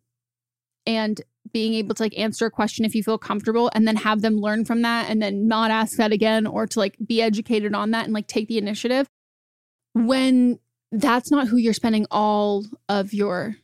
and 0.86 1.22
being 1.52 1.74
able 1.74 1.96
to 1.96 2.04
like 2.04 2.18
answer 2.18 2.46
a 2.46 2.52
question 2.52 2.86
if 2.86 2.96
you 2.96 3.04
feel 3.04 3.18
comfortable 3.18 3.70
and 3.74 3.88
then 3.88 3.96
have 3.96 4.22
them 4.22 4.38
learn 4.38 4.66
from 4.66 4.82
that 4.82 5.10
and 5.10 5.22
then 5.22 5.48
not 5.48 5.72
ask 5.72 5.98
that 5.98 6.12
again 6.12 6.48
or 6.48 6.68
to 6.68 6.80
like 6.80 6.98
be 7.06 7.22
educated 7.22 7.74
on 7.74 7.92
that 7.92 8.06
and 8.06 8.14
like 8.14 8.28
take 8.28 8.48
the 8.48 8.58
initiative. 8.58 9.08
When 9.94 10.60
that's 10.94 11.32
not 11.32 11.48
who 11.48 11.58
you're 11.58 11.74
spending 11.74 12.06
all 12.12 12.66
of 12.88 13.14
your 13.14 13.56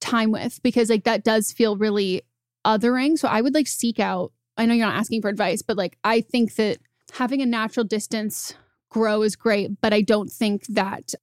time 0.00 0.32
with 0.32 0.60
because 0.62 0.90
like 0.90 1.04
that 1.04 1.24
does 1.24 1.52
feel 1.52 1.76
really 1.76 2.22
othering. 2.66 3.16
So 3.16 3.28
I 3.28 3.40
would 3.40 3.54
like 3.54 3.68
seek 3.68 4.00
out, 4.00 4.32
I 4.56 4.66
know 4.66 4.74
you're 4.74 4.86
not 4.86 4.96
asking 4.96 5.22
for 5.22 5.28
advice, 5.28 5.62
but 5.62 5.76
like 5.76 5.96
I 6.02 6.20
think 6.20 6.56
that 6.56 6.78
having 7.12 7.40
a 7.40 7.46
natural 7.46 7.84
distance 7.84 8.54
grow 8.90 9.22
is 9.22 9.36
great, 9.36 9.80
but 9.80 9.92
I 9.92 10.02
don't 10.02 10.30
think 10.30 10.66
that 10.66 11.14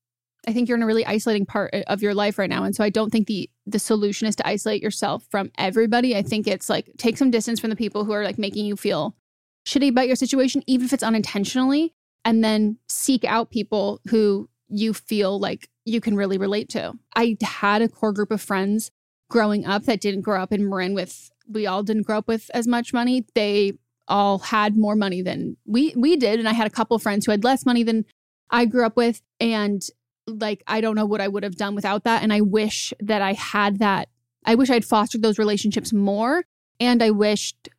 I 0.47 0.53
think 0.53 0.67
you're 0.67 0.77
in 0.77 0.83
a 0.83 0.87
really 0.87 1.05
isolating 1.05 1.45
part 1.45 1.73
of 1.87 2.01
your 2.01 2.15
life 2.15 2.39
right 2.39 2.49
now. 2.49 2.63
And 2.63 2.75
so 2.75 2.83
I 2.83 2.89
don't 2.89 3.11
think 3.11 3.27
the 3.27 3.49
the 3.67 3.77
solution 3.77 4.27
is 4.27 4.35
to 4.37 4.47
isolate 4.47 4.81
yourself 4.81 5.23
from 5.29 5.51
everybody. 5.57 6.15
I 6.15 6.23
think 6.23 6.47
it's 6.47 6.69
like 6.69 6.89
take 6.97 7.17
some 7.17 7.29
distance 7.29 7.59
from 7.59 7.69
the 7.69 7.75
people 7.75 8.05
who 8.05 8.13
are 8.13 8.23
like 8.23 8.39
making 8.39 8.65
you 8.65 8.75
feel 8.75 9.15
shitty 9.67 9.89
about 9.89 10.07
your 10.07 10.15
situation, 10.15 10.63
even 10.65 10.85
if 10.85 10.93
it's 10.93 11.03
unintentionally, 11.03 11.93
and 12.25 12.43
then 12.43 12.77
seek 12.87 13.23
out 13.25 13.51
people 13.51 14.01
who 14.09 14.49
you 14.71 14.93
feel 14.93 15.39
like 15.39 15.69
you 15.85 16.01
can 16.01 16.15
really 16.15 16.37
relate 16.37 16.69
to. 16.69 16.93
I 17.15 17.37
had 17.41 17.81
a 17.81 17.89
core 17.89 18.13
group 18.13 18.31
of 18.31 18.41
friends 18.41 18.91
growing 19.29 19.65
up 19.65 19.83
that 19.83 20.01
didn't 20.01 20.21
grow 20.21 20.41
up 20.41 20.51
in 20.51 20.69
Marin 20.69 20.93
with 20.93 21.29
we 21.47 21.67
all 21.67 21.83
didn't 21.83 22.03
grow 22.03 22.19
up 22.19 22.27
with 22.27 22.49
as 22.53 22.67
much 22.67 22.93
money. 22.93 23.25
They 23.35 23.73
all 24.07 24.39
had 24.39 24.77
more 24.77 24.95
money 24.95 25.21
than 25.21 25.57
we 25.65 25.93
we 25.95 26.17
did 26.17 26.39
and 26.39 26.49
I 26.49 26.53
had 26.53 26.67
a 26.67 26.71
couple 26.71 26.97
friends 26.99 27.25
who 27.25 27.31
had 27.31 27.43
less 27.43 27.65
money 27.65 27.83
than 27.83 28.05
I 28.49 28.65
grew 28.65 28.85
up 28.85 28.97
with 28.97 29.21
and 29.39 29.81
like 30.27 30.63
I 30.67 30.81
don't 30.81 30.95
know 30.95 31.05
what 31.05 31.21
I 31.21 31.27
would 31.27 31.43
have 31.43 31.55
done 31.55 31.75
without 31.75 32.03
that 32.03 32.21
and 32.21 32.33
I 32.33 32.41
wish 32.41 32.93
that 32.99 33.21
I 33.21 33.33
had 33.33 33.79
that 33.79 34.09
I 34.45 34.55
wish 34.55 34.69
I'd 34.69 34.85
fostered 34.85 35.21
those 35.21 35.39
relationships 35.39 35.93
more 35.93 36.43
and 36.79 37.01
I 37.01 37.11
wished 37.11 37.69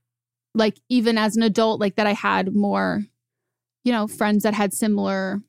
like 0.54 0.78
even 0.88 1.18
as 1.18 1.36
an 1.36 1.42
adult 1.42 1.80
like 1.80 1.96
that 1.96 2.06
I 2.06 2.14
had 2.14 2.54
more 2.54 3.02
you 3.84 3.92
know 3.92 4.06
friends 4.06 4.44
that 4.44 4.54
had 4.54 4.72
similar 4.72 5.42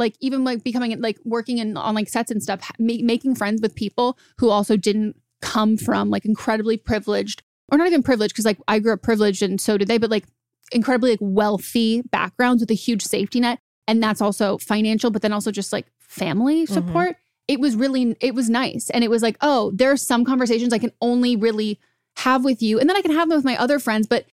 like 0.00 0.16
even 0.20 0.42
like 0.42 0.64
becoming 0.64 1.00
like 1.00 1.18
working 1.24 1.58
in 1.58 1.76
on 1.76 1.94
like 1.94 2.08
sets 2.08 2.30
and 2.30 2.42
stuff 2.42 2.72
ma- 2.78 2.94
making 3.02 3.36
friends 3.36 3.60
with 3.62 3.74
people 3.74 4.18
who 4.38 4.50
also 4.50 4.76
didn't 4.76 5.14
come 5.40 5.76
from 5.76 6.10
like 6.10 6.24
incredibly 6.24 6.76
privileged 6.76 7.42
or 7.70 7.78
not 7.78 7.86
even 7.86 8.02
privileged 8.02 8.34
because 8.34 8.44
like 8.44 8.58
i 8.66 8.78
grew 8.78 8.92
up 8.92 9.02
privileged 9.02 9.42
and 9.42 9.60
so 9.60 9.78
did 9.78 9.86
they 9.86 9.98
but 9.98 10.10
like 10.10 10.24
incredibly 10.72 11.10
like 11.10 11.20
wealthy 11.22 12.02
backgrounds 12.10 12.60
with 12.60 12.70
a 12.70 12.74
huge 12.74 13.02
safety 13.02 13.38
net 13.38 13.60
and 13.86 14.02
that's 14.02 14.20
also 14.20 14.58
financial 14.58 15.10
but 15.10 15.22
then 15.22 15.32
also 15.32 15.50
just 15.52 15.72
like 15.72 15.86
family 16.00 16.64
mm-hmm. 16.64 16.74
support 16.74 17.10
mm-hmm. 17.10 17.44
it 17.48 17.60
was 17.60 17.76
really 17.76 18.16
it 18.20 18.34
was 18.34 18.50
nice 18.50 18.90
and 18.90 19.04
it 19.04 19.10
was 19.10 19.22
like 19.22 19.36
oh 19.40 19.70
there 19.74 19.90
are 19.90 19.96
some 19.96 20.24
conversations 20.24 20.72
i 20.72 20.78
can 20.78 20.92
only 21.00 21.36
really 21.36 21.78
have 22.16 22.44
with 22.44 22.62
you 22.62 22.78
and 22.78 22.88
then 22.88 22.96
i 22.96 23.02
can 23.02 23.12
have 23.12 23.28
them 23.28 23.36
with 23.36 23.44
my 23.44 23.56
other 23.56 23.78
friends 23.78 24.06
but 24.06 24.26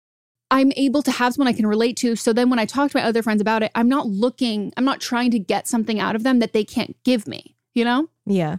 I'm 0.51 0.71
able 0.75 1.01
to 1.03 1.11
have 1.11 1.33
someone 1.33 1.47
I 1.47 1.57
can 1.57 1.67
relate 1.67 1.97
to. 1.97 2.15
So 2.15 2.31
then 2.31 2.49
when 2.49 2.59
I 2.59 2.65
talk 2.65 2.91
to 2.91 2.97
my 2.97 3.03
other 3.03 3.23
friends 3.23 3.41
about 3.41 3.63
it, 3.63 3.71
I'm 3.75 3.89
not 3.89 4.07
looking, 4.07 4.71
I'm 4.77 4.85
not 4.85 5.01
trying 5.01 5.31
to 5.31 5.39
get 5.39 5.67
something 5.67 5.99
out 5.99 6.15
of 6.15 6.23
them 6.23 6.39
that 6.39 6.53
they 6.53 6.63
can't 6.63 6.95
give 7.03 7.27
me, 7.27 7.55
you 7.73 7.83
know? 7.83 8.09
Yeah. 8.25 8.57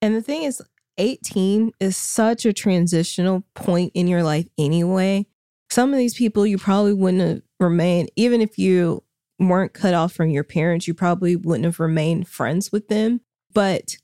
And 0.00 0.14
the 0.14 0.22
thing 0.22 0.44
is, 0.44 0.62
18 0.98 1.72
is 1.80 1.96
such 1.96 2.44
a 2.44 2.52
transitional 2.52 3.44
point 3.54 3.92
in 3.94 4.06
your 4.06 4.22
life 4.22 4.46
anyway. 4.58 5.26
Some 5.70 5.92
of 5.92 5.98
these 5.98 6.14
people 6.14 6.46
you 6.46 6.58
probably 6.58 6.94
wouldn't 6.94 7.22
have 7.22 7.42
remained, 7.60 8.10
even 8.16 8.40
if 8.40 8.58
you 8.58 9.02
weren't 9.38 9.74
cut 9.74 9.94
off 9.94 10.12
from 10.12 10.30
your 10.30 10.44
parents, 10.44 10.88
you 10.88 10.94
probably 10.94 11.36
wouldn't 11.36 11.64
have 11.64 11.80
remained 11.80 12.28
friends 12.28 12.72
with 12.72 12.88
them. 12.88 13.20
But 13.52 13.96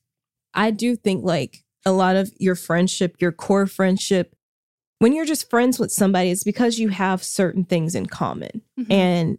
I 0.52 0.70
do 0.70 0.94
think 0.94 1.24
like 1.24 1.64
a 1.84 1.92
lot 1.92 2.16
of 2.16 2.32
your 2.38 2.54
friendship, 2.54 3.16
your 3.18 3.32
core 3.32 3.66
friendship, 3.66 4.34
when 4.98 5.12
you're 5.12 5.24
just 5.24 5.50
friends 5.50 5.78
with 5.78 5.92
somebody, 5.92 6.30
it's 6.30 6.44
because 6.44 6.78
you 6.78 6.88
have 6.88 7.22
certain 7.22 7.64
things 7.64 7.94
in 7.94 8.06
common. 8.06 8.62
Mm-hmm. 8.78 8.92
And 8.92 9.38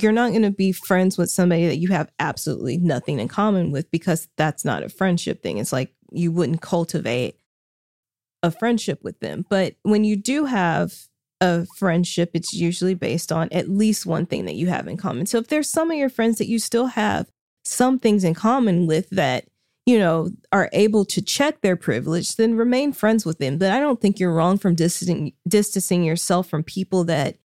you're 0.00 0.12
not 0.12 0.30
going 0.30 0.42
to 0.42 0.50
be 0.50 0.72
friends 0.72 1.16
with 1.16 1.30
somebody 1.30 1.66
that 1.66 1.78
you 1.78 1.88
have 1.88 2.10
absolutely 2.18 2.76
nothing 2.76 3.18
in 3.18 3.28
common 3.28 3.70
with 3.70 3.90
because 3.90 4.28
that's 4.36 4.64
not 4.64 4.82
a 4.82 4.90
friendship 4.90 5.42
thing. 5.42 5.58
It's 5.58 5.72
like 5.72 5.94
you 6.12 6.30
wouldn't 6.32 6.60
cultivate 6.60 7.38
a 8.42 8.50
friendship 8.50 9.02
with 9.02 9.18
them. 9.20 9.46
But 9.48 9.76
when 9.82 10.04
you 10.04 10.16
do 10.16 10.44
have 10.44 10.92
a 11.40 11.66
friendship, 11.78 12.30
it's 12.34 12.52
usually 12.52 12.94
based 12.94 13.32
on 13.32 13.48
at 13.52 13.70
least 13.70 14.04
one 14.04 14.26
thing 14.26 14.44
that 14.44 14.54
you 14.54 14.66
have 14.68 14.86
in 14.86 14.96
common. 14.96 15.26
So 15.26 15.38
if 15.38 15.48
there's 15.48 15.70
some 15.70 15.90
of 15.90 15.96
your 15.96 16.10
friends 16.10 16.38
that 16.38 16.48
you 16.48 16.58
still 16.58 16.86
have 16.86 17.26
some 17.64 17.98
things 17.98 18.22
in 18.22 18.34
common 18.34 18.86
with 18.86 19.08
that 19.10 19.46
you 19.86 19.98
know, 19.98 20.30
are 20.52 20.68
able 20.72 21.04
to 21.06 21.22
check 21.22 21.60
their 21.60 21.76
privilege, 21.76 22.36
then 22.36 22.56
remain 22.56 22.92
friends 22.92 23.24
with 23.24 23.38
them. 23.38 23.56
But 23.56 23.70
I 23.70 23.78
don't 23.80 24.00
think 24.00 24.18
you're 24.18 24.34
wrong 24.34 24.58
from 24.58 24.74
distancing, 24.74 25.32
distancing 25.48 26.02
yourself 26.02 26.48
from 26.48 26.64
people 26.64 27.04
that 27.04 27.36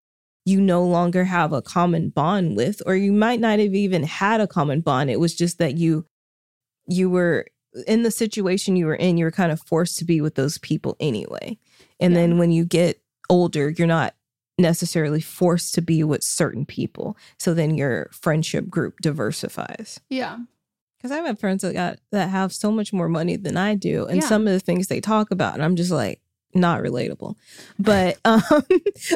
you 0.44 0.60
no 0.60 0.84
longer 0.84 1.24
have 1.26 1.54
a 1.54 1.62
common 1.62 2.10
bond 2.10 2.58
with, 2.58 2.82
or 2.88 2.96
you 2.96 3.14
might 3.14 3.40
not 3.40 3.60
have 3.60 3.76
even 3.76 4.02
had 4.04 4.42
a 4.42 4.48
common 4.48 4.82
bond. 4.82 5.12
It 5.12 5.20
was 5.20 5.36
just 5.36 5.60
that 5.60 5.78
you 5.78 6.06
you 6.88 7.10
were 7.12 7.46
in 7.88 8.02
the 8.04 8.12
situation 8.12 8.76
you 8.76 8.88
were 8.88 8.96
in, 8.96 9.18
you 9.18 9.24
were 9.26 9.32
kind 9.32 9.52
of 9.52 9.62
forced 9.62 9.98
to 10.00 10.04
be 10.04 10.20
with 10.20 10.34
those 10.36 10.58
people 10.58 10.98
anyway. 11.00 11.58
And 12.00 12.14
Yeah. 12.14 12.22
then 12.22 12.38
when 12.40 12.52
you 12.52 12.66
get 12.66 13.00
older, 13.30 13.70
you're 13.70 13.88
not 13.88 14.16
necessarily 14.58 15.22
forced 15.22 15.76
to 15.76 15.82
be 15.82 16.04
with 16.04 16.24
certain 16.24 16.66
people. 16.66 17.16
So 17.38 17.54
then 17.54 17.76
your 17.76 18.10
friendship 18.12 18.68
group 18.68 19.00
diversifies. 19.00 20.00
Yeah. 20.10 20.40
Because 21.02 21.18
I've 21.18 21.40
friends 21.40 21.64
that 21.64 21.74
got 21.74 21.98
that 22.12 22.30
have 22.30 22.54
so 22.54 22.72
much 22.72 22.94
more 22.94 23.10
money 23.10 23.36
than 23.36 23.58
I 23.58 23.76
do, 23.76 24.06
and 24.06 24.22
Yeah. 24.22 24.28
some 24.28 24.46
of 24.48 24.54
the 24.54 24.60
things 24.60 24.88
they 24.88 25.02
talk 25.02 25.32
about, 25.32 25.56
and 25.56 25.64
I'm 25.64 25.76
just 25.76 25.92
like 25.92 26.22
not 26.54 26.82
relatable. 26.82 27.36
But 27.80 28.20
um, 28.26 28.42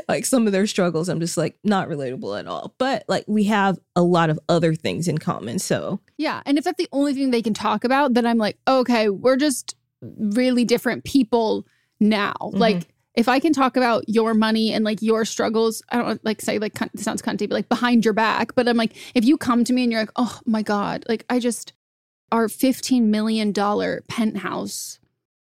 like 0.07 0.25
some 0.25 0.47
of 0.47 0.53
their 0.53 0.65
struggles, 0.67 1.09
I'm 1.09 1.19
just 1.19 1.37
like 1.37 1.57
not 1.63 1.87
relatable 1.89 2.39
at 2.39 2.47
all. 2.47 2.73
But 2.77 3.03
like 3.07 3.25
we 3.27 3.43
have 3.45 3.77
a 3.95 4.01
lot 4.01 4.29
of 4.29 4.39
other 4.49 4.73
things 4.73 5.07
in 5.07 5.17
common, 5.17 5.59
so 5.59 5.99
Yeah. 6.17 6.41
And 6.45 6.57
if 6.57 6.63
that's 6.63 6.77
the 6.77 6.89
only 6.91 7.13
thing 7.13 7.31
they 7.31 7.41
can 7.41 7.53
talk 7.53 7.83
about, 7.83 8.13
then 8.13 8.25
I'm 8.25 8.37
like, 8.37 8.57
okay, 8.67 9.09
we're 9.09 9.37
just 9.37 9.75
really 10.01 10.65
different 10.65 11.03
people 11.03 11.65
now. 11.99 12.33
Like, 12.41 12.87
if 13.15 13.27
I 13.29 13.39
can 13.39 13.53
talk 13.53 13.77
about 13.77 14.07
your 14.07 14.33
money 14.33 14.73
and 14.73 14.83
like 14.83 15.01
your 15.01 15.25
struggles, 15.25 15.81
I 15.89 15.97
don't 15.97 16.23
like 16.25 16.41
say 16.41 16.59
like 16.59 16.73
cunt, 16.73 16.99
sounds 16.99 17.21
cunty, 17.21 17.47
but 17.47 17.51
like 17.51 17.69
behind 17.69 18.03
your 18.03 18.13
back. 18.13 18.55
But 18.55 18.67
I'm 18.67 18.77
like, 18.77 18.95
if 19.15 19.23
you 19.25 19.37
come 19.37 19.63
to 19.63 19.73
me 19.73 19.83
and 19.83 19.91
you're 19.91 20.01
like, 20.01 20.11
oh 20.15 20.39
my 20.45 20.61
God, 20.61 21.05
like 21.07 21.25
I 21.29 21.39
just, 21.39 21.73
our 22.31 22.47
$15 22.47 23.03
million 23.03 23.53
penthouse 23.53 24.99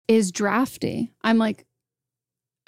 is 0.08 0.32
drafty. 0.32 1.14
I'm 1.24 1.38
like, 1.38 1.66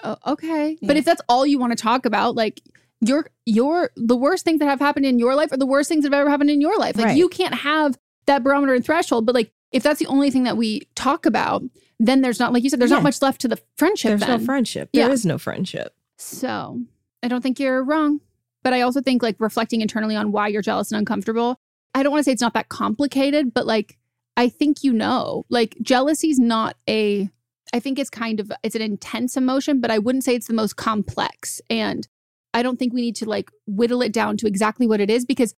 oh, 0.02 0.16
okay. 0.26 0.78
But 0.80 0.96
if 0.96 1.04
that's 1.04 1.22
all 1.28 1.46
you 1.46 1.58
want 1.58 1.76
to 1.76 1.82
talk 1.82 2.06
about, 2.06 2.34
like, 2.34 2.60
your 3.00 3.26
your 3.44 3.90
the 3.96 4.16
worst 4.16 4.44
things 4.46 4.60
that 4.60 4.66
have 4.66 4.78
happened 4.80 5.04
in 5.04 5.18
your 5.18 5.34
life 5.34 5.52
are 5.52 5.58
the 5.58 5.66
worst 5.66 5.90
things 5.90 6.04
that 6.04 6.12
have 6.12 6.20
ever 6.22 6.30
happened 6.30 6.48
in 6.48 6.62
your 6.62 6.78
life. 6.78 6.96
Like 6.96 7.06
Right. 7.06 7.16
you 7.18 7.28
can't 7.28 7.54
have 7.54 7.98
that 8.26 8.42
barometer 8.42 8.72
and 8.72 8.82
threshold. 8.82 9.26
But 9.26 9.34
like 9.34 9.52
if 9.72 9.82
that's 9.82 9.98
the 9.98 10.06
only 10.06 10.30
thing 10.30 10.44
that 10.44 10.56
we 10.56 10.88
talk 10.94 11.26
about, 11.26 11.62
then 11.98 12.20
there's 12.22 12.40
not 12.40 12.52
like 12.52 12.62
you 12.64 12.70
said, 12.70 12.80
there's 12.80 12.90
Yeah. 12.90 12.96
not 12.96 13.02
much 13.04 13.22
left 13.22 13.40
to 13.42 13.48
the 13.48 13.58
friendship. 13.76 14.10
there's 14.10 14.20
no 14.22 14.36
then. 14.38 14.44
friendship. 14.46 14.90
There 14.92 15.10
is 15.10 15.24
Yeah. 15.24 15.28
no 15.32 15.38
friendship. 15.38 15.94
So 16.18 16.80
I 17.22 17.28
don't 17.28 17.40
think 17.42 17.58
you're 17.60 17.82
wrong. 17.82 18.20
But 18.62 18.72
I 18.72 18.80
also 18.80 19.00
think 19.02 19.22
like 19.22 19.36
reflecting 19.40 19.80
internally 19.82 20.16
on 20.16 20.32
why 20.32 20.48
you're 20.48 20.62
jealous 20.62 20.90
and 20.90 20.98
uncomfortable. 20.98 21.56
I 21.94 22.02
don't 22.02 22.10
want 22.12 22.20
to 22.20 22.24
say 22.24 22.32
it's 22.32 22.40
not 22.42 22.54
that 22.54 22.68
complicated, 22.70 23.52
but 23.54 23.66
like 23.66 23.98
I 24.36 24.48
think 24.48 24.82
you 24.82 24.92
know. 24.92 25.44
Like 25.50 25.76
jealousy's 25.82 26.38
not 26.38 26.76
a 26.88 27.28
I 27.72 27.80
think 27.80 27.98
it's 27.98 28.10
kind 28.10 28.40
of 28.40 28.50
it's 28.62 28.74
an 28.74 28.82
intense 28.82 29.36
emotion, 29.36 29.80
but 29.80 29.90
I 29.90 29.98
wouldn't 29.98 30.24
say 30.24 30.34
it's 30.34 30.46
the 30.46 30.54
most 30.54 30.76
complex. 30.76 31.60
And 31.70 32.06
I 32.52 32.62
don't 32.62 32.78
think 32.78 32.92
we 32.92 33.00
need 33.00 33.16
to 33.16 33.28
like 33.28 33.50
whittle 33.66 34.00
it 34.02 34.12
down 34.12 34.36
to 34.38 34.46
exactly 34.46 34.86
what 34.86 35.00
it 35.00 35.10
is 35.10 35.24
because 35.24 35.54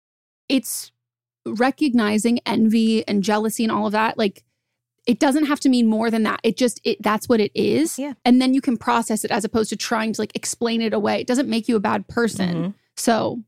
it's 0.49 0.93
recognizing 1.47 2.41
envy 2.47 3.07
and 3.07 3.23
jealousy 3.23 3.65
and 3.65 3.73
all 3.73 3.87
of 3.87 3.93
that. 3.93 4.17
Like 4.19 4.43
it 5.07 5.19
doesn't 5.21 5.47
have 5.47 5.61
to 5.61 5.69
mean 5.69 5.87
more 5.87 6.11
than 6.11 6.23
that. 6.23 6.41
It 6.43 6.57
just 6.57 6.81
it 6.85 7.03
that's 7.03 7.29
what 7.29 7.41
it 7.41 7.53
is. 7.55 7.99
Yeah. 7.99 8.15
And 8.25 8.41
then 8.41 8.55
you 8.55 8.61
can 8.61 8.77
process 8.77 9.25
it 9.25 9.31
as 9.31 9.45
opposed 9.45 9.71
to 9.71 9.77
trying 9.77 10.13
to 10.15 10.21
like 10.21 10.35
explain 10.35 10.81
it 10.81 10.93
away. 10.95 11.21
It 11.21 11.27
doesn't 11.27 11.49
make 11.49 11.69
you 11.69 11.77
a 11.77 11.81
bad 11.81 12.09
person. 12.09 12.55
Mhm. 12.57 12.75
So 12.97 13.43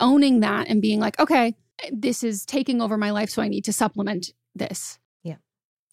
owning 0.00 0.40
that 0.40 0.68
and 0.68 0.82
being 0.82 1.00
like, 1.00 1.18
okay, 1.20 1.54
this 1.92 2.22
is 2.22 2.44
taking 2.44 2.80
over 2.80 2.96
my 2.96 3.10
life, 3.10 3.30
so 3.30 3.42
I 3.42 3.48
need 3.48 3.64
to 3.64 3.72
supplement 3.72 4.32
this. 4.54 4.98
Yeah. 5.22 5.36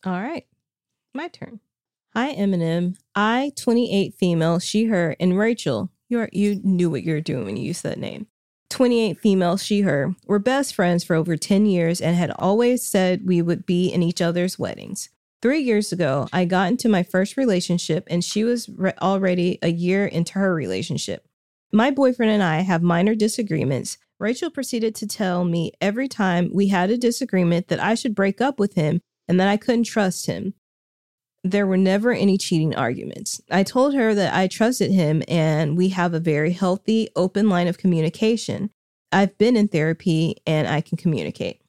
All 0.05 0.14
right. 0.22 0.45
My 1.14 1.28
turn. 1.28 1.59
Hi, 2.14 2.34
Eminem. 2.36 2.95
I, 3.16 3.51
28 3.55 4.14
female, 4.16 4.59
she, 4.59 4.86
her, 4.86 5.16
and 5.20 5.38
Rachel. 5.38 5.91
You 6.09 6.20
are, 6.20 6.30
you 6.32 6.59
knew 6.64 6.89
what 6.89 7.03
you 7.03 7.14
were 7.14 7.22
doing 7.22 7.45
when 7.45 7.57
you 7.57 7.64
used 7.64 7.84
that 7.84 7.97
name. 7.97 8.28
28 8.74 9.19
female, 9.19 9.55
she, 9.55 9.82
her, 9.82 10.15
were 10.26 10.39
best 10.39 10.74
friends 10.74 11.03
for 11.03 11.15
over 11.15 11.38
10 11.38 11.67
years 11.67 12.01
and 12.01 12.15
had 12.15 12.32
always 12.39 12.84
said 12.84 13.24
we 13.24 13.39
would 13.39 13.67
be 13.67 13.88
in 13.88 14.01
each 14.01 14.19
other's 14.19 14.57
weddings. 14.57 15.09
Three 15.43 15.61
years 15.61 15.91
ago, 15.91 16.28
I 16.34 16.45
got 16.45 16.69
into 16.69 16.89
my 16.89 17.03
first 17.03 17.38
relationship 17.38 18.07
and 18.09 18.24
she 18.24 18.43
was 18.43 18.67
re- 18.69 18.93
already 18.99 19.59
a 19.61 19.69
year 19.69 20.07
into 20.07 20.39
her 20.39 20.55
relationship. 20.55 21.28
My 21.71 21.91
boyfriend 21.91 22.32
and 22.32 22.41
I 22.41 22.61
have 22.61 22.82
minor 22.82 23.13
disagreements. 23.13 23.99
Rachel 24.19 24.49
proceeded 24.49 24.95
to 24.95 25.07
tell 25.07 25.45
me 25.45 25.74
every 25.80 26.07
time 26.07 26.49
we 26.51 26.69
had 26.69 26.89
a 26.89 26.97
disagreement 26.97 27.67
that 27.67 27.80
I 27.80 27.93
should 27.93 28.15
break 28.15 28.41
up 28.41 28.59
with 28.59 28.74
him 28.74 29.01
and 29.28 29.39
that 29.39 29.49
I 29.49 29.57
couldn't 29.57 29.84
trust 29.84 30.26
him. 30.26 30.55
There 31.44 31.68
were 31.68 31.78
never 31.78 32.14
any 32.14 32.38
cheating 32.38 32.74
arguments. 32.74 33.41
I 33.52 33.64
told 33.64 33.94
her 33.96 34.16
that 34.16 34.34
I 34.34 34.48
trusted 34.48 34.91
him 34.91 35.24
and 35.28 35.76
we 35.76 35.89
have 35.89 36.14
a 36.14 36.20
very 36.20 36.52
healthy, 36.52 37.10
open 37.16 37.50
line 37.50 37.68
of 37.68 37.78
communication. 37.78 38.70
I've 39.12 39.38
been 39.38 39.58
in 39.58 39.68
therapy 39.68 40.38
and 40.48 40.68
I 40.68 40.82
can 40.82 40.98
communicate. 40.98 41.62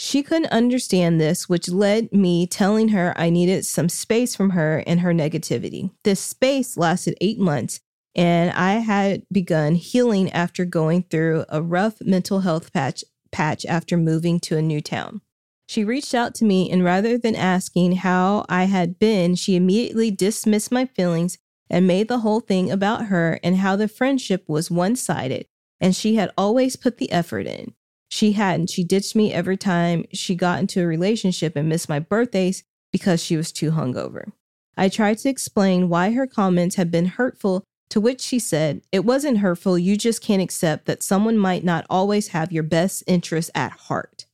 She 0.00 0.22
couldn't 0.22 0.52
understand 0.52 1.20
this, 1.20 1.48
which 1.48 1.68
led 1.68 2.12
me 2.12 2.46
telling 2.46 2.90
her 2.90 3.12
I 3.16 3.30
needed 3.30 3.66
some 3.66 3.88
space 3.88 4.36
from 4.36 4.50
her 4.50 4.84
and 4.86 5.00
her 5.00 5.12
negativity. 5.12 5.90
This 6.04 6.20
space 6.20 6.76
lasted 6.76 7.16
eight 7.20 7.40
months, 7.40 7.80
and 8.14 8.52
I 8.52 8.74
had 8.74 9.24
begun 9.32 9.74
healing 9.74 10.30
after 10.30 10.64
going 10.64 11.02
through 11.02 11.46
a 11.48 11.60
rough 11.60 12.00
mental 12.00 12.40
health 12.40 12.72
patch, 12.72 13.02
patch 13.32 13.66
after 13.66 13.96
moving 13.96 14.38
to 14.40 14.56
a 14.56 14.62
new 14.62 14.80
town. 14.80 15.20
She 15.68 15.84
reached 15.84 16.14
out 16.14 16.34
to 16.36 16.46
me, 16.46 16.70
and 16.70 16.82
rather 16.82 17.18
than 17.18 17.36
asking 17.36 17.96
how 17.96 18.46
I 18.48 18.64
had 18.64 18.98
been, 18.98 19.34
she 19.34 19.54
immediately 19.54 20.10
dismissed 20.10 20.72
my 20.72 20.86
feelings 20.86 21.36
and 21.68 21.86
made 21.86 22.08
the 22.08 22.20
whole 22.20 22.40
thing 22.40 22.70
about 22.70 23.06
her 23.06 23.38
and 23.42 23.58
how 23.58 23.76
the 23.76 23.86
friendship 23.86 24.44
was 24.48 24.70
one 24.70 24.96
sided, 24.96 25.44
and 25.78 25.94
she 25.94 26.14
had 26.14 26.32
always 26.38 26.76
put 26.76 26.96
the 26.96 27.12
effort 27.12 27.46
in. 27.46 27.74
She 28.08 28.32
hadn't. 28.32 28.70
She 28.70 28.82
ditched 28.82 29.14
me 29.14 29.30
every 29.30 29.58
time 29.58 30.06
she 30.14 30.34
got 30.34 30.60
into 30.60 30.82
a 30.82 30.86
relationship 30.86 31.54
and 31.54 31.68
missed 31.68 31.90
my 31.90 31.98
birthdays 31.98 32.64
because 32.90 33.22
she 33.22 33.36
was 33.36 33.52
too 33.52 33.72
hungover. 33.72 34.32
I 34.74 34.88
tried 34.88 35.18
to 35.18 35.28
explain 35.28 35.90
why 35.90 36.12
her 36.12 36.26
comments 36.26 36.76
had 36.76 36.90
been 36.90 37.06
hurtful, 37.06 37.62
to 37.90 38.00
which 38.00 38.22
she 38.22 38.38
said, 38.38 38.80
It 38.90 39.04
wasn't 39.04 39.38
hurtful. 39.38 39.78
You 39.78 39.98
just 39.98 40.22
can't 40.22 40.40
accept 40.40 40.86
that 40.86 41.02
someone 41.02 41.36
might 41.36 41.62
not 41.62 41.84
always 41.90 42.28
have 42.28 42.52
your 42.52 42.62
best 42.62 43.04
interests 43.06 43.50
at 43.54 43.72
heart. 43.72 44.24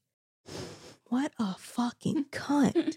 What 1.15 1.31
a 1.39 1.55
fucking 1.57 2.25
cunt. 2.33 2.97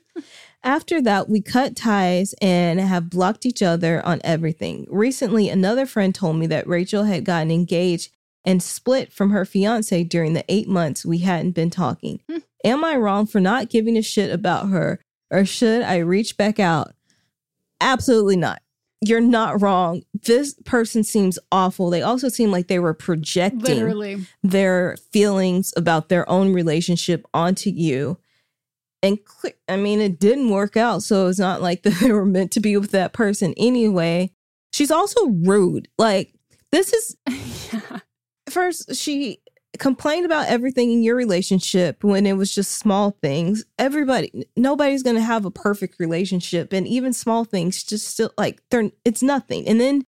After 0.63 1.03
that, 1.03 1.29
we 1.29 1.39
cut 1.39 1.75
ties 1.75 2.33
and 2.41 2.79
have 2.79 3.11
blocked 3.11 3.45
each 3.45 3.61
other 3.61 4.03
on 4.03 4.21
everything. 4.23 4.87
Recently, 4.89 5.49
another 5.49 5.85
friend 5.85 6.15
told 6.15 6.37
me 6.37 6.47
that 6.47 6.65
Rachel 6.65 7.03
had 7.03 7.25
gotten 7.25 7.51
engaged 7.51 8.11
and 8.43 8.63
split 8.63 9.13
from 9.13 9.29
her 9.29 9.45
fiance 9.45 10.03
during 10.05 10.33
the 10.33 10.43
eight 10.49 10.67
months 10.67 11.05
we 11.05 11.19
hadn't 11.19 11.51
been 11.51 11.69
talking. 11.69 12.19
Hmm. 12.27 12.37
Am 12.63 12.83
I 12.83 12.95
wrong 12.95 13.27
for 13.27 13.39
not 13.39 13.69
giving 13.69 13.95
a 13.95 14.01
shit 14.01 14.31
about 14.31 14.69
her, 14.69 14.99
or 15.29 15.45
should 15.45 15.83
I 15.83 15.97
reach 15.97 16.37
back 16.37 16.59
out? 16.59 16.95
Absolutely 17.79 18.37
not. 18.37 18.63
You're 19.01 19.21
not 19.21 19.61
wrong. 19.61 20.01
This 20.23 20.55
person 20.65 21.03
seems 21.03 21.37
awful. 21.51 21.89
They 21.89 22.01
also 22.01 22.29
seem 22.29 22.51
like 22.51 22.67
they 22.67 22.79
were 22.79 22.95
projecting 22.95 23.61
Literally. 23.61 24.25
their 24.41 24.97
feelings 25.11 25.71
about 25.77 26.09
their 26.09 26.27
own 26.29 26.51
relationship 26.53 27.25
onto 27.33 27.69
you. 27.69 28.17
And 29.03 29.23
cle- 29.23 29.51
I 29.69 29.77
mean, 29.77 30.01
it 30.01 30.19
didn't 30.19 30.49
work 30.49 30.75
out. 30.75 31.03
So 31.03 31.27
it's 31.27 31.37
not 31.37 31.61
like 31.61 31.83
they 31.83 32.11
were 32.11 32.25
meant 32.25 32.51
to 32.53 32.59
be 32.59 32.75
with 32.77 32.91
that 32.91 33.13
person 33.13 33.53
anyway. 33.55 34.31
She's 34.73 34.91
also 34.91 35.27
rude. 35.27 35.87
Like, 35.97 36.33
this 36.71 36.91
is 36.91 37.17
yeah. 37.73 37.99
first, 38.49 38.95
she 38.95 39.41
complained 39.79 40.25
about 40.25 40.47
everything 40.47 40.91
in 40.91 41.03
your 41.03 41.15
relationship 41.15 42.03
when 42.03 42.25
it 42.25 42.33
was 42.33 42.53
just 42.53 42.73
small 42.73 43.17
things. 43.21 43.63
Everybody, 43.77 44.47
nobody's 44.55 45.03
going 45.03 45.15
to 45.15 45.21
have 45.21 45.45
a 45.45 45.51
perfect 45.51 45.99
relationship. 45.99 46.73
And 46.73 46.87
even 46.87 47.13
small 47.13 47.45
things 47.45 47.83
just 47.83 48.07
still 48.07 48.31
like 48.37 48.61
they're, 48.69 48.91
it's 49.05 49.23
nothing. 49.23 49.67
And 49.67 49.79
then 49.79 50.03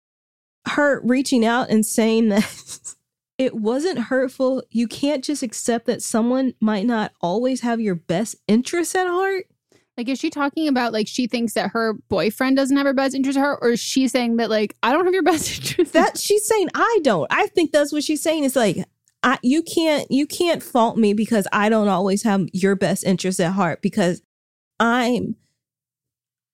her 0.69 1.01
reaching 1.05 1.45
out 1.45 1.71
and 1.71 1.85
saying 1.85 2.29
that 2.31 2.95
it 3.39 3.55
wasn't 3.55 3.99
hurtful. 3.99 4.63
You 4.71 4.89
can't 4.89 5.25
just 5.25 5.43
accept 5.43 5.87
that 5.87 6.03
someone 6.03 6.55
might 6.61 6.87
not 6.87 7.13
always 7.21 7.61
have 7.61 7.81
your 7.81 7.95
best 7.95 8.37
interests 8.49 8.95
at 8.95 9.07
heart. 9.07 9.47
Like, 9.97 10.09
is 10.09 10.19
she 10.19 10.31
talking 10.31 10.67
about 10.67 10.93
like 10.93 11.07
she 11.07 11.27
thinks 11.27 11.55
that 11.55 11.71
her 11.71 11.95
boyfriend 12.09 12.57
doesn't 12.57 12.77
have 12.77 12.87
her 12.87 12.95
best 12.95 13.15
interest 13.15 13.37
in 13.37 13.45
her, 13.45 13.57
or 13.63 13.71
is 13.71 13.81
she 13.81 14.09
saying 14.09 14.37
that 14.37 14.51
like 14.51 14.75
I 14.83 14.93
don't 14.93 15.05
have 15.05 15.15
your 15.15 15.23
best 15.23 15.51
interest? 15.57 15.93
That 15.93 16.19
she's 16.19 16.47
saying 16.47 16.69
I 16.75 16.99
don't. 17.03 17.29
I 17.31 17.47
think 17.49 17.71
that's 17.71 17.93
what 17.93 18.03
she's 18.03 18.23
saying. 18.23 18.45
It's 18.45 18.57
like 18.57 18.85
I 19.25 19.39
you 19.43 19.63
can't 19.63 20.09
you 20.11 20.27
can't 20.27 20.63
fault 20.63 20.99
me 20.99 21.15
because 21.15 21.49
I 21.51 21.69
don't 21.71 21.89
always 21.89 22.23
have 22.23 22.47
your 22.53 22.77
best 22.77 23.05
interests 23.05 23.41
at 23.41 23.53
heart 23.53 23.81
because 23.83 24.23
I'm 24.79 25.37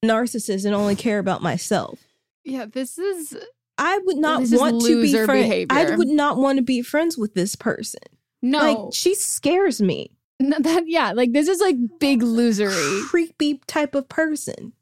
narcissist 0.05 0.65
and 0.65 0.75
only 0.75 0.95
care 0.95 1.19
about 1.19 1.43
myself. 1.43 1.99
yeah, 2.45 2.67
this 2.67 2.97
is 2.97 3.37
I 3.77 3.99
would 4.05 4.19
not 4.19 4.43
want 4.51 4.83
to 4.83 5.03
be 5.03 5.13
friends. 5.25 5.67
I 5.71 5.97
would 5.97 6.09
not 6.09 6.37
want 6.37 6.59
to 6.59 6.63
be 6.63 6.81
friends 6.81 7.19
with 7.19 7.35
this 7.35 7.57
person. 7.57 8.01
no 8.41 8.59
Like 8.59 8.95
she 8.95 9.15
scares 9.15 9.83
me. 9.83 10.13
no, 10.39 10.57
that. 10.61 10.85
Yeah, 10.87 11.13
like 11.13 11.33
this 11.33 11.49
is 11.49 11.61
like 11.61 11.77
big 11.99 12.23
losery. 12.23 13.03
Creepy 13.09 13.61
type 13.67 13.95
of 13.95 14.09
person. 14.09 14.75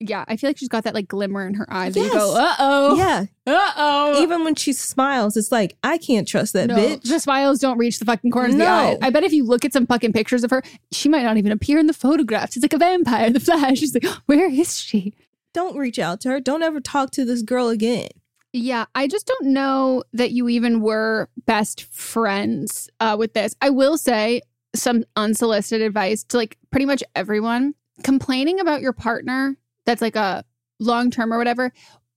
Yeah, 0.00 0.24
I 0.28 0.36
feel 0.36 0.48
like 0.50 0.58
she's 0.58 0.68
got 0.68 0.84
that 0.84 0.94
like 0.94 1.08
glimmer 1.08 1.44
in 1.46 1.54
her 1.54 1.66
eyes. 1.68 1.96
Yes. 1.96 2.04
And 2.04 2.14
you 2.14 2.18
go, 2.20 2.36
uh 2.36 2.54
oh. 2.60 2.96
Yeah. 2.96 3.24
Uh 3.46 3.72
oh. 3.76 4.22
Even 4.22 4.44
when 4.44 4.54
she 4.54 4.72
smiles, 4.72 5.36
it's 5.36 5.50
like, 5.50 5.76
I 5.82 5.98
can't 5.98 6.26
trust 6.28 6.52
that 6.52 6.68
no, 6.68 6.76
bitch. 6.76 7.02
The 7.08 7.18
smiles 7.18 7.58
don't 7.58 7.78
reach 7.78 7.98
the 7.98 8.04
fucking 8.04 8.30
corners 8.30 8.52
of 8.54 8.58
the 8.58 8.64
No. 8.64 8.70
eye. 8.72 8.98
I 9.02 9.10
bet 9.10 9.24
if 9.24 9.32
you 9.32 9.44
look 9.44 9.64
at 9.64 9.72
some 9.72 9.86
fucking 9.86 10.12
pictures 10.12 10.44
of 10.44 10.50
her, 10.50 10.62
she 10.92 11.08
might 11.08 11.22
not 11.24 11.36
even 11.36 11.50
appear 11.50 11.78
in 11.80 11.86
the 11.88 11.92
photographs. 11.92 12.56
It's 12.56 12.62
like 12.62 12.72
a 12.72 12.78
vampire 12.78 13.26
in 13.26 13.32
the 13.34 13.40
flash. 13.40 13.78
She's 13.78 13.92
like, 13.92 14.04
where 14.26 14.48
is 14.48 14.78
she? 14.80 15.14
Don't 15.52 15.76
reach 15.76 15.98
out 15.98 16.20
to 16.20 16.28
her. 16.28 16.40
Don't 16.40 16.62
ever 16.62 16.80
talk 16.80 17.10
to 17.12 17.24
this 17.24 17.42
girl 17.42 17.68
again. 17.68 18.08
Yeah, 18.52 18.84
I 18.94 19.08
just 19.08 19.26
don't 19.26 19.46
know 19.52 20.04
that 20.12 20.30
you 20.30 20.48
even 20.48 20.80
were 20.80 21.28
best 21.44 21.82
friends 21.92 22.88
uh, 23.00 23.16
with 23.18 23.34
this. 23.34 23.56
I 23.60 23.70
will 23.70 23.98
say 23.98 24.42
some 24.76 25.04
unsolicited 25.16 25.84
advice 25.84 26.22
to 26.24 26.36
like 26.36 26.56
pretty 26.70 26.86
much 26.86 27.02
everyone 27.16 27.74
complaining 28.04 28.60
about 28.60 28.80
your 28.80 28.92
partner 28.92 29.56
that's 29.88 30.02
like 30.02 30.16
a 30.16 30.44
long 30.78 31.10
term 31.10 31.32
or 31.32 31.38
whatever. 31.38 31.72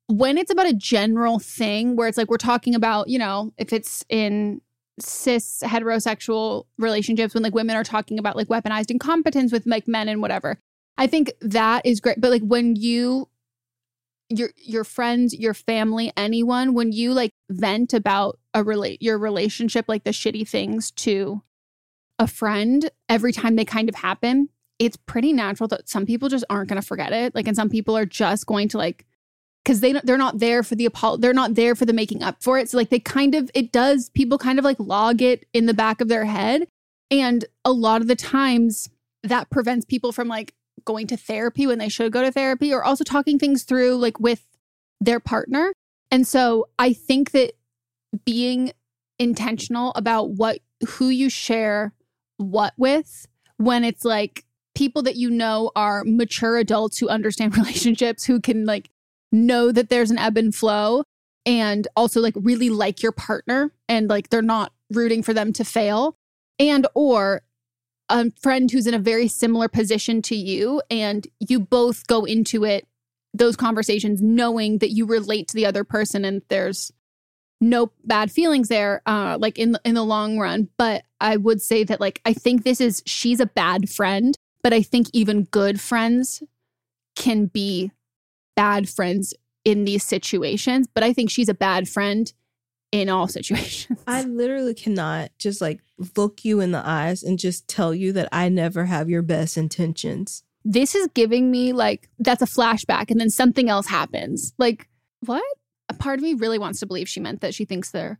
When 0.07 0.37
it's 0.37 0.51
about 0.51 0.67
a 0.67 0.73
general 0.73 1.39
thing 1.39 1.95
where 1.95 2.09
it's 2.09 2.17
like 2.17 2.29
we're 2.29 2.37
talking 2.37 2.75
about, 2.75 3.07
you 3.07 3.17
know, 3.17 3.53
if 3.57 3.71
it's 3.71 4.03
in 4.09 4.59
cis 4.99 5.63
heterosexual 5.65 6.65
relationships, 6.77 7.33
when 7.33 7.43
like 7.43 7.55
women 7.55 7.77
are 7.77 7.85
talking 7.85 8.19
about 8.19 8.35
like 8.35 8.49
weaponized 8.49 8.91
incompetence 8.91 9.53
with 9.53 9.65
like 9.65 9.87
men 9.87 10.09
and 10.09 10.21
whatever, 10.21 10.59
I 10.97 11.07
think 11.07 11.31
that 11.39 11.85
is 11.85 12.01
great. 12.01 12.19
But 12.19 12.31
like 12.31 12.43
when 12.43 12.75
you 12.75 13.29
your 14.27 14.49
your 14.57 14.83
friends, 14.83 15.33
your 15.33 15.53
family, 15.53 16.11
anyone, 16.17 16.73
when 16.73 16.91
you 16.91 17.13
like 17.13 17.31
vent 17.49 17.93
about 17.93 18.37
a 18.53 18.65
relate 18.65 19.01
your 19.01 19.17
relationship, 19.17 19.85
like 19.87 20.03
the 20.03 20.11
shitty 20.11 20.45
things 20.45 20.91
to 20.91 21.41
a 22.19 22.27
friend 22.27 22.91
every 23.07 23.31
time 23.31 23.55
they 23.55 23.65
kind 23.65 23.87
of 23.87 23.95
happen, 23.95 24.49
it's 24.81 24.97
pretty 24.97 25.31
natural 25.31 25.67
that 25.67 25.87
some 25.87 26.07
people 26.07 26.27
just 26.27 26.43
aren't 26.49 26.67
going 26.67 26.81
to 26.81 26.85
forget 26.85 27.13
it. 27.13 27.35
Like, 27.35 27.47
and 27.47 27.55
some 27.55 27.69
people 27.69 27.95
are 27.95 28.05
just 28.05 28.47
going 28.47 28.67
to 28.69 28.79
like 28.79 29.05
because 29.63 29.79
they 29.79 29.93
they're 29.93 30.17
not 30.17 30.39
there 30.39 30.63
for 30.63 30.73
the 30.73 30.89
they're 31.19 31.33
not 31.33 31.53
there 31.53 31.75
for 31.75 31.85
the 31.85 31.93
making 31.93 32.23
up 32.23 32.41
for 32.41 32.57
it. 32.57 32.67
So 32.67 32.77
like 32.77 32.89
they 32.89 32.99
kind 32.99 33.35
of 33.35 33.51
it 33.53 33.71
does 33.71 34.09
people 34.09 34.39
kind 34.39 34.57
of 34.57 34.65
like 34.65 34.77
log 34.79 35.21
it 35.21 35.45
in 35.53 35.67
the 35.67 35.75
back 35.75 36.01
of 36.01 36.07
their 36.07 36.25
head, 36.25 36.67
and 37.11 37.45
a 37.63 37.71
lot 37.71 38.01
of 38.01 38.07
the 38.07 38.15
times 38.15 38.89
that 39.21 39.51
prevents 39.51 39.85
people 39.85 40.11
from 40.11 40.27
like 40.27 40.55
going 40.83 41.05
to 41.05 41.15
therapy 41.15 41.67
when 41.67 41.77
they 41.77 41.89
should 41.89 42.11
go 42.11 42.23
to 42.23 42.31
therapy 42.31 42.73
or 42.73 42.83
also 42.83 43.03
talking 43.03 43.37
things 43.37 43.61
through 43.61 43.97
like 43.97 44.19
with 44.19 44.47
their 44.99 45.19
partner. 45.19 45.73
And 46.09 46.25
so 46.25 46.69
I 46.79 46.93
think 46.93 47.31
that 47.31 47.53
being 48.25 48.71
intentional 49.19 49.93
about 49.95 50.31
what 50.31 50.57
who 50.87 51.09
you 51.09 51.29
share 51.29 51.93
what 52.37 52.73
with 52.77 53.27
when 53.57 53.83
it's 53.83 54.03
like 54.03 54.43
people 54.75 55.01
that 55.03 55.15
you 55.15 55.29
know 55.29 55.71
are 55.75 56.03
mature 56.05 56.57
adults 56.57 56.97
who 56.97 57.09
understand 57.09 57.57
relationships 57.57 58.23
who 58.23 58.39
can 58.39 58.65
like 58.65 58.89
know 59.31 59.71
that 59.71 59.89
there's 59.89 60.11
an 60.11 60.17
ebb 60.17 60.37
and 60.37 60.53
flow 60.53 61.03
and 61.45 61.87
also 61.95 62.21
like 62.21 62.33
really 62.35 62.69
like 62.69 63.01
your 63.01 63.11
partner 63.11 63.71
and 63.89 64.09
like 64.09 64.29
they're 64.29 64.41
not 64.41 64.73
rooting 64.91 65.23
for 65.23 65.33
them 65.33 65.53
to 65.53 65.63
fail 65.63 66.15
and 66.59 66.85
or 66.93 67.41
a 68.09 68.29
friend 68.41 68.69
who's 68.69 68.87
in 68.87 68.93
a 68.93 68.99
very 68.99 69.27
similar 69.27 69.67
position 69.67 70.21
to 70.21 70.35
you 70.35 70.81
and 70.91 71.27
you 71.39 71.59
both 71.59 72.05
go 72.07 72.25
into 72.25 72.65
it 72.65 72.85
those 73.33 73.55
conversations 73.55 74.21
knowing 74.21 74.79
that 74.79 74.91
you 74.91 75.05
relate 75.05 75.47
to 75.47 75.55
the 75.55 75.65
other 75.65 75.83
person 75.83 76.25
and 76.25 76.41
there's 76.49 76.91
no 77.61 77.91
bad 78.03 78.31
feelings 78.31 78.67
there 78.67 79.01
uh 79.05 79.37
like 79.39 79.57
in 79.57 79.77
in 79.85 79.95
the 79.95 80.03
long 80.03 80.37
run. 80.37 80.67
But 80.77 81.03
i 81.19 81.37
would 81.37 81.61
say 81.61 81.83
that 81.83 82.01
like 82.01 82.19
i 82.25 82.33
think 82.33 82.63
this 82.63 82.81
is 82.81 83.01
she's 83.05 83.39
a 83.39 83.45
bad 83.45 83.89
friend 83.89 84.35
but 84.63 84.73
i 84.73 84.81
think 84.81 85.07
even 85.13 85.43
good 85.45 85.79
friends 85.79 86.43
can 87.15 87.45
be 87.45 87.91
bad 88.55 88.87
friends 88.87 89.33
in 89.63 89.85
these 89.85 90.03
situations 90.03 90.87
but 90.93 91.03
i 91.03 91.13
think 91.13 91.29
she's 91.29 91.49
a 91.49 91.53
bad 91.53 91.87
friend 91.87 92.33
in 92.91 93.09
all 93.09 93.27
situations. 93.39 93.99
I 94.05 94.23
literally 94.23 94.73
cannot 94.73 95.31
just 95.37 95.61
like 95.61 95.81
look 96.15 96.43
you 96.43 96.59
in 96.59 96.71
the 96.71 96.85
eyes 96.85 97.23
and 97.23 97.39
just 97.39 97.67
tell 97.67 97.93
you 97.93 98.13
that 98.13 98.29
I 98.31 98.49
never 98.49 98.85
have 98.85 99.09
your 99.09 99.21
best 99.21 99.57
intentions. 99.57 100.43
this 100.63 100.93
is 100.93 101.07
giving 101.13 101.49
me 101.49 101.73
like 101.73 102.09
that's 102.19 102.41
a 102.41 102.45
flashback 102.45 103.09
and 103.09 103.19
then 103.19 103.29
something 103.29 103.69
else 103.69 103.87
happens. 103.87 104.53
Like 104.57 104.87
what? 105.25 105.43
A 105.89 105.93
part 105.93 106.19
of 106.19 106.23
me 106.23 106.33
really 106.33 106.59
wants 106.59 106.79
to 106.79 106.85
believe 106.85 107.09
she 107.09 107.19
meant 107.19 107.41
that 107.41 107.53
she 107.53 107.65
thinks 107.65 107.91
their 107.91 108.19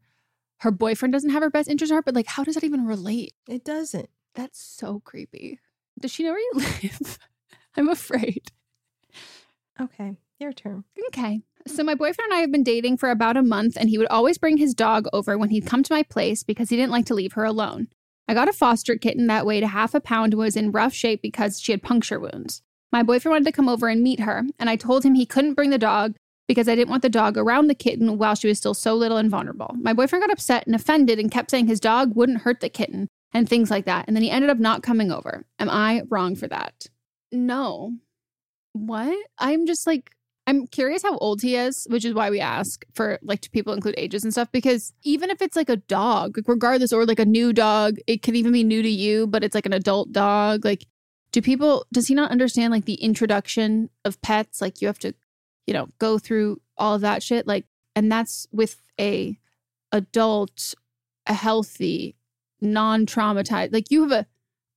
her 0.60 0.72
boyfriend 0.72 1.12
doesn't 1.14 1.32
have 1.32 1.42
her 1.42 1.50
best 1.50 1.70
interest 1.70 1.92
at 1.92 1.96
heart 1.96 2.06
but 2.06 2.16
like 2.16 2.28
how 2.28 2.44
does 2.44 2.56
that 2.56 2.64
even 2.64 2.86
relate? 2.86 3.34
It 3.48 3.64
doesn't. 3.64 4.10
that's 4.36 4.62
so 4.62 5.02
creepy 5.04 5.60
does 6.02 6.12
she 6.12 6.24
know 6.24 6.32
where 6.32 6.40
you 6.40 6.52
live 6.56 7.20
i'm 7.78 7.90
afraid 7.90 8.52
Okay, 9.82 10.16
your 10.40 10.54
turn. 10.54 10.84
Okay. 11.08 11.42
So 11.68 11.84
my 11.84 11.96
boyfriend 11.96 12.32
and 12.32 12.34
I 12.38 12.42
have 12.42 12.52
been 12.52 12.64
dating 12.64 12.98
for 12.98 13.10
about 13.10 13.38
a 13.38 13.42
month 13.42 13.78
and 13.80 13.90
he 13.90 13.98
would 13.98 14.08
always 14.08 14.38
bring 14.38 14.58
his 14.58 14.74
dog 14.74 15.08
over 15.12 15.38
when 15.38 15.50
he'd 15.50 15.66
come 15.66 15.82
to 15.84 15.94
my 15.94 16.04
place 16.04 16.44
because 16.44 16.70
he 16.70 16.76
didn't 16.76 16.92
like 16.92 17.06
to 17.08 17.16
leave 17.16 17.34
her 17.34 17.44
alone. 17.44 17.88
I 18.28 18.34
got 18.34 18.50
a 18.50 18.54
foster 18.54 18.96
kitten 18.96 19.28
that 19.28 19.46
weighed 19.46 19.64
a 19.64 19.68
half 19.68 19.96
a 19.96 20.00
pound 20.00 20.34
and 20.34 20.40
was 20.40 20.56
in 20.56 20.72
rough 20.72 20.94
shape 20.94 21.22
because 21.22 21.60
she 21.60 21.72
had 21.72 21.82
puncture 21.82 22.20
wounds. 22.20 22.62
My 22.92 23.04
boyfriend 23.04 23.34
wanted 23.34 23.46
to 23.46 23.52
come 23.52 23.70
over 23.70 23.88
and 23.88 24.04
meet 24.04 24.20
her, 24.20 24.44
and 24.60 24.70
I 24.70 24.76
told 24.76 25.04
him 25.04 25.16
he 25.16 25.26
couldn't 25.26 25.54
bring 25.54 25.70
the 25.70 25.78
dog 25.78 26.16
because 26.48 26.68
I 26.68 26.76
didn't 26.76 26.90
want 26.90 27.02
the 27.02 27.10
dog 27.10 27.38
around 27.38 27.68
the 27.68 27.76
kitten 27.76 28.18
while 28.18 28.36
she 28.36 28.48
was 28.48 28.58
still 28.58 28.74
so 28.74 28.96
little 28.96 29.18
and 29.18 29.30
vulnerable. 29.30 29.76
My 29.80 29.94
boyfriend 29.94 30.24
got 30.24 30.32
upset 30.32 30.66
and 30.68 30.76
offended 30.76 31.20
and 31.20 31.32
kept 31.32 31.52
saying 31.52 31.68
his 31.68 31.80
dog 31.80 32.16
wouldn't 32.16 32.42
hurt 32.42 32.60
the 32.60 32.70
kitten 32.70 33.08
and 33.34 33.48
things 33.48 33.72
like 33.72 33.86
that. 33.86 34.06
And 34.08 34.16
then 34.16 34.24
he 34.24 34.32
ended 34.32 34.50
up 34.50 34.60
not 34.60 34.84
coming 34.84 35.12
over. 35.12 35.46
Am 35.60 35.70
I 35.70 36.04
wrong 36.10 36.36
for 36.36 36.48
that? 36.48 36.88
No. 37.32 37.94
What? 38.74 39.18
I'm 39.38 39.66
just 39.66 39.88
like, 39.88 40.12
I'm 40.48 40.68
curious 40.68 41.04
how 41.04 41.18
old 41.18 41.42
he 41.42 41.56
is, 41.56 41.86
which 41.90 42.04
is 42.04 42.14
why 42.14 42.30
we 42.30 42.40
ask 42.40 42.84
for 42.94 43.20
like 43.22 43.42
to 43.42 43.50
people 43.50 43.74
include 43.74 43.96
ages 43.98 44.24
and 44.24 44.34
stuff. 44.34 44.52
Because 44.52 44.92
even 45.04 45.30
if 45.30 45.42
it's 45.42 45.56
like 45.56 45.70
a 45.70 45.78
dog, 45.78 46.38
like 46.38 46.48
regardless, 46.48 46.92
or 46.92 47.06
like 47.06 47.20
a 47.20 47.26
new 47.26 47.54
dog, 47.54 47.98
it 48.08 48.22
could 48.22 48.36
even 48.36 48.52
be 48.52 48.64
new 48.64 48.82
to 48.82 48.90
you, 48.90 49.28
but 49.28 49.44
it's 49.44 49.56
like 49.56 49.66
an 49.66 49.74
adult 49.74 50.12
dog. 50.12 50.66
Like, 50.66 50.86
do 51.32 51.42
people, 51.42 51.86
does 51.94 52.08
he 52.08 52.16
not 52.16 52.32
understand 52.32 52.72
like 52.72 52.86
the 52.86 52.96
introduction 52.96 53.90
of 54.04 54.22
pets? 54.22 54.62
Like, 54.62 54.82
you 54.82 54.88
have 54.88 55.00
to, 55.00 55.14
you 55.68 55.74
know, 55.74 55.88
go 56.00 56.18
through 56.18 56.60
all 56.78 56.96
of 56.96 57.02
that 57.02 57.24
shit. 57.24 57.48
Like, 57.48 57.66
and 57.96 58.12
that's 58.12 58.48
with 58.52 58.82
a 59.00 59.38
adult, 59.92 60.74
a 61.28 61.34
healthy, 61.34 62.16
non 62.62 63.06
traumatized, 63.06 63.74
like 63.74 63.90
you 63.90 64.04
have 64.04 64.12
a, 64.12 64.26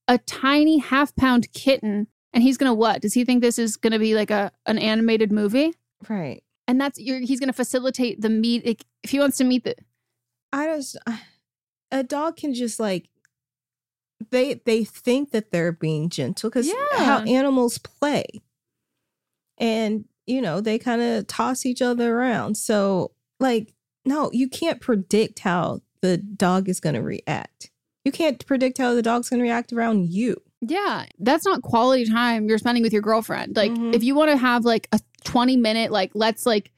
a 0.07 0.17
tiny 0.19 0.79
half 0.79 1.15
pound 1.15 1.51
kitten 1.53 2.07
and 2.33 2.43
he's 2.43 2.57
gonna 2.57 2.73
what 2.73 3.01
does 3.01 3.13
he 3.13 3.23
think 3.25 3.41
this 3.41 3.57
is 3.59 3.77
gonna 3.77 3.99
be 3.99 4.15
like 4.15 4.31
a 4.31 4.51
an 4.65 4.77
animated 4.77 5.31
movie 5.31 5.73
Right. 6.09 6.43
and 6.67 6.79
that's 6.79 6.99
you're, 6.99 7.19
he's 7.19 7.39
gonna 7.39 7.53
facilitate 7.53 8.21
the 8.21 8.29
meet 8.29 8.65
like, 8.65 8.85
if 9.03 9.11
he 9.11 9.19
wants 9.19 9.37
to 9.37 9.43
meet 9.43 9.63
the 9.63 9.75
I 10.51 10.67
just 10.67 10.97
a 11.91 12.03
dog 12.03 12.37
can 12.37 12.53
just 12.53 12.79
like 12.79 13.09
they 14.31 14.61
they 14.65 14.83
think 14.83 15.31
that 15.31 15.51
they're 15.51 15.71
being 15.71 16.09
gentle 16.09 16.49
because 16.49 16.67
how 16.97 17.19
animals 17.21 17.77
play, 17.77 18.25
and 19.57 20.05
you 20.25 20.41
know 20.41 20.61
they 20.61 20.79
kind 20.79 21.01
of 21.01 21.27
toss 21.27 21.65
each 21.65 21.81
other 21.81 22.17
around. 22.17 22.55
So 22.55 23.11
like 23.39 23.73
no, 24.05 24.29
you 24.31 24.47
can't 24.47 24.79
predict 24.79 25.39
how 25.39 25.81
the 26.01 26.17
dog 26.17 26.69
is 26.69 26.79
going 26.79 26.95
to 26.95 27.01
react. 27.01 27.71
You 28.05 28.11
can't 28.11 28.45
predict 28.45 28.77
how 28.77 28.93
the 28.93 29.01
dog's 29.01 29.29
going 29.29 29.39
to 29.39 29.43
react 29.43 29.73
around 29.73 30.09
you. 30.09 30.37
yeah 30.61 31.05
that's 31.19 31.45
not 31.45 31.61
quality 31.61 32.05
time 32.05 32.47
you're 32.47 32.57
spending 32.57 32.81
with 32.81 32.93
your 32.93 33.01
girlfriend 33.01 33.55
like 33.55 33.71
Mhm. 33.71 33.93
if 33.93 34.03
you 34.03 34.15
want 34.15 34.31
to 34.31 34.37
have 34.37 34.63
like 34.65 34.87
a 34.91 34.99
20 35.25 35.57
minute 35.57 35.91
like 35.91 36.11
let's 36.15 36.45
like 36.45 36.71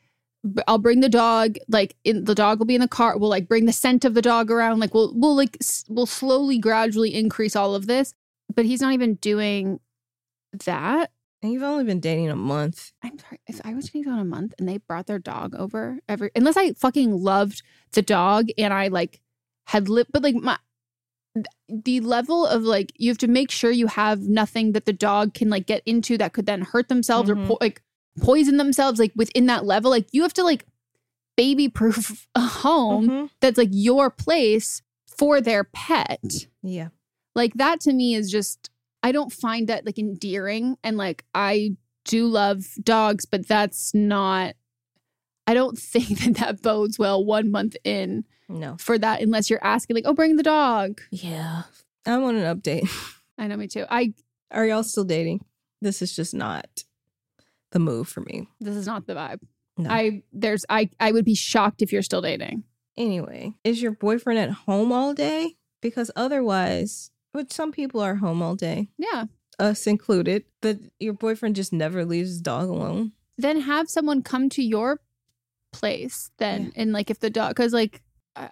I'll 0.67 0.77
bring 0.77 1.01
the 1.01 1.09
dog. 1.09 1.57
Like, 1.67 1.95
in, 2.05 2.23
the 2.23 2.35
dog 2.35 2.59
will 2.59 2.65
be 2.67 2.75
in 2.75 2.79
the 2.79 2.87
car. 2.87 3.17
We'll 3.17 3.29
like 3.29 3.49
bring 3.49 3.65
the 3.65 3.73
scent 3.73 4.05
of 4.05 4.13
the 4.13 4.21
dog 4.21 4.49
around. 4.49 4.79
Like, 4.79 4.93
we'll 4.93 5.11
we'll 5.13 5.35
like 5.35 5.57
s- 5.59 5.83
we'll 5.89 6.05
slowly, 6.05 6.57
gradually 6.57 7.13
increase 7.13 7.53
all 7.55 7.75
of 7.75 7.87
this. 7.87 8.13
But 8.55 8.63
he's 8.65 8.79
not 8.79 8.93
even 8.93 9.15
doing 9.15 9.79
that. 10.65 11.11
And 11.41 11.51
you've 11.51 11.63
only 11.63 11.83
been 11.83 11.99
dating 11.99 12.29
a 12.29 12.35
month. 12.35 12.93
I'm 13.03 13.17
sorry. 13.19 13.39
If 13.47 13.59
I 13.65 13.73
was 13.73 13.85
dating 13.89 14.07
on 14.09 14.19
a 14.19 14.25
month 14.25 14.53
and 14.57 14.69
they 14.69 14.77
brought 14.77 15.07
their 15.07 15.19
dog 15.19 15.53
over 15.55 15.99
every, 16.07 16.31
unless 16.35 16.55
I 16.55 16.71
fucking 16.73 17.11
loved 17.11 17.61
the 17.91 18.01
dog 18.01 18.47
and 18.57 18.73
I 18.73 18.87
like 18.87 19.19
had 19.65 19.89
lived, 19.89 20.11
but 20.13 20.23
like 20.23 20.35
my, 20.35 20.57
the 21.69 21.99
level 22.01 22.45
of 22.45 22.63
like, 22.63 22.91
you 22.95 23.09
have 23.09 23.17
to 23.19 23.27
make 23.27 23.51
sure 23.51 23.71
you 23.71 23.87
have 23.87 24.21
nothing 24.21 24.71
that 24.73 24.85
the 24.85 24.93
dog 24.93 25.33
can 25.33 25.49
like 25.49 25.65
get 25.65 25.83
into 25.85 26.17
that 26.17 26.33
could 26.33 26.45
then 26.45 26.61
hurt 26.61 26.87
themselves 26.89 27.29
Mhm. 27.29 27.43
or 27.43 27.47
po- 27.47 27.57
like 27.61 27.81
poison 28.21 28.57
themselves, 28.57 28.99
like 28.99 29.11
within 29.15 29.45
that 29.47 29.65
level. 29.65 29.91
Like, 29.91 30.07
you 30.11 30.21
have 30.23 30.33
to 30.33 30.43
like 30.43 30.65
baby 31.35 31.69
proof 31.69 32.27
a 32.35 32.41
home 32.41 33.07
Mhm. 33.09 33.29
that's 33.41 33.57
like 33.57 33.69
your 33.71 34.09
place 34.09 34.81
for 35.05 35.39
their 35.41 35.63
pet 35.63 36.47
Yeah. 36.63 36.89
like 37.35 37.53
that 37.55 37.79
to 37.81 37.93
me 37.93 38.15
is 38.15 38.31
just 38.31 38.69
i 39.03 39.11
don't 39.11 39.31
find 39.31 39.67
that 39.67 39.85
like 39.85 39.99
endearing 39.99 40.77
and 40.83 40.97
like 40.97 41.25
i 41.35 41.75
do 42.05 42.25
love 42.27 42.65
dogs 42.83 43.25
but 43.25 43.47
that's 43.47 43.93
not 43.93 44.55
i 45.45 45.53
don't 45.53 45.77
think 45.93 46.19
that 46.19 46.35
that 46.37 46.61
bodes 46.63 46.97
well 46.97 47.23
one 47.23 47.51
month 47.51 47.75
in 47.83 48.25
No. 48.49 48.77
for 48.79 48.97
that 48.97 49.21
unless 49.21 49.49
you're 49.49 49.63
asking 49.63 49.95
like 49.95 50.05
oh 50.07 50.13
bring 50.13 50.35
the 50.37 50.43
dog 50.43 51.01
Yeah. 51.11 51.63
I 52.05 52.17
want 52.17 52.37
an 52.37 52.57
update. 52.57 52.87
i 53.37 53.47
know 53.47 53.57
me 53.57 53.67
too 53.67 53.85
i 53.89 54.13
Are 54.51 54.65
y'all 54.65 54.83
still 54.83 55.03
dating? 55.03 55.43
This 55.81 56.01
is 56.01 56.15
just 56.15 56.33
not 56.33 56.83
the 57.71 57.79
move 57.79 58.07
for 58.07 58.21
me. 58.21 58.47
This 58.61 58.75
is 58.75 58.87
not 58.87 59.05
the 59.05 59.13
vibe. 59.13 59.39
No. 59.77 59.89
I 59.89 60.23
there's 60.33 60.65
I 60.69 60.89
I 60.99 61.11
would 61.11 61.25
be 61.25 61.35
shocked 61.35 61.81
if 61.81 61.91
you're 61.91 62.01
still 62.01 62.21
dating. 62.21 62.63
Anyway, 62.95 63.53
is 63.63 63.79
your 63.81 63.91
boyfriend 63.91 64.39
at 64.39 64.49
home 64.49 64.91
all 64.91 65.13
day? 65.13 65.55
Because 65.81 66.09
otherwise, 66.15 67.11
which 67.33 67.51
some 67.53 67.71
people 67.71 67.99
are 68.01 68.15
home 68.15 68.41
all 68.41 68.55
day, 68.55 68.89
Yeah. 68.97 69.25
us 69.59 69.85
included, 69.85 70.45
but 70.61 70.77
your 70.99 71.13
boyfriend 71.13 71.55
just 71.55 71.71
never 71.73 72.05
leaves 72.05 72.29
his 72.29 72.41
dog 72.41 72.69
alone. 72.69 73.11
Then 73.37 73.61
have 73.61 73.87
someone 73.89 74.23
come 74.23 74.49
to 74.49 74.63
your 74.63 75.01
place 75.73 76.31
then 76.37 76.71
and 76.75 76.91
like 76.93 77.11
if 77.11 77.19
the 77.19 77.29
dog 77.29 77.49
because 77.49 77.73
like 77.73 78.01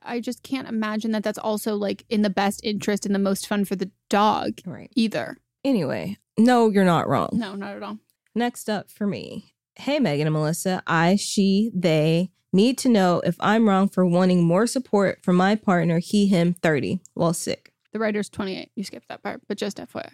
I, 0.03 0.19
just 0.19 0.43
can't 0.43 0.67
imagine 0.67 1.11
that 1.11 1.23
that's 1.23 1.37
also 1.37 1.75
like 1.75 2.05
in 2.09 2.21
the 2.21 2.29
best 2.29 2.61
interest 2.63 3.05
and 3.05 3.13
the 3.13 3.19
most 3.19 3.47
fun 3.47 3.65
for 3.65 3.75
the 3.75 3.91
dog 4.09 4.59
Right. 4.65 4.91
either. 4.95 5.37
Anyway, 5.63 6.17
no, 6.37 6.69
you're 6.69 6.85
not 6.85 7.07
wrong. 7.07 7.29
No, 7.33 7.55
not 7.55 7.75
at 7.75 7.83
all. 7.83 7.97
Next 8.33 8.69
up 8.69 8.89
for 8.91 9.07
me. 9.07 9.53
Hey, 9.75 9.99
Megan 9.99 10.27
and 10.27 10.33
Melissa. 10.33 10.81
I, 10.87 11.15
she, 11.15 11.71
they 11.73 12.31
need 12.53 12.77
to 12.79 12.89
know 12.89 13.21
if 13.25 13.35
I'm 13.39 13.67
wrong 13.67 13.89
for 13.89 14.05
wanting 14.05 14.43
more 14.43 14.67
support 14.67 15.19
from 15.23 15.35
my 15.35 15.55
partner, 15.55 15.99
he, 15.99 16.27
him, 16.27 16.53
30, 16.53 17.01
while 17.13 17.33
sick. 17.33 17.71
The 17.91 17.99
writer's 17.99 18.29
28. 18.29 18.71
You 18.75 18.83
skipped 18.83 19.07
that 19.09 19.23
part, 19.23 19.41
but 19.47 19.57
just 19.57 19.77
FYI 19.77 20.09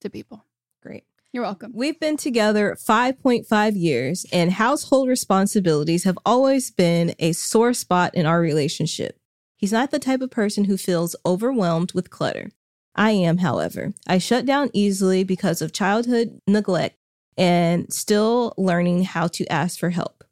to 0.00 0.10
people. 0.10 0.44
Great. 0.82 1.04
You're 1.32 1.42
welcome. 1.42 1.72
We've 1.74 2.00
been 2.00 2.16
together 2.16 2.76
5.5 2.80 3.72
years, 3.76 4.24
and 4.32 4.52
household 4.52 5.08
responsibilities 5.08 6.04
have 6.04 6.18
always 6.24 6.70
been 6.70 7.14
a 7.18 7.32
sore 7.32 7.74
spot 7.74 8.14
in 8.14 8.24
our 8.24 8.40
relationship. 8.40 9.18
He's 9.56 9.72
not 9.72 9.90
the 9.90 9.98
type 9.98 10.22
of 10.22 10.30
person 10.30 10.64
who 10.64 10.76
feels 10.76 11.16
overwhelmed 11.26 11.92
with 11.92 12.10
clutter. 12.10 12.52
I 12.94 13.10
am, 13.10 13.38
however. 13.38 13.92
I 14.06 14.18
shut 14.18 14.46
down 14.46 14.70
easily 14.72 15.24
because 15.24 15.60
of 15.60 15.72
childhood 15.72 16.40
neglect 16.46 16.96
and 17.36 17.92
still 17.92 18.54
learning 18.56 19.04
how 19.04 19.26
to 19.28 19.46
ask 19.52 19.78
for 19.78 19.90
help. 19.90 20.24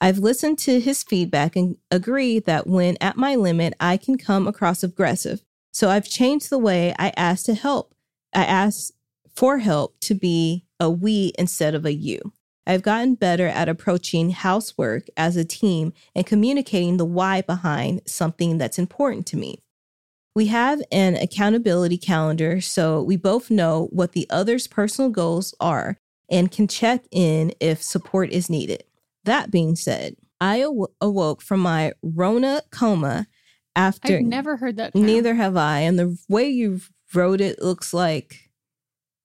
I've 0.00 0.18
listened 0.18 0.58
to 0.60 0.80
his 0.80 1.04
feedback 1.04 1.54
and 1.54 1.76
agree 1.92 2.40
that 2.40 2.66
when 2.66 2.96
at 3.00 3.16
my 3.16 3.36
limit, 3.36 3.74
I 3.78 3.96
can 3.96 4.18
come 4.18 4.48
across 4.48 4.82
aggressive. 4.82 5.44
So 5.72 5.88
I've 5.88 6.08
changed 6.08 6.50
the 6.50 6.58
way 6.58 6.92
I 6.98 7.12
ask 7.16 7.44
to 7.46 7.54
help. 7.54 7.94
I 8.34 8.44
ask 8.44 8.92
for 9.34 9.58
help 9.58 9.98
to 10.00 10.14
be 10.14 10.64
a 10.78 10.90
we 10.90 11.32
instead 11.38 11.74
of 11.74 11.84
a 11.84 11.92
you. 11.92 12.32
I've 12.66 12.82
gotten 12.82 13.14
better 13.14 13.48
at 13.48 13.68
approaching 13.68 14.30
housework 14.30 15.06
as 15.16 15.36
a 15.36 15.44
team 15.44 15.92
and 16.14 16.26
communicating 16.26 16.96
the 16.96 17.04
why 17.04 17.40
behind 17.40 18.02
something 18.06 18.58
that's 18.58 18.78
important 18.78 19.26
to 19.28 19.36
me. 19.36 19.58
We 20.34 20.46
have 20.46 20.80
an 20.90 21.16
accountability 21.16 21.98
calendar 21.98 22.60
so 22.60 23.02
we 23.02 23.16
both 23.16 23.50
know 23.50 23.88
what 23.90 24.12
the 24.12 24.26
other's 24.30 24.66
personal 24.66 25.10
goals 25.10 25.54
are 25.60 25.98
and 26.30 26.50
can 26.50 26.68
check 26.68 27.04
in 27.10 27.52
if 27.60 27.82
support 27.82 28.30
is 28.30 28.48
needed. 28.48 28.84
That 29.24 29.50
being 29.50 29.76
said, 29.76 30.16
I 30.40 30.64
aw- 30.64 30.86
awoke 31.00 31.42
from 31.42 31.60
my 31.60 31.92
Rona 32.02 32.62
coma 32.70 33.26
after. 33.76 34.16
I've 34.16 34.22
never 34.22 34.56
heard 34.56 34.76
that. 34.78 34.94
term. 34.94 35.04
Neither 35.04 35.34
have 35.34 35.56
I. 35.56 35.80
And 35.80 35.98
the 35.98 36.16
way 36.28 36.48
you 36.48 36.80
wrote 37.14 37.40
it 37.40 37.60
looks 37.60 37.92
like, 37.92 38.41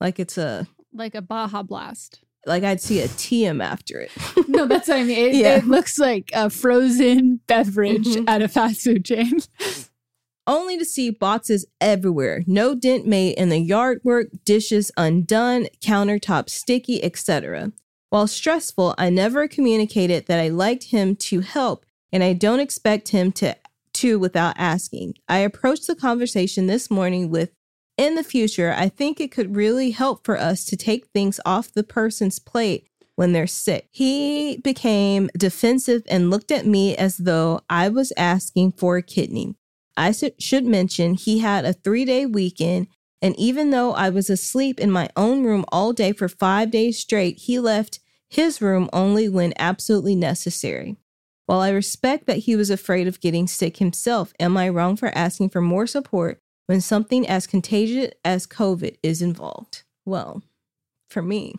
like 0.02 0.20
it's 0.20 0.38
a, 0.38 0.68
Like 0.94 1.16
a 1.16 1.22
Baja 1.22 1.64
Blast. 1.64 2.20
like 2.46 2.64
I'd 2.64 2.82
see 2.82 3.02
a 3.02 3.08
TM 3.08 3.62
after 3.64 4.00
it. 4.00 4.12
No, 4.48 4.66
that's 4.66 4.88
what 4.88 4.98
I 4.98 5.04
mean. 5.04 5.18
It, 5.18 5.36
Yeah. 5.36 5.58
it 5.58 5.66
looks 5.68 6.00
like 6.00 6.32
a 6.34 6.50
frozen 6.50 7.42
beverage 7.48 8.08
Mhm. 8.08 8.28
at 8.28 8.42
a 8.42 8.48
fast 8.48 8.82
food 8.82 9.06
chain. 9.06 9.34
only 10.48 10.78
to 10.78 10.86
see 10.86 11.10
boxes 11.10 11.66
everywhere. 11.82 12.44
No 12.48 12.74
dent 12.74 13.06
made 13.06 13.34
in 13.38 13.50
the 13.50 13.60
yard 13.60 14.00
work, 14.04 14.28
dishes 14.46 14.92
undone, 14.98 15.68
countertop 15.82 16.50
sticky, 16.50 17.04
etc. 17.04 17.74
While 18.10 18.28
stressful, 18.28 18.96
I 18.98 19.10
never 19.10 19.48
communicated 19.50 20.28
that 20.28 20.40
I 20.40 20.48
liked 20.48 20.86
him 20.86 21.16
to 21.18 21.42
help 21.42 21.86
and 22.14 22.24
I 22.24 22.34
don't 22.34 22.62
expect 22.62 23.10
him 23.10 23.32
to 23.34 23.56
to 23.96 24.20
without 24.20 24.54
asking. 24.58 25.16
I 25.28 25.40
approached 25.40 25.88
the 25.88 25.96
conversation 25.96 26.68
this 26.68 26.90
morning 26.92 27.30
with 27.32 27.52
in 27.98 28.16
the 28.16 28.24
future, 28.24 28.74
I 28.78 28.90
think 28.90 29.20
it 29.20 29.32
could 29.32 29.56
really 29.56 29.92
help 29.92 30.24
for 30.24 30.38
us 30.38 30.64
to 30.66 30.78
take 30.78 31.08
things 31.08 31.40
off 31.46 31.74
the 31.74 31.84
person's 31.84 32.40
plate 32.40 32.88
when 33.16 33.34
they're 33.34 33.48
sick. 33.48 33.88
He 33.92 34.58
became 34.64 35.30
defensive 35.36 36.04
and 36.08 36.30
looked 36.30 36.52
at 36.52 36.68
me 36.68 36.96
as 36.96 37.18
though 37.18 37.62
I 37.70 37.90
was 37.90 38.14
asking 38.16 38.74
for 38.74 38.98
a 38.98 39.02
kidney. 39.02 39.56
I 39.98 40.14
should 40.38 40.66
mention 40.66 41.16
he 41.16 41.40
had 41.40 41.66
a 41.66 41.74
three 41.74 42.06
day 42.06 42.28
weekend, 42.28 42.88
and 43.20 43.36
even 43.38 43.72
though 43.72 43.94
I 43.94 44.10
was 44.12 44.30
asleep 44.30 44.80
in 44.80 44.92
my 44.92 45.10
own 45.18 45.44
room 45.44 45.66
all 45.72 45.92
day 45.92 46.12
for 46.12 46.30
five 46.30 46.70
days 46.70 47.00
straight, 47.00 47.40
he 47.40 47.60
left 47.60 48.00
his 48.30 48.62
room 48.62 48.90
only 48.94 49.28
when 49.28 49.54
absolutely 49.58 50.16
necessary. 50.16 50.98
While 51.48 51.62
I 51.62 51.70
respect 51.70 52.28
that 52.28 52.40
he 52.40 52.56
was 52.56 52.70
afraid 52.70 53.08
of 53.08 53.22
getting 53.22 53.48
sick 53.48 53.78
himself, 53.78 54.34
am 54.40 54.56
I 54.56 54.70
wrong 54.70 54.98
for 54.98 55.08
asking 55.18 55.50
for 55.50 55.62
more 55.62 55.88
support 55.88 56.40
when 56.68 56.82
something 56.82 57.28
as 57.28 57.48
contagious 57.48 58.12
as 58.24 58.46
COVID 58.48 58.98
is 59.04 59.22
involved? 59.22 59.84
Well, 60.06 60.44
for 61.10 61.22
me, 61.22 61.56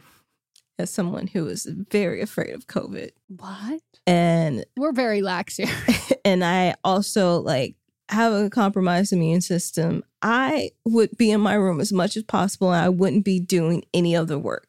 as 0.79 0.91
someone 0.91 1.27
who 1.27 1.47
is 1.49 1.65
very 1.65 2.21
afraid 2.23 2.55
of 2.55 2.67
COVID, 2.67 3.11
What? 3.29 3.81
and 4.07 4.65
We're 4.77 4.93
very 4.93 5.23
lax 5.23 5.57
here. 5.57 5.69
and 6.25 6.45
I 6.45 6.75
also 6.85 7.41
like 7.41 7.75
have 8.11 8.33
a 8.33 8.49
compromised 8.51 9.13
immune 9.13 9.41
system, 9.41 10.03
I 10.23 10.71
would 10.85 11.17
be 11.19 11.31
in 11.31 11.41
my 11.41 11.55
room 11.55 11.81
as 11.81 11.93
much 11.93 12.17
as 12.17 12.23
possible 12.23 12.73
and 12.73 12.83
I 12.85 12.89
wouldn't 12.89 13.25
be 13.25 13.41
doing 13.41 13.85
any 13.93 14.15
of 14.15 14.29
the 14.29 14.39
work. 14.39 14.69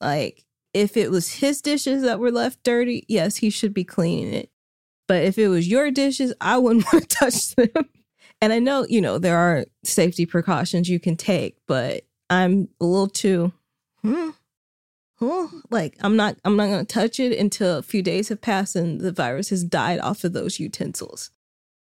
Like 0.00 0.44
if 0.74 0.96
it 0.96 1.10
was 1.10 1.34
his 1.34 1.60
dishes 1.60 2.02
that 2.02 2.18
were 2.18 2.30
left 2.30 2.62
dirty, 2.62 3.04
yes, 3.08 3.36
he 3.36 3.50
should 3.50 3.74
be 3.74 3.84
cleaning 3.84 4.32
it. 4.32 4.50
But 5.08 5.24
if 5.24 5.36
it 5.38 5.48
was 5.48 5.68
your 5.68 5.90
dishes, 5.90 6.32
I 6.40 6.56
wouldn't 6.58 6.86
want 6.92 7.08
to 7.10 7.16
touch 7.16 7.54
them. 7.56 7.88
And 8.42 8.52
I 8.52 8.58
know, 8.58 8.84
you 8.88 9.00
know, 9.00 9.18
there 9.18 9.38
are 9.38 9.64
safety 9.84 10.26
precautions 10.26 10.88
you 10.88 10.98
can 10.98 11.16
take, 11.16 11.56
but 11.68 12.02
I'm 12.28 12.68
a 12.80 12.84
little 12.84 13.06
too 13.06 13.52
hmm, 14.02 14.30
huh, 15.20 15.46
like 15.70 15.94
I'm 16.00 16.16
not 16.16 16.36
I'm 16.44 16.56
not 16.56 16.66
gonna 16.66 16.84
touch 16.84 17.20
it 17.20 17.38
until 17.38 17.78
a 17.78 17.82
few 17.82 18.02
days 18.02 18.30
have 18.30 18.40
passed 18.40 18.74
and 18.74 19.00
the 19.00 19.12
virus 19.12 19.50
has 19.50 19.62
died 19.62 20.00
off 20.00 20.24
of 20.24 20.32
those 20.32 20.58
utensils. 20.58 21.30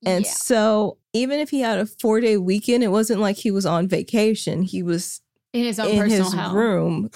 And 0.04 0.26
Yeah. 0.26 0.30
so 0.32 0.98
even 1.14 1.38
if 1.40 1.48
he 1.48 1.60
had 1.60 1.78
a 1.78 1.86
four 1.86 2.20
day 2.20 2.36
weekend, 2.36 2.84
it 2.84 2.88
wasn't 2.88 3.20
like 3.22 3.36
he 3.38 3.50
was 3.50 3.64
on 3.64 3.88
vacation. 3.88 4.62
He 4.62 4.82
was 4.82 5.22
In 5.54 5.64
his 5.64 5.80
own 5.80 5.88
in 5.88 5.98
personal 5.98 6.30
his 6.30 6.52
room, 6.52 7.10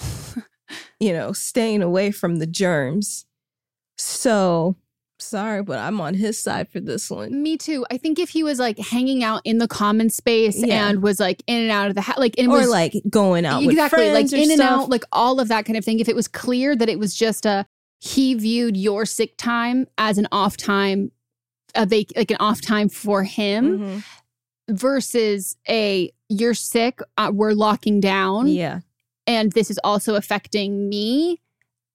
you 0.99 1.13
know, 1.13 1.33
staying 1.33 1.83
away 1.83 2.09
from 2.09 2.37
the 2.37 2.47
germs. 2.47 3.25
So 3.99 4.75
sorry, 5.19 5.63
but 5.63 5.79
I'm 5.79 5.99
on 6.01 6.13
his 6.13 6.37
side 6.41 6.69
for 6.69 6.79
this 6.79 7.09
one. 7.09 7.41
Me 7.41 7.57
too. 7.57 7.85
I 7.89 7.97
think 7.97 8.19
if 8.19 8.29
he 8.29 8.43
was 8.43 8.59
like 8.59 8.77
hanging 8.77 9.23
out 9.23 9.41
in 9.45 9.57
the 9.59 9.67
common 9.67 10.09
space 10.09 10.55
Yeah. 10.57 10.89
and 10.89 11.01
was 11.01 11.19
like 11.19 11.41
in 11.47 11.61
and 11.61 11.71
out 11.71 11.87
of 11.89 11.95
the 11.95 12.01
house, 12.01 12.17
like 12.17 12.35
it 12.37 12.47
or 12.47 12.51
was 12.59 12.69
like 12.69 12.93
going 13.09 13.45
out 13.45 13.61
with 13.61 13.71
exactly 13.71 14.11
like 14.11 14.31
in 14.33 14.41
and 14.51 14.59
stuff. 14.59 14.81
out, 14.83 14.89
like 14.89 15.03
all 15.11 15.39
of 15.39 15.47
that 15.47 15.65
kind 15.65 15.77
of 15.77 15.85
thing. 15.85 15.99
If 15.99 16.09
it 16.09 16.15
was 16.15 16.27
clear 16.27 16.75
that 16.75 16.89
it 16.89 16.99
was 16.99 17.15
just 17.15 17.45
a 17.45 17.65
he 17.99 18.33
viewed 18.33 18.75
your 18.77 19.05
sick 19.05 19.35
time 19.37 19.87
as 19.97 20.17
an 20.17 20.27
off 20.31 20.57
time, 20.57 21.11
a 21.75 21.85
vac- 21.85 22.15
like 22.15 22.29
an 22.31 22.37
off 22.39 22.61
time 22.61 22.89
for 22.89 23.23
him 23.23 23.79
Mhm. 23.79 24.03
versus 24.69 25.55
a 25.69 26.11
you're 26.29 26.53
sick, 26.53 26.99
uh, 27.17 27.31
we're 27.33 27.53
locking 27.53 27.99
down, 27.99 28.47
Yeah. 28.47 28.79
and 29.27 29.51
this 29.53 29.69
is 29.71 29.79
also 29.83 30.15
affecting 30.15 30.89
me. 30.89 31.39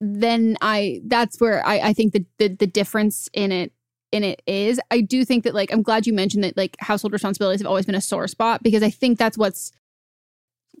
Then 0.03 0.57
I 0.61 0.99
that's 1.05 1.39
where 1.39 1.65
I 1.65 1.79
I 1.89 1.93
think 1.93 2.13
the 2.13 2.25
the, 2.39 2.47
the 2.49 2.67
difference 2.67 3.29
in 3.33 3.51
it 3.51 3.71
in 4.11 4.23
it 4.23 4.41
is 4.47 4.79
I 4.89 4.99
do 5.01 5.23
think 5.23 5.43
that 5.45 5.53
like 5.53 5.71
I'm 5.71 5.83
glad 5.83 6.05
you 6.07 6.11
mentioned 6.13 6.43
that 6.43 6.57
like 6.57 6.75
household 6.79 7.13
responsibilities 7.13 7.61
have 7.61 7.67
always 7.67 7.85
been 7.85 7.95
a 7.95 8.01
sore 8.01 8.27
spot 8.27 8.63
because 8.63 8.83
I 8.83 8.89
think 8.89 9.17
that's 9.19 9.37
what's 9.37 9.71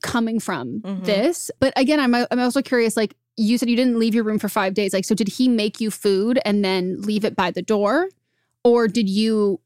coming 0.01 0.39
from 0.39 0.81
Mhm. 0.81 1.05
this. 1.05 1.51
But 1.59 1.73
again, 1.75 1.99
I'm 1.99 2.15
I'm 2.15 2.39
also 2.39 2.61
curious 2.61 2.97
like 2.97 3.15
you 3.37 3.57
said 3.57 3.69
you 3.69 3.75
didn't 3.75 3.99
leave 3.99 4.15
your 4.15 4.23
room 4.23 4.39
for 4.39 4.49
5 4.49 4.73
days 4.73 4.93
like 4.93 5.05
so 5.05 5.15
did 5.15 5.27
he 5.29 5.47
make 5.47 5.79
you 5.79 5.89
food 5.91 6.39
and 6.43 6.65
then 6.65 7.01
leave 7.01 7.23
it 7.23 7.35
by 7.35 7.51
the 7.51 7.61
door 7.61 8.09
or 8.63 8.87
did 8.87 9.07
you 9.09 9.59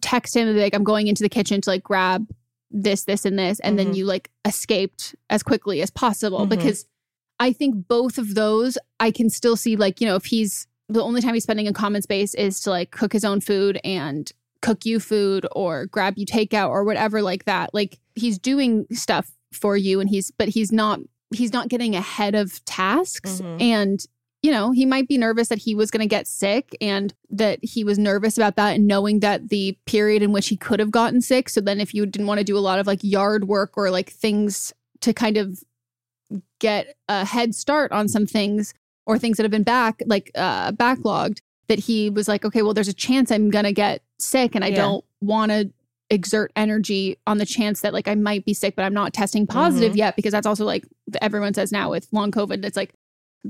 text 0.00 0.36
him 0.36 0.46
and 0.48 0.56
be 0.56 0.60
like 0.62 0.74
I'm 0.74 0.84
going 0.84 1.08
into 1.08 1.22
the 1.22 1.28
kitchen 1.28 1.60
to 1.62 1.70
like 1.70 1.82
grab 1.82 2.28
this 2.70 3.04
this 3.04 3.24
and 3.24 3.38
this 3.38 3.58
and 3.60 3.78
then 3.78 3.92
Mhm. 3.92 3.96
you 3.96 4.04
like 4.04 4.30
escaped 4.44 5.14
as 5.30 5.42
quickly 5.42 5.82
as 5.82 5.90
possible 5.90 6.46
Mhm. 6.46 6.50
because 6.50 6.86
I 7.42 7.52
think 7.52 7.88
both 7.88 8.18
of 8.18 8.34
those 8.34 8.78
I 9.00 9.10
can 9.10 9.28
still 9.30 9.56
see 9.56 9.76
like, 9.76 10.00
you 10.00 10.06
know, 10.06 10.16
if 10.16 10.24
he's 10.24 10.66
the 10.88 11.02
only 11.02 11.20
time 11.20 11.34
he's 11.34 11.42
spending 11.42 11.66
in 11.66 11.74
common 11.74 12.02
space 12.02 12.34
is 12.34 12.60
to 12.60 12.70
like 12.70 12.90
cook 12.90 13.12
his 13.12 13.24
own 13.24 13.40
food 13.40 13.80
and 13.84 14.30
cook 14.60 14.84
you 14.86 15.00
food 15.00 15.46
or 15.52 15.86
grab 15.86 16.14
you 16.16 16.24
takeout 16.26 16.68
or 16.70 16.84
whatever 16.84 17.20
like 17.22 17.44
that. 17.46 17.74
Like 17.74 17.98
he's 18.14 18.38
doing 18.38 18.86
stuff 18.92 19.30
for 19.52 19.76
you 19.76 20.00
and 20.00 20.08
he's 20.08 20.30
but 20.30 20.48
he's 20.48 20.70
not 20.72 21.00
he's 21.34 21.52
not 21.52 21.68
getting 21.68 21.94
ahead 21.96 22.34
of 22.34 22.64
tasks 22.64 23.40
Mhm. 23.40 23.60
and 23.60 24.06
you 24.42 24.50
know, 24.50 24.72
he 24.72 24.84
might 24.84 25.06
be 25.06 25.16
nervous 25.18 25.48
that 25.48 25.58
he 25.58 25.72
was 25.74 25.90
going 25.90 26.00
to 26.00 26.06
get 26.16 26.26
sick 26.26 26.76
and 26.80 27.14
that 27.30 27.60
he 27.62 27.84
was 27.84 27.96
nervous 27.96 28.36
about 28.36 28.56
that 28.56 28.74
and 28.74 28.88
knowing 28.88 29.20
that 29.20 29.50
the 29.50 29.78
period 29.86 30.20
in 30.20 30.32
which 30.32 30.48
he 30.48 30.56
could 30.56 30.80
have 30.80 30.90
gotten 30.90 31.20
sick. 31.20 31.48
So 31.48 31.60
then 31.60 31.80
if 31.80 31.94
you 31.94 32.04
didn't 32.06 32.26
want 32.26 32.38
to 32.38 32.44
do 32.44 32.58
a 32.58 32.66
lot 32.68 32.80
of 32.80 32.86
like 32.88 32.98
yard 33.04 33.46
work 33.46 33.76
or 33.76 33.88
like 33.92 34.10
things 34.10 34.72
to 35.00 35.12
kind 35.14 35.36
of 35.36 35.62
get 36.60 36.96
a 37.08 37.24
head 37.24 37.54
start 37.54 37.92
on 37.92 38.08
some 38.08 38.26
things, 38.26 38.74
or 39.06 39.18
things 39.18 39.36
that 39.36 39.42
have 39.44 39.50
been 39.50 39.62
back 39.64 40.00
like 40.06 40.30
uh 40.36 40.72
backlogged 40.72 41.38
that 41.68 41.78
he 41.80 42.10
was 42.10 42.28
like, 42.28 42.44
okay, 42.44 42.62
well, 42.62 42.74
there's 42.74 42.88
a 42.88 42.92
chance 42.92 43.30
I'm 43.30 43.50
gonna 43.50 43.72
get 43.72 44.02
sick 44.18 44.54
and 44.54 44.64
I 44.64 44.68
Yeah. 44.68 44.76
don't 44.76 45.04
want 45.20 45.50
to 45.52 45.70
exert 46.10 46.52
energy 46.56 47.16
on 47.26 47.38
the 47.38 47.46
chance 47.46 47.80
that 47.80 47.92
like 47.94 48.06
I 48.06 48.14
might 48.14 48.44
be 48.44 48.52
sick, 48.52 48.76
but 48.76 48.84
I'm 48.84 48.92
not 48.94 49.12
testing 49.14 49.46
positive 49.46 49.94
Mhm. 49.94 49.96
yet 49.96 50.16
because 50.16 50.32
that's 50.32 50.46
also 50.46 50.64
like 50.64 50.84
everyone 51.22 51.54
says 51.54 51.72
now 51.72 51.90
with 51.90 52.06
long 52.12 52.30
COVID, 52.30 52.64
it's 52.64 52.76
like 52.76 52.92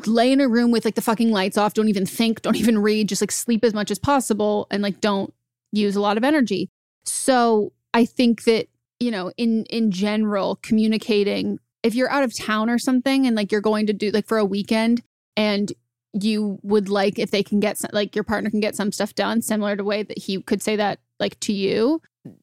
lay 0.06 0.30
in 0.32 0.40
a 0.40 0.48
room 0.48 0.70
with 0.70 0.84
like 0.84 0.94
the 0.94 1.02
fucking 1.02 1.30
lights 1.32 1.58
off, 1.58 1.74
don't 1.74 1.88
even 1.88 2.06
think, 2.06 2.40
don't 2.42 2.56
even 2.56 2.78
read, 2.78 3.08
just 3.08 3.20
like 3.20 3.32
sleep 3.32 3.64
as 3.64 3.74
much 3.74 3.90
as 3.90 3.98
possible 3.98 4.66
and 4.70 4.82
like 4.82 5.00
don't 5.00 5.34
use 5.72 5.96
a 5.96 6.00
lot 6.00 6.16
of 6.16 6.24
energy. 6.24 6.68
So 7.04 7.72
I 7.92 8.04
think 8.04 8.44
that, 8.44 8.68
you 9.00 9.10
know, 9.10 9.32
in 9.36 9.64
in 9.66 9.90
general, 9.90 10.56
communicating 10.62 11.58
if 11.82 11.94
you're 11.94 12.10
out 12.10 12.24
of 12.24 12.36
town 12.36 12.70
or 12.70 12.78
something 12.78 13.26
and 13.26 13.36
like 13.36 13.52
you're 13.52 13.60
going 13.60 13.86
to 13.86 13.92
do 13.92 14.10
like 14.10 14.26
for 14.26 14.38
a 14.38 14.44
weekend 14.44 15.02
and 15.36 15.72
you 16.12 16.58
would 16.62 16.88
like 16.88 17.18
if 17.18 17.30
they 17.30 17.42
can 17.42 17.58
get 17.58 17.78
some, 17.78 17.90
like 17.92 18.14
your 18.14 18.24
partner 18.24 18.50
can 18.50 18.60
get 18.60 18.76
some 18.76 18.92
stuff 18.92 19.14
done 19.14 19.40
similar 19.40 19.76
to 19.76 19.84
way 19.84 20.02
that 20.02 20.18
he 20.18 20.40
could 20.42 20.62
say 20.62 20.76
that 20.76 20.98
like 21.18 21.38
to 21.40 21.52
you 21.52 22.00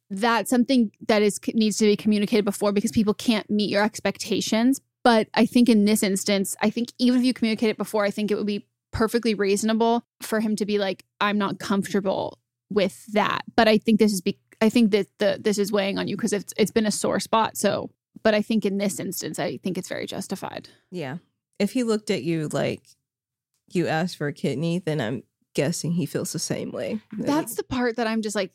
that's 0.10 0.50
something 0.50 0.92
that 1.08 1.22
is 1.22 1.40
needs 1.54 1.78
to 1.78 1.86
be 1.86 1.96
communicated 1.96 2.44
before 2.44 2.72
because 2.72 2.92
people 2.92 3.14
can't 3.14 3.50
meet 3.50 3.70
your 3.70 3.84
expectations. 3.84 4.82
But 5.04 5.28
i 5.34 5.46
think 5.46 5.70
in 5.70 5.86
this 5.86 6.04
instance 6.04 6.56
i 6.62 6.70
think 6.70 6.92
even 6.98 7.20
if 7.20 7.26
you 7.26 7.34
communicate 7.34 7.70
it 7.70 7.78
before 7.78 8.04
i 8.04 8.12
think 8.12 8.32
it 8.32 8.36
would 8.36 8.46
be 8.46 8.68
perfectly 8.92 9.34
reasonable 9.34 10.04
for 10.22 10.40
him 10.40 10.56
to 10.58 10.66
be 10.66 10.78
like 10.78 11.06
i'm 11.22 11.38
not 11.38 11.60
comfortable 11.60 12.38
with 12.70 13.06
that. 13.14 13.44
But 13.56 13.68
i 13.68 13.78
think 13.78 14.00
this 14.00 14.12
is 14.12 14.22
be 14.22 14.38
i 14.62 14.70
think 14.70 14.92
that 14.92 15.08
the 15.20 15.40
this 15.40 15.58
is 15.58 15.72
weighing 15.72 15.98
on 15.98 16.08
you 16.08 16.18
because 16.18 16.34
it's 16.34 16.54
it's 16.58 16.72
been 16.72 16.86
a 16.86 16.92
sore 16.92 17.20
spot. 17.20 17.56
So 17.56 17.92
but 18.24 18.34
i 18.34 18.42
think 18.42 18.66
in 18.66 18.78
this 18.78 19.00
instance 19.00 19.40
i 19.40 19.58
think 19.58 19.78
it's 19.78 19.90
very 19.90 20.06
justified 20.06 20.70
Yeah. 20.92 21.18
If 21.60 21.74
he 21.74 21.84
looked 21.84 22.10
at 22.10 22.24
you 22.24 22.48
like 22.48 22.82
you 23.74 23.88
asked 23.88 24.16
for 24.16 24.28
a 24.28 24.34
kidney, 24.34 24.80
then 24.80 25.02
I'm 25.02 25.24
guessing 25.54 25.92
he 25.92 26.06
feels 26.06 26.32
the 26.32 26.40
same 26.40 26.72
way. 26.72 27.02
That's 27.12 27.56
the 27.56 27.64
part 27.64 27.98
that 27.98 28.08
I'm 28.08 28.22
just 28.22 28.34
like, 28.36 28.52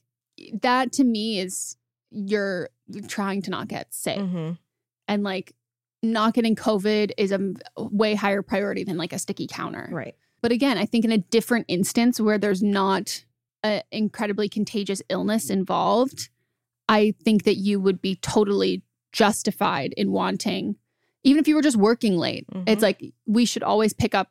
that 0.63 0.91
to 0.95 1.05
me 1.05 1.39
is 1.39 1.77
you're 2.11 2.71
trying 3.07 3.43
to 3.43 3.51
not 3.51 3.69
get 3.69 3.93
sick. 3.93 4.17
Mhm. 4.19 4.57
And 5.07 5.23
like, 5.23 5.55
not 6.03 6.33
getting 6.33 6.57
COVID 6.57 7.13
is 7.19 7.31
a 7.31 7.53
way 7.77 8.15
higher 8.15 8.41
priority 8.41 8.85
than 8.85 8.97
like 8.97 9.13
a 9.13 9.19
sticky 9.19 9.49
counter. 9.49 9.87
right. 9.93 10.15
But 10.41 10.51
again, 10.53 10.79
I 10.79 10.87
think 10.87 11.05
in 11.05 11.13
a 11.13 11.19
different 11.19 11.67
instance 11.69 12.19
where 12.19 12.39
there's 12.39 12.63
not 12.63 13.23
an 13.63 13.83
incredibly 13.93 14.49
contagious 14.49 15.03
illness 15.11 15.51
involved, 15.51 16.31
I 16.89 17.13
think 17.23 17.45
that 17.45 17.57
you 17.57 17.81
would 17.81 18.01
be 18.01 18.17
totally 18.17 18.83
justified 19.15 19.95
in 19.97 20.11
wanting, 20.13 20.77
even 21.23 21.41
if 21.41 21.49
you 21.49 21.55
were 21.55 21.63
just 21.63 21.77
working 21.77 22.17
late. 22.19 22.47
Mhm. 22.53 22.69
It's 22.69 22.83
like 22.83 23.15
we 23.27 23.47
should 23.47 23.63
always 23.63 23.93
pick 23.95 24.15
up 24.15 24.29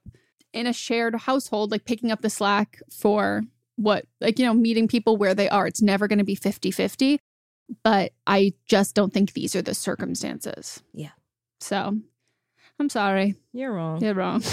in 0.52 0.68
a 0.68 0.74
shared 0.74 1.16
household, 1.16 1.72
like 1.72 1.86
picking 1.86 2.12
up 2.12 2.22
the 2.22 2.30
slack 2.30 2.80
for 2.92 3.42
what, 3.78 4.06
like, 4.22 4.38
you 4.38 4.46
know, 4.46 4.54
meeting 4.54 4.88
people 4.88 5.18
where 5.18 5.34
they 5.34 5.50
are. 5.50 5.66
It's 5.66 5.82
never 5.82 6.08
going 6.08 6.20
to 6.20 6.26
be 6.26 6.36
50 6.36 6.70
50. 6.70 7.18
But 7.84 8.12
I 8.28 8.54
just 8.68 8.94
don't 8.94 9.14
think 9.14 9.32
these 9.34 9.56
are 9.56 9.62
the 9.64 9.74
circumstances. 9.74 10.84
Yeah. 10.94 11.12
So 11.62 11.98
I'm 12.78 12.90
sorry. 12.90 13.36
You're 13.54 13.72
wrong. 13.72 14.04
You're 14.04 14.14
wrong. 14.14 14.44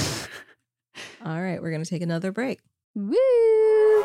All 1.24 1.40
right, 1.42 1.60
we're 1.60 1.72
gonna 1.72 1.84
take 1.84 2.02
another 2.02 2.30
break. 2.32 2.60
Woo! 2.94 4.04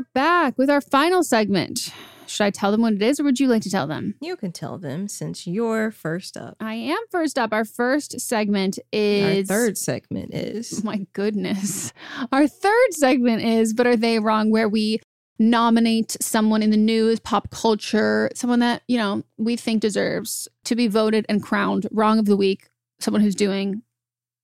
We're 0.00 0.06
back 0.14 0.56
with 0.56 0.70
our 0.70 0.80
final 0.80 1.22
segment. 1.22 1.92
Should 2.26 2.44
I 2.44 2.48
tell 2.48 2.72
them 2.72 2.80
what 2.80 2.94
it 2.94 3.02
is 3.02 3.20
or 3.20 3.24
would 3.24 3.38
you 3.38 3.48
like 3.48 3.60
to 3.64 3.70
tell 3.70 3.86
them? 3.86 4.14
You 4.22 4.34
can 4.34 4.50
tell 4.50 4.78
them 4.78 5.08
since 5.08 5.46
you're 5.46 5.90
first 5.90 6.38
up. 6.38 6.56
I 6.58 6.72
am 6.72 6.96
first 7.10 7.38
up. 7.38 7.52
Our 7.52 7.66
first 7.66 8.18
segment 8.18 8.78
is 8.94 9.50
Our 9.50 9.56
third 9.56 9.76
segment 9.76 10.32
is. 10.32 10.80
Oh 10.80 10.82
my 10.84 11.06
goodness. 11.12 11.92
Our 12.32 12.48
third 12.48 12.94
segment 12.94 13.42
is 13.42 13.74
But 13.74 13.86
Are 13.86 13.96
They 13.96 14.18
Wrong? 14.18 14.50
where 14.50 14.70
we 14.70 15.00
nominate 15.38 16.16
someone 16.18 16.62
in 16.62 16.70
the 16.70 16.78
news, 16.78 17.20
pop 17.20 17.50
culture, 17.50 18.30
someone 18.34 18.60
that, 18.60 18.80
you 18.88 18.96
know, 18.96 19.22
we 19.36 19.54
think 19.54 19.82
deserves 19.82 20.48
to 20.64 20.74
be 20.74 20.88
voted 20.88 21.26
and 21.28 21.42
crowned 21.42 21.86
wrong 21.90 22.18
of 22.18 22.24
the 22.24 22.38
week, 22.38 22.70
someone 23.00 23.20
who's 23.20 23.34
doing 23.34 23.82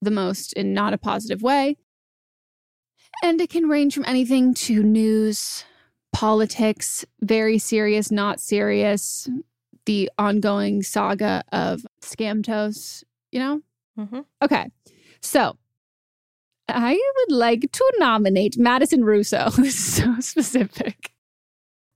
the 0.03 0.11
most 0.11 0.53
in 0.53 0.75
not 0.75 0.93
a 0.93 0.99
positive 0.99 1.41
way. 1.41 1.79
And 3.23 3.41
it 3.41 3.51
can 3.51 3.69
range 3.69 3.95
from 3.95 4.05
anything 4.07 4.55
to 4.55 4.83
news, 4.83 5.65
politics, 6.13 7.05
very 7.21 7.59
serious, 7.59 8.11
not 8.11 8.41
serious, 8.41 9.29
the 9.87 10.11
ongoing 10.19 10.83
saga 10.83 11.43
of 11.53 11.87
Scamtos, 12.03 13.05
you 13.33 13.39
know? 13.39 13.63
Mm-hmm. 13.99 14.21
Okay. 14.43 14.71
So 15.23 15.57
I 16.69 16.93
would 17.17 17.37
like 17.37 17.73
to 17.73 17.93
nominate 17.99 18.59
Madison 18.59 19.05
Russo. 19.05 19.51
This 19.57 19.75
is 19.75 19.95
so 19.95 20.21
specific. 20.21 21.13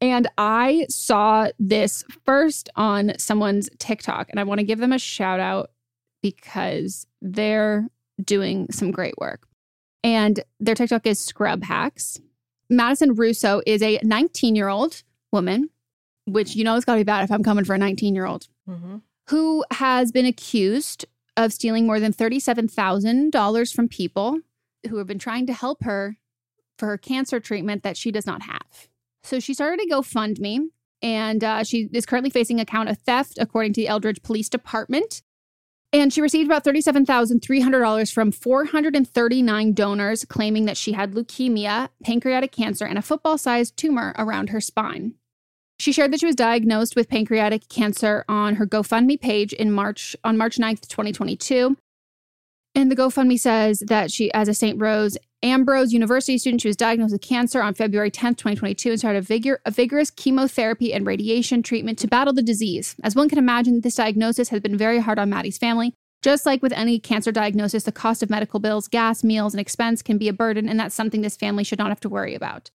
And 0.01 0.29
I 0.39 0.87
saw 0.89 1.49
this 1.59 2.05
first 2.25 2.71
on 2.75 3.13
someone's 3.19 3.69
TikTok, 3.79 4.31
and 4.31 4.41
I 4.41 4.45
want 4.45 4.61
to 4.61 4.67
give 4.67 4.79
them 4.79 4.93
a 4.93 4.99
shout 4.99 5.41
out 5.41 5.71
because 6.23 7.07
they're 7.21 7.87
doing 8.23 8.69
some 8.71 8.93
great 8.93 9.15
work. 9.19 9.47
And 10.03 10.41
their 10.59 10.75
TikTok 10.75 11.07
is 11.07 11.23
Scrub 11.23 11.63
Hacks. 11.65 12.21
Madison 12.69 13.15
Russo 13.15 13.61
is 13.67 13.83
a 13.83 13.99
19 14.03 14.55
year 14.57 14.69
old 14.69 15.03
woman, 15.33 15.71
which 16.27 16.55
you 16.55 16.65
know 16.65 16.77
it's 16.77 16.85
got 16.85 16.95
to 16.95 17.01
be 17.01 17.05
bad 17.05 17.25
if 17.25 17.31
I'm 17.31 17.43
coming 17.43 17.65
for 17.65 17.75
a 17.75 17.79
19 17.79 18.15
year 18.15 18.27
old, 18.27 18.47
Mm-hmm. 18.69 18.99
who 19.29 19.65
has 19.73 20.13
been 20.13 20.27
accused 20.27 21.05
of 21.37 21.53
stealing 21.53 21.87
more 21.87 21.99
than 21.99 22.13
$37,000 22.13 23.75
from 23.75 23.89
people 23.89 24.39
who 24.89 24.97
have 24.99 25.07
been 25.07 25.19
trying 25.19 25.47
to 25.47 25.53
help 25.53 25.83
her 25.83 26.17
for 26.79 26.87
her 26.87 26.99
cancer 26.99 27.41
treatment 27.41 27.83
that 27.83 27.97
she 27.97 28.11
does 28.11 28.27
not 28.27 28.43
have. 28.43 28.89
So 29.23 29.41
she 29.41 29.53
started 29.55 29.81
a 29.85 29.93
GoFundMe 29.95 30.69
and 31.03 31.43
uh, 31.45 31.65
she 31.65 31.89
is 31.93 32.07
currently 32.07 32.31
facing 32.31 32.61
a 32.61 32.65
count 32.65 32.89
of 32.89 32.99
theft, 32.99 33.39
according 33.39 33.73
to 33.75 33.81
the 33.81 33.89
Eldridge 33.89 34.23
Police 34.23 34.49
Department. 34.49 35.23
And 35.93 36.13
she 36.13 36.21
received 36.21 36.49
about 36.49 36.65
$37,300 36.65 38.13
from 38.13 38.31
439 38.31 39.73
donors 39.73 40.25
claiming 40.25 40.67
that 40.67 40.77
she 40.77 40.93
had 40.93 41.13
leukemia, 41.13 41.89
pancreatic 42.05 42.53
cancer, 42.53 42.85
and 42.85 42.97
a 42.97 43.03
football 43.03 43.37
sized 43.37 43.77
tumor 43.77 44.15
around 44.17 44.51
her 44.51 44.61
spine. 44.61 45.15
She 45.81 45.93
shared 45.93 46.13
that 46.13 46.21
she 46.21 46.27
was 46.27 46.37
diagnosed 46.37 46.95
with 46.95 47.09
pancreatic 47.09 47.69
cancer 47.69 48.25
on 48.29 48.57
her 48.57 48.67
GoFundMe 48.67 49.21
page 49.21 49.53
in 49.53 49.73
March 49.73 50.15
on 50.23 50.37
March 50.37 50.59
9th, 50.59 50.87
2022. 50.87 51.77
And 52.75 52.91
the 52.91 52.97
GoFundMe 52.97 53.39
says 53.39 53.83
that 53.89 54.13
she, 54.13 54.33
as 54.33 54.49
a 54.49 54.55
St. 54.55 54.81
Rose 54.81 55.19
Ambrose 55.43 55.93
University 55.93 56.39
student, 56.39 56.61
she 56.61 56.69
was 56.69 56.77
diagnosed 56.77 57.13
with 57.13 57.23
cancer 57.23 57.63
on 57.63 57.75
February 57.75 58.11
10th, 58.11 58.37
2022, 58.37 58.91
and 58.91 58.99
started 58.99 59.19
a, 59.19 59.23
vigor- 59.23 59.61
a 59.65 59.71
vigorous 59.71 60.11
chemotherapy 60.11 60.93
and 60.93 61.07
radiation 61.07 61.63
treatment 61.63 61.99
to 61.99 62.07
battle 62.07 62.33
the 62.33 62.43
disease. 62.43 62.95
As 63.03 63.17
one 63.17 63.29
can 63.29 63.39
imagine, 63.39 63.81
this 63.81 63.97
diagnosis 63.97 64.51
has 64.51 64.61
been 64.61 64.77
very 64.77 65.01
hard 65.01 65.19
on 65.19 65.31
Maddie's 65.31 65.59
family. 65.59 65.95
Just 66.23 66.45
like 66.45 66.63
with 66.63 66.73
any 66.73 66.99
cancer 66.99 67.33
diagnosis, 67.33 67.85
the 67.85 67.93
cost 67.93 68.23
of 68.23 68.29
medical 68.29 68.61
bills, 68.61 68.89
gas, 68.89 69.25
meals, 69.25 69.55
and 69.55 69.61
expense 69.61 70.03
can 70.03 70.19
be 70.19 70.29
a 70.29 70.35
burden, 70.35 70.69
and 70.69 70.79
that's 70.79 70.95
something 70.95 71.23
this 71.23 71.37
family 71.37 71.65
should 71.65 71.79
not 71.79 71.89
have 71.89 72.01
to 72.01 72.11
worry 72.11 72.35
about. 72.35 72.71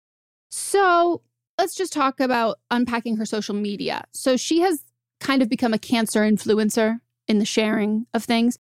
So 0.49 1.23
let's 1.59 1.75
just 1.75 1.93
talk 1.93 2.21
about 2.21 2.61
unpacking 2.71 3.17
her 3.17 3.27
social 3.27 3.55
media. 3.55 4.05
So 4.13 4.37
she 4.37 4.61
has 4.61 4.85
kind 5.19 5.43
of 5.43 5.49
become 5.49 5.75
a 5.75 5.79
cancer 5.79 6.21
influencer 6.21 7.01
in 7.27 7.41
the 7.41 7.45
sharing 7.45 8.07
of 8.15 8.25
things. 8.25 8.59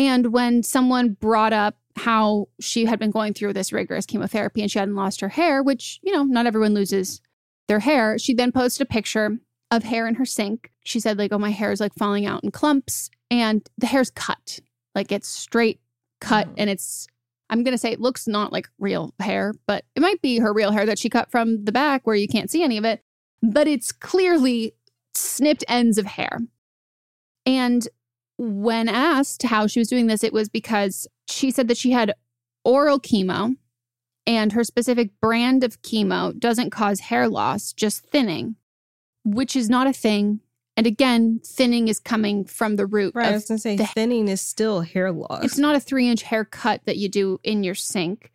And 0.00 0.32
when 0.32 0.62
someone 0.62 1.10
brought 1.10 1.52
up 1.52 1.76
how 1.94 2.48
she 2.58 2.86
had 2.86 2.98
been 2.98 3.10
going 3.10 3.34
through 3.34 3.52
this 3.52 3.70
rigorous 3.70 4.06
chemotherapy 4.06 4.62
and 4.62 4.70
she 4.70 4.78
hadn't 4.78 4.94
lost 4.94 5.20
her 5.20 5.28
hair, 5.28 5.62
which, 5.62 6.00
you 6.02 6.10
know, 6.10 6.22
not 6.22 6.46
everyone 6.46 6.72
loses 6.72 7.20
their 7.68 7.80
hair, 7.80 8.18
she 8.18 8.32
then 8.32 8.50
posted 8.50 8.86
a 8.86 8.90
picture 8.90 9.36
of 9.70 9.82
hair 9.84 10.08
in 10.08 10.14
her 10.14 10.24
sink. 10.24 10.72
She 10.84 11.00
said, 11.00 11.18
like, 11.18 11.32
oh, 11.34 11.38
my 11.38 11.50
hair 11.50 11.70
is 11.70 11.80
like 11.80 11.92
falling 11.98 12.24
out 12.24 12.42
in 12.42 12.50
clumps 12.50 13.10
and 13.30 13.68
the 13.76 13.86
hair's 13.86 14.10
cut. 14.10 14.60
Like 14.94 15.12
it's 15.12 15.28
straight 15.28 15.80
cut 16.18 16.48
and 16.56 16.70
it's, 16.70 17.06
I'm 17.50 17.62
going 17.62 17.74
to 17.74 17.78
say 17.78 17.92
it 17.92 18.00
looks 18.00 18.26
not 18.26 18.54
like 18.54 18.70
real 18.78 19.12
hair, 19.20 19.52
but 19.66 19.84
it 19.94 20.00
might 20.00 20.22
be 20.22 20.38
her 20.38 20.54
real 20.54 20.72
hair 20.72 20.86
that 20.86 20.98
she 20.98 21.10
cut 21.10 21.30
from 21.30 21.66
the 21.66 21.72
back 21.72 22.06
where 22.06 22.16
you 22.16 22.26
can't 22.26 22.50
see 22.50 22.62
any 22.62 22.78
of 22.78 22.86
it, 22.86 23.02
but 23.42 23.68
it's 23.68 23.92
clearly 23.92 24.72
snipped 25.14 25.64
ends 25.68 25.98
of 25.98 26.06
hair. 26.06 26.40
And 27.44 27.86
when 28.40 28.88
asked 28.88 29.42
how 29.42 29.66
she 29.66 29.80
was 29.80 29.88
doing 29.88 30.06
this, 30.06 30.24
it 30.24 30.32
was 30.32 30.48
because 30.48 31.06
she 31.28 31.50
said 31.50 31.68
that 31.68 31.76
she 31.76 31.90
had 31.90 32.14
oral 32.64 32.98
chemo 32.98 33.56
and 34.26 34.52
her 34.52 34.64
specific 34.64 35.10
brand 35.20 35.62
of 35.62 35.82
chemo 35.82 36.38
doesn't 36.38 36.70
cause 36.70 37.00
hair 37.00 37.28
loss, 37.28 37.74
just 37.74 38.02
thinning, 38.06 38.56
which 39.24 39.54
is 39.54 39.68
not 39.68 39.86
a 39.86 39.92
thing. 39.92 40.40
And 40.74 40.86
again, 40.86 41.40
thinning 41.44 41.88
is 41.88 42.00
coming 42.00 42.46
from 42.46 42.76
the 42.76 42.86
root. 42.86 43.14
Right. 43.14 43.26
of 43.26 43.32
I 43.32 43.34
was 43.34 43.44
going 43.44 43.58
to 43.58 43.62
say 43.62 43.76
the- 43.76 43.86
thinning 43.86 44.26
is 44.26 44.40
still 44.40 44.80
hair 44.80 45.12
loss. 45.12 45.44
it's 45.44 45.58
not 45.58 45.76
a 45.76 45.80
three 45.80 46.08
inch 46.08 46.22
haircut 46.22 46.86
that 46.86 46.96
you 46.96 47.10
do 47.10 47.40
in 47.44 47.62
your 47.62 47.74
sink. 47.74 48.32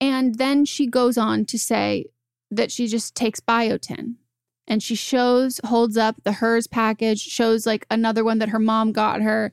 And 0.00 0.36
then 0.36 0.64
she 0.64 0.86
goes 0.86 1.18
on 1.18 1.44
to 1.46 1.58
say 1.58 2.06
that 2.52 2.70
she 2.70 2.86
just 2.86 3.16
takes 3.16 3.40
biotin 3.40 4.14
and 4.68 4.82
she 4.82 4.94
shows, 4.94 5.60
holds 5.64 5.96
up 5.96 6.16
the 6.22 6.32
hers 6.32 6.66
package, 6.68 7.20
shows 7.20 7.66
like 7.66 7.86
another 7.90 8.22
one 8.22 8.38
that 8.38 8.50
her 8.50 8.58
mom 8.58 8.92
got 8.92 9.22
her. 9.22 9.52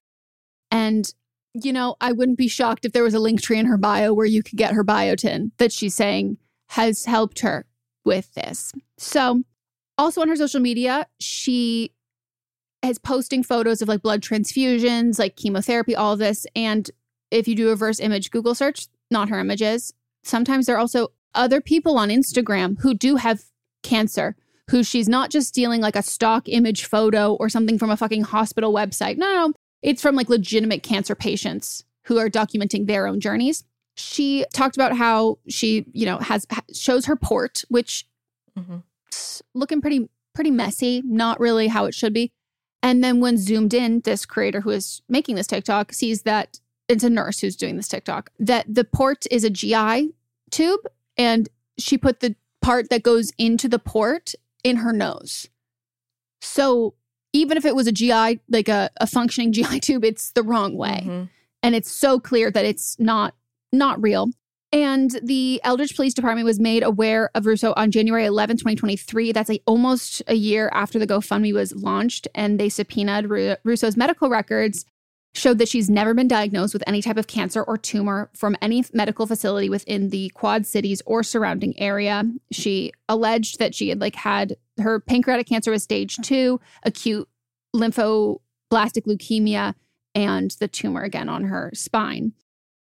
And, 0.69 1.11
you 1.53 1.73
know, 1.73 1.95
I 2.01 2.11
wouldn't 2.11 2.37
be 2.37 2.49
shocked 2.49 2.85
if 2.85 2.91
there 2.91 3.03
was 3.03 3.13
a 3.13 3.19
link 3.19 3.41
tree 3.41 3.57
in 3.57 3.65
her 3.65 3.77
bio 3.77 4.13
where 4.13 4.25
you 4.25 4.43
could 4.43 4.57
get 4.57 4.73
her 4.73 4.83
biotin 4.83 5.51
that 5.57 5.71
she's 5.71 5.95
saying 5.95 6.37
has 6.69 7.05
helped 7.05 7.39
her 7.39 7.65
with 8.03 8.33
this. 8.33 8.73
So, 8.97 9.43
also 9.97 10.21
on 10.21 10.27
her 10.27 10.35
social 10.35 10.59
media, 10.59 11.07
she 11.19 11.93
is 12.83 12.99
posting 12.99 13.41
photos 13.41 13.81
of 13.81 13.87
like 13.87 14.01
blood 14.01 14.21
transfusions, 14.21 15.17
like 15.17 15.37
chemotherapy, 15.37 15.95
all 15.95 16.17
this. 16.17 16.45
And 16.55 16.91
if 17.31 17.47
you 17.47 17.55
do 17.55 17.67
a 17.67 17.71
reverse 17.71 18.01
image 18.01 18.31
Google 18.31 18.53
search, 18.53 18.87
not 19.09 19.29
her 19.29 19.39
images. 19.39 19.93
Sometimes 20.23 20.65
there 20.65 20.75
are 20.75 20.79
also 20.79 21.09
other 21.33 21.61
people 21.61 21.97
on 21.97 22.09
Instagram 22.09 22.79
who 22.81 22.93
do 22.93 23.15
have 23.15 23.43
cancer, 23.83 24.35
who 24.71 24.83
she's 24.83 25.07
not 25.07 25.29
just 25.29 25.47
stealing 25.49 25.81
like 25.81 25.95
a 25.95 26.01
stock 26.03 26.47
image 26.49 26.85
photo 26.85 27.33
or 27.35 27.49
something 27.49 27.77
from 27.77 27.89
a 27.89 27.97
fucking 27.97 28.23
hospital 28.23 28.73
website. 28.73 29.17
No, 29.17 29.25
no, 29.27 29.47
no. 29.47 29.53
It's 29.81 30.01
from 30.01 30.15
like 30.15 30.29
legitimate 30.29 30.81
cancer 30.83 31.13
patients 31.15 31.83
who 32.05 32.17
are 32.17 32.29
documenting 32.29 32.87
their 32.87 33.07
own 33.07 33.19
journeys. 33.19 33.63
She 33.95 34.45
talked 34.53 34.75
about 34.75 34.97
how 34.97 35.37
she, 35.47 35.85
you 35.93 36.05
know, 36.05 36.17
has 36.17 36.45
shows 36.73 37.05
her 37.05 37.15
port, 37.15 37.63
which 37.69 38.07
Mhm. 38.57 38.83
looking 39.53 39.81
pretty 39.81 40.09
pretty 40.33 40.51
messy, 40.51 41.01
not 41.05 41.39
really 41.39 41.67
how 41.67 41.85
it 41.85 41.93
should 41.93 42.13
be. 42.13 42.31
And 42.83 43.01
then 43.03 43.21
when 43.21 43.37
zoomed 43.37 43.73
in, 43.73 44.01
this 44.01 44.25
creator 44.25 44.61
who 44.61 44.71
is 44.71 45.01
making 45.07 45.35
this 45.35 45.47
TikTok 45.47 45.93
sees 45.93 46.23
that 46.23 46.59
it's 46.89 47.03
a 47.05 47.09
nurse 47.09 47.39
who's 47.39 47.55
doing 47.55 47.77
this 47.77 47.87
TikTok, 47.87 48.31
that 48.39 48.65
the 48.67 48.83
port 48.83 49.25
is 49.31 49.43
a 49.45 49.49
GI 49.49 50.13
tube 50.51 50.81
and 51.17 51.47
she 51.77 51.97
put 51.97 52.19
the 52.19 52.35
part 52.61 52.89
that 52.89 53.01
goes 53.03 53.31
into 53.37 53.69
the 53.69 53.79
port 53.79 54.35
in 54.65 54.77
her 54.77 54.91
nose. 54.91 55.47
So 56.41 56.95
even 57.33 57.57
if 57.57 57.65
it 57.65 57.75
was 57.75 57.87
a 57.87 57.91
GI, 57.91 58.39
like 58.49 58.67
a, 58.67 58.89
a 58.99 59.07
functioning 59.07 59.53
GI 59.57 59.79
tube, 59.79 60.03
it's 60.03 60.31
the 60.31 60.43
wrong 60.43 60.75
way. 60.75 61.03
Mhm. 61.05 61.29
And 61.63 61.75
it's 61.75 61.91
so 61.91 62.19
clear 62.19 62.51
that 62.51 62.65
it's 62.65 62.99
not 62.99 63.33
not 63.71 64.01
real. 64.01 64.29
And 64.71 65.19
the 65.23 65.61
Eldridge 65.63 65.95
Police 65.95 66.13
Department 66.13 66.45
was 66.45 66.59
made 66.59 66.83
aware 66.83 67.29
of 67.35 67.45
Russo 67.45 67.73
on 67.77 67.91
January 67.91 68.25
11, 68.25 68.57
2023. 68.57 69.31
That's 69.31 69.49
almost 69.65 70.21
a 70.27 70.33
year 70.33 70.69
after 70.73 70.99
the 70.99 71.07
GoFundMe 71.07 71.53
was 71.53 71.73
launched. 71.75 72.27
And 72.35 72.59
they 72.59 72.69
subpoenaed 72.69 73.29
Ru- 73.29 73.55
Russo's 73.63 73.95
medical 73.95 74.29
records, 74.29 74.85
showed 75.35 75.57
that 75.57 75.67
she's 75.67 75.89
never 75.89 76.13
been 76.13 76.27
diagnosed 76.27 76.73
with 76.73 76.83
any 76.87 77.01
type 77.01 77.17
of 77.17 77.27
cancer 77.27 77.61
or 77.61 77.77
tumor 77.77 78.29
from 78.33 78.55
any 78.61 78.83
medical 78.93 79.27
facility 79.27 79.69
within 79.69 80.09
the 80.09 80.29
Quad 80.29 80.65
Cities 80.65 81.01
or 81.05 81.23
surrounding 81.23 81.77
area. 81.79 82.23
She 82.51 82.93
alleged 83.09 83.59
that 83.59 83.75
she 83.75 83.89
had 83.89 83.99
like 83.99 84.15
had 84.15 84.55
her 84.79 84.99
pancreatic 84.99 85.47
cancer 85.47 85.71
was 85.71 85.83
stage 85.83 86.17
two, 86.17 86.59
acute 86.83 87.27
lymphoblastic 87.75 88.39
leukemia, 89.05 89.75
and 90.13 90.51
the 90.59 90.67
tumor 90.67 91.01
again 91.01 91.29
on 91.29 91.43
her 91.43 91.71
spine. 91.73 92.33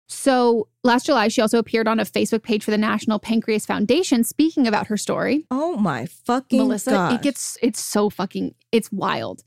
So 0.08 0.66
last 0.82 1.06
July, 1.06 1.28
she 1.28 1.40
also 1.40 1.58
appeared 1.58 1.86
on 1.86 2.00
a 2.00 2.04
Facebook 2.04 2.42
page 2.42 2.64
for 2.64 2.72
the 2.72 2.78
National 2.78 3.20
Pancreas 3.20 3.64
Foundation 3.64 4.24
speaking 4.24 4.66
about 4.66 4.88
her 4.88 4.96
story. 4.96 5.46
Oh 5.52 5.76
my 5.76 6.06
fucking 6.06 6.58
Melissa, 6.58 7.10
it 7.14 7.22
gets 7.22 7.56
it's 7.62 7.80
so 7.80 8.10
fucking 8.10 8.56
it's 8.72 8.90
wild. 8.90 9.44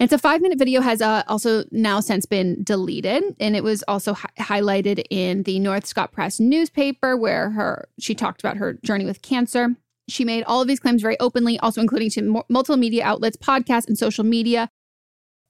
It's 0.00 0.12
a 0.12 0.18
five 0.18 0.40
minute 0.40 0.58
video 0.58 0.80
has 0.80 1.00
uh, 1.00 1.22
also 1.28 1.64
now 1.70 2.00
since 2.00 2.26
been 2.26 2.62
deleted, 2.64 3.22
and 3.38 3.54
it 3.54 3.62
was 3.62 3.84
also 3.86 4.14
hi- 4.14 4.28
highlighted 4.40 5.04
in 5.08 5.44
the 5.44 5.60
North 5.60 5.86
Scott 5.86 6.10
Press 6.10 6.40
newspaper 6.40 7.16
where 7.16 7.50
her 7.50 7.88
she 8.00 8.14
talked 8.14 8.40
about 8.40 8.56
her 8.56 8.74
journey 8.84 9.04
with 9.04 9.22
cancer. 9.22 9.76
She 10.08 10.24
made 10.24 10.42
all 10.44 10.60
of 10.60 10.68
these 10.68 10.80
claims 10.80 11.00
very 11.00 11.18
openly, 11.20 11.58
also 11.60 11.80
including 11.80 12.10
to 12.10 12.44
multiple 12.48 12.76
media 12.76 13.04
outlets, 13.04 13.36
podcasts, 13.36 13.86
and 13.86 13.96
social 13.96 14.24
media. 14.24 14.68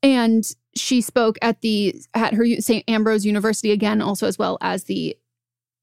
And 0.03 0.45
she 0.77 1.01
spoke 1.01 1.39
at 1.41 1.63
the 1.63 1.97
at 2.13 2.35
her 2.35 2.45
St. 2.59 2.85
Ambrose 2.87 3.25
University 3.25 3.71
again, 3.71 4.03
also 4.03 4.27
as 4.27 4.39
well 4.39 4.59
as 4.61 4.85
the 4.85 5.17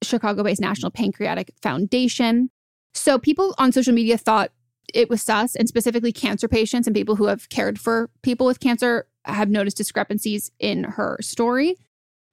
Chicago-based 0.04 0.62
National 0.62 0.92
Pancreatic 0.92 1.52
Foundation. 1.62 2.50
So 2.94 3.18
people 3.18 3.56
on 3.58 3.72
social 3.72 3.94
media 3.94 4.18
thought 4.18 4.52
it 4.94 5.10
was 5.10 5.22
sus, 5.22 5.56
and 5.56 5.68
specifically 5.68 6.12
cancer 6.12 6.48
patients 6.48 6.88
and 6.88 6.96
people 6.96 7.16
who 7.16 7.26
have 7.26 7.50
cared 7.50 7.80
for 7.80 8.10
people 8.22 8.46
with 8.46 8.60
cancer 8.60 9.08
have 9.26 9.50
noticed 9.50 9.78
discrepancies 9.78 10.52
in 10.60 10.84
her 10.84 11.18
story. 11.22 11.76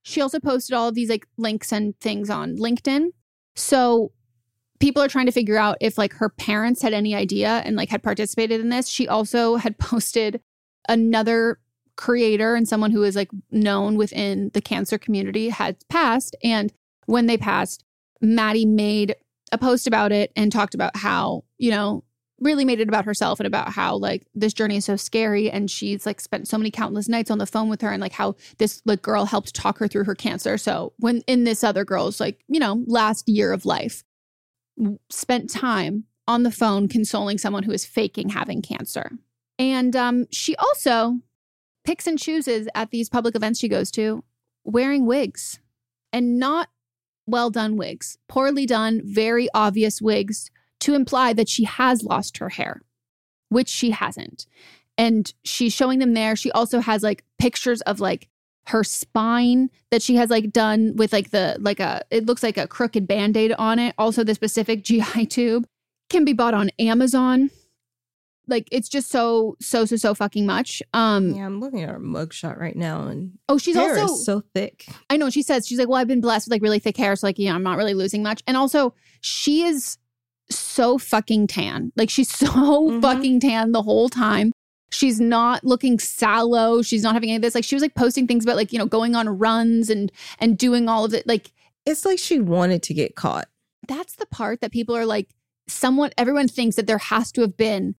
She 0.02 0.20
also 0.20 0.40
posted 0.40 0.74
all 0.74 0.88
of 0.88 0.94
these 0.94 1.11
like 1.11 1.26
links 1.36 1.72
and 1.72 1.98
things 2.00 2.30
on 2.30 2.56
LinkedIn. 2.56 3.09
So 3.56 4.12
people 4.80 5.02
are 5.02 5.09
trying 5.09 5.26
to 5.26 5.32
figure 5.32 5.59
out 5.59 5.76
if 5.80 5.98
like 5.98 6.14
her 6.14 6.28
parents 6.28 6.82
had 6.82 6.92
any 6.92 7.14
idea 7.14 7.62
and 7.64 7.76
like 7.76 7.90
had 7.90 8.02
participated 8.02 8.61
in 8.61 8.68
this. 8.68 8.88
She 8.88 9.09
also 9.09 9.56
had 9.56 9.78
posted 9.78 10.40
another 10.88 11.59
creator 11.96 12.54
and 12.54 12.68
someone 12.68 12.92
who 12.92 13.02
is 13.02 13.16
like 13.16 13.30
known 13.50 13.96
within 13.96 14.50
the 14.54 14.61
cancer 14.61 14.98
community 14.98 15.48
had 15.48 15.76
passed. 15.88 16.36
And 16.42 16.72
when 17.06 17.26
they 17.26 17.36
passed, 17.36 17.84
Maddie 18.20 18.66
made 18.66 19.16
a 19.52 19.59
post 19.59 19.86
about 19.86 20.12
it 20.12 20.32
and 20.36 20.52
talked 20.52 20.74
about 20.74 20.96
how, 20.96 21.44
you 21.59 21.70
know, 21.70 22.04
really 22.41 22.64
made 22.64 22.80
it 22.80 22.89
about 22.89 23.05
herself 23.05 23.41
and 23.41 23.47
about 23.47 23.72
how 23.72 23.97
like 23.97 24.26
this 24.34 24.53
journey 24.53 24.76
is 24.76 24.84
so 24.84 24.97
scary 24.97 25.51
and 25.51 25.70
she's 25.70 26.07
like 26.07 26.20
spent 26.20 26.47
so 26.47 26.57
many 26.57 26.70
countless 26.70 27.09
nights 27.09 27.30
on 27.30 27.39
the 27.39 27.47
phone 27.47 27.68
with 27.68 27.80
her 27.80 27.91
and 27.91 28.01
like 28.01 28.12
how 28.12 28.34
this 28.59 28.80
like 28.84 29.03
girl 29.03 29.24
helped 29.24 29.55
talk 29.55 29.78
her 29.78 29.89
through 29.89 30.05
her 30.05 30.14
cancer. 30.14 30.57
So 30.57 30.93
when 30.99 31.22
in 31.26 31.45
this 31.45 31.64
other 31.64 31.84
girl's 31.84 32.20
like, 32.20 32.41
you 32.49 32.61
know, 32.61 32.84
last 32.86 33.28
year 33.28 33.53
of 33.53 33.64
life, 33.64 34.05
spent 35.11 35.51
time 35.51 36.05
on 36.26 36.43
the 36.43 36.53
phone 36.53 36.89
consoling 36.89 37.39
someone 37.39 37.64
who 37.64 37.72
is 37.72 37.84
faking 37.84 38.28
having 38.28 38.62
cancer. 38.62 39.11
And 39.59 39.97
um, 39.97 40.26
she 40.30 40.55
also 40.57 41.18
picks 41.84 42.07
and 42.07 42.18
chooses 42.18 42.68
at 42.74 42.91
these 42.91 43.09
public 43.09 43.34
events 43.34 43.59
she 43.59 43.68
goes 43.68 43.91
to 43.93 44.22
wearing 44.64 45.07
wigs 45.07 45.59
and 46.12 46.39
not 46.39 46.68
well 47.26 47.51
done 47.51 47.76
wigs, 47.76 48.18
poorly 48.28 48.66
done, 48.66 49.01
very 49.05 49.49
obvious 49.55 50.01
wigs 50.01 50.51
to 50.80 50.94
imply 50.94 51.32
that 51.32 51.48
she 51.48 51.64
has 51.64 52.02
lost 52.02 52.38
her 52.38 52.48
hair, 52.50 52.82
which 53.48 53.68
she 53.68 53.90
hasn't. 53.90 54.46
And 54.96 55.32
she's 55.44 55.72
showing 55.72 55.98
them 56.00 56.14
there. 56.14 56.34
She 56.36 56.50
also 56.52 56.80
has 56.80 57.02
like 57.02 57.24
pictures 57.38 57.80
of 57.82 58.00
like 58.00 58.28
her 58.66 58.84
spine 58.84 59.70
that 59.90 60.02
she 60.02 60.16
has 60.16 60.28
like 60.28 60.52
done 60.52 60.94
with 60.96 61.12
like 61.12 61.30
the 61.30 61.56
like 61.60 61.80
a 61.80 62.02
it 62.10 62.26
looks 62.26 62.42
like 62.42 62.58
a 62.58 62.66
crooked 62.66 63.06
band-aid 63.06 63.52
on 63.58 63.78
it. 63.78 63.94
Also 63.96 64.24
the 64.24 64.34
specific 64.34 64.82
GI 64.84 65.26
tube 65.26 65.66
can 66.10 66.24
be 66.24 66.32
bought 66.32 66.54
on 66.54 66.70
Amazon. 66.78 67.50
Like 68.46 68.66
it's 68.72 68.88
just 68.88 69.10
so 69.10 69.56
so 69.60 69.84
so 69.84 69.96
so 69.96 70.14
fucking 70.14 70.46
much. 70.46 70.82
Um 70.92 71.30
Yeah, 71.34 71.46
I'm 71.46 71.60
looking 71.60 71.82
at 71.82 71.90
her 71.90 72.00
mugshot 72.00 72.58
right 72.58 72.76
now, 72.76 73.06
and 73.06 73.38
Oh, 73.48 73.56
she's 73.58 73.76
hair 73.76 73.98
also 73.98 74.14
is 74.14 74.24
so 74.24 74.42
thick. 74.54 74.86
I 75.10 75.16
know 75.16 75.30
she 75.30 75.42
says 75.42 75.66
she's 75.66 75.78
like, 75.78 75.88
well, 75.88 75.98
I've 76.00 76.08
been 76.08 76.20
blessed 76.20 76.46
with 76.46 76.52
like 76.52 76.62
really 76.62 76.78
thick 76.78 76.96
hair, 76.96 77.14
so 77.14 77.26
like, 77.26 77.38
yeah, 77.38 77.54
I'm 77.54 77.62
not 77.62 77.76
really 77.78 77.94
losing 77.94 78.22
much. 78.22 78.42
And 78.46 78.56
also, 78.56 78.94
she 79.20 79.64
is 79.64 79.98
so 80.51 80.99
fucking 80.99 81.46
tan. 81.46 81.92
Like 81.96 82.11
she's 82.11 82.30
so 82.34 82.46
Mm-hmm. 82.49 83.01
fucking 83.01 83.40
tan 83.40 83.72
the 83.72 83.82
whole 83.82 84.09
time. 84.09 84.53
She's 84.90 85.20
not 85.20 85.64
looking 85.64 85.99
sallow. 85.99 86.80
She's 86.80 87.03
not 87.03 87.12
having 87.14 87.28
any 87.28 87.36
of 87.36 87.42
this. 87.42 87.55
Like 87.55 87.64
she 87.64 87.74
was 87.74 87.82
like 87.82 87.94
posting 87.94 88.26
things 88.26 88.44
about 88.44 88.57
like 88.57 88.72
you 88.72 88.78
know 88.78 88.86
going 88.86 89.14
on 89.14 89.28
runs 89.28 89.90
and 89.90 90.11
and 90.38 90.57
doing 90.57 90.88
all 90.88 91.05
of 91.05 91.12
it. 91.14 91.26
Like 91.26 91.53
It's 91.84 92.05
like 92.05 92.18
she 92.18 92.40
wanted 92.40 92.82
to 92.84 92.94
get 92.94 93.14
caught. 93.14 93.49
that's 93.86 94.16
the 94.16 94.26
part 94.26 94.61
that 94.61 94.72
people 94.72 94.96
are 94.96 95.07
like, 95.07 95.28
somewhat. 95.66 96.14
Everyone 96.16 96.49
thinks 96.49 96.76
that 96.76 96.86
there 96.86 96.99
has 96.99 97.30
to 97.32 97.42
have 97.42 97.57
been 97.57 97.94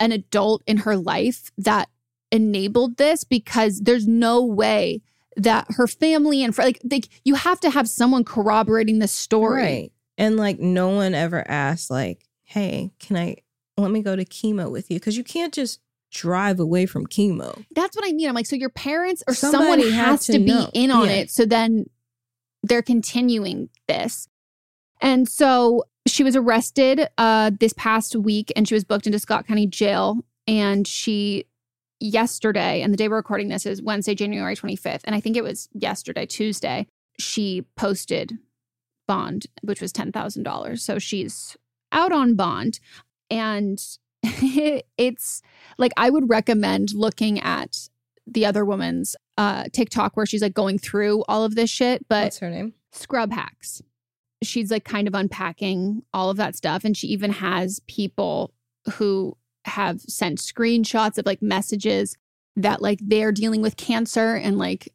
an 0.00 0.12
adult 0.12 0.62
in 0.66 0.78
her 0.78 0.96
life 0.96 1.50
that 1.56 1.88
enabled 2.32 2.96
this 2.96 3.24
because 3.24 3.80
there's 3.80 4.06
no 4.08 4.44
way 4.44 5.00
that 5.36 5.66
her 5.70 5.86
family 5.86 6.42
and 6.44 6.54
fr- 6.54 6.62
like 6.62 6.80
like 6.90 7.08
you 7.24 7.34
have 7.36 7.60
to 7.60 7.70
have 7.70 7.88
someone 7.88 8.24
corroborating 8.24 8.98
the 8.98 9.08
story. 9.08 9.62
Right. 9.62 9.92
And 10.16 10.36
like 10.36 10.58
no 10.58 10.88
one 10.90 11.14
ever 11.14 11.44
asked, 11.48 11.90
like, 11.90 12.24
hey, 12.44 12.92
can 13.00 13.16
I 13.16 13.36
let 13.76 13.90
me 13.90 14.02
go 14.02 14.14
to 14.14 14.24
chemo 14.24 14.70
with 14.70 14.90
you? 14.90 14.98
Because 14.98 15.16
you 15.16 15.24
can't 15.24 15.52
just 15.52 15.80
drive 16.12 16.60
away 16.60 16.86
from 16.86 17.06
chemo. 17.06 17.64
That's 17.74 17.96
what 17.96 18.06
I 18.08 18.12
mean. 18.12 18.28
I'm 18.28 18.34
like, 18.34 18.46
so 18.46 18.54
your 18.54 18.68
parents 18.70 19.24
or 19.26 19.34
Somebody 19.34 19.82
someone 19.90 19.98
has 19.98 20.26
to 20.26 20.32
to, 20.34 20.38
be 20.38 20.44
know. 20.46 20.70
in 20.72 20.90
on 20.92 21.06
Yeah. 21.06 21.12
it. 21.16 21.30
So 21.30 21.44
then 21.44 21.86
they're 22.62 22.82
continuing 22.82 23.68
this. 23.88 24.28
And 25.00 25.28
so 25.28 25.84
she 26.06 26.22
was 26.22 26.36
arrested 26.36 27.08
uh, 27.18 27.50
this 27.58 27.72
past 27.76 28.14
week 28.14 28.52
and 28.54 28.68
she 28.68 28.74
was 28.74 28.84
booked 28.84 29.06
into 29.06 29.18
Scott 29.18 29.46
County 29.48 29.66
Jail. 29.66 30.18
And 30.46 30.86
she, 30.86 31.46
yesterday, 32.00 32.80
and 32.82 32.92
the 32.92 32.96
day 32.96 33.08
we're 33.08 33.16
recording 33.16 33.48
this 33.48 33.66
is 33.66 33.82
Wednesday, 33.82 34.14
January 34.14 34.54
25th. 34.54 35.00
And 35.04 35.16
I 35.16 35.20
think 35.20 35.36
it 35.36 35.42
was 35.42 35.68
yesterday, 35.72 36.26
Tuesday, 36.26 36.86
she 37.18 37.64
posted 37.76 38.38
bond, 39.06 39.46
which 39.62 39.80
was 39.80 39.92
$10,000. 39.92 40.78
So 40.78 40.98
she's 40.98 41.56
out 41.92 42.12
on 42.12 42.34
bond. 42.34 42.80
And 43.30 43.82
it's 44.22 45.42
like, 45.78 45.92
I 45.96 46.10
would 46.10 46.28
recommend 46.28 46.94
looking 46.94 47.40
at 47.40 47.88
the 48.26 48.46
other 48.46 48.64
woman's 48.64 49.16
uh, 49.36 49.64
TikTok 49.72 50.16
where 50.16 50.26
she's 50.26 50.42
like 50.42 50.54
going 50.54 50.78
through 50.78 51.24
all 51.28 51.44
of 51.44 51.54
this 51.54 51.70
shit. 51.70 52.06
But 52.08 52.24
What's 52.24 52.38
her 52.38 52.50
name? 52.50 52.74
Scrub 52.92 53.32
Hacks. 53.32 53.82
She's 54.42 54.70
like 54.70 54.84
kind 54.84 55.08
of 55.08 55.14
unpacking 55.14 56.02
all 56.12 56.30
of 56.30 56.36
that 56.36 56.56
stuff. 56.56 56.84
And 56.84 56.96
she 56.96 57.08
even 57.08 57.32
has 57.32 57.80
people 57.86 58.52
who 58.94 59.36
have 59.64 60.00
sent 60.02 60.38
screenshots 60.38 61.18
of 61.18 61.26
like 61.26 61.40
messages 61.40 62.16
that 62.56 62.82
like 62.82 62.98
they're 63.02 63.32
dealing 63.32 63.62
with 63.62 63.76
cancer 63.76 64.34
and 64.36 64.58
like 64.58 64.92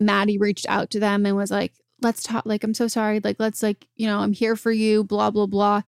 Maddie 0.00 0.38
reached 0.38 0.66
out 0.68 0.90
to 0.90 1.00
them 1.00 1.26
and 1.26 1.36
was 1.36 1.50
like, 1.50 1.72
let's 2.00 2.22
talk. 2.22 2.46
Like, 2.46 2.64
I'm 2.64 2.74
so 2.74 2.88
sorry. 2.88 3.20
Like, 3.22 3.36
let's 3.38 3.62
like, 3.62 3.86
you 3.96 4.06
know, 4.06 4.18
I'm 4.18 4.32
here 4.32 4.56
for 4.56 4.72
you, 4.72 5.04
blah, 5.04 5.30
blah, 5.30 5.46
blah. 5.46 5.82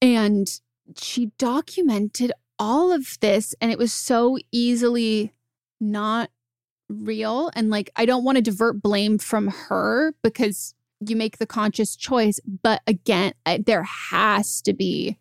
And 0.00 0.48
she 0.96 1.32
documented 1.38 2.32
all 2.58 2.92
of 2.92 3.18
this 3.20 3.54
and 3.60 3.70
it 3.70 3.78
was 3.78 3.92
so 3.92 4.38
easily 4.52 5.32
not 5.80 6.30
real. 6.88 7.50
And 7.54 7.70
like, 7.70 7.90
I 7.96 8.06
don't 8.06 8.24
want 8.24 8.36
to 8.36 8.42
divert 8.42 8.80
blame 8.80 9.18
from 9.18 9.48
her 9.48 10.14
because 10.22 10.74
you 11.00 11.16
make 11.16 11.38
the 11.38 11.46
conscious 11.46 11.96
choice. 11.96 12.40
But 12.62 12.82
again, 12.86 13.34
I, 13.44 13.58
there 13.58 13.82
has 13.82 14.62
to 14.62 14.72
be 14.72 15.18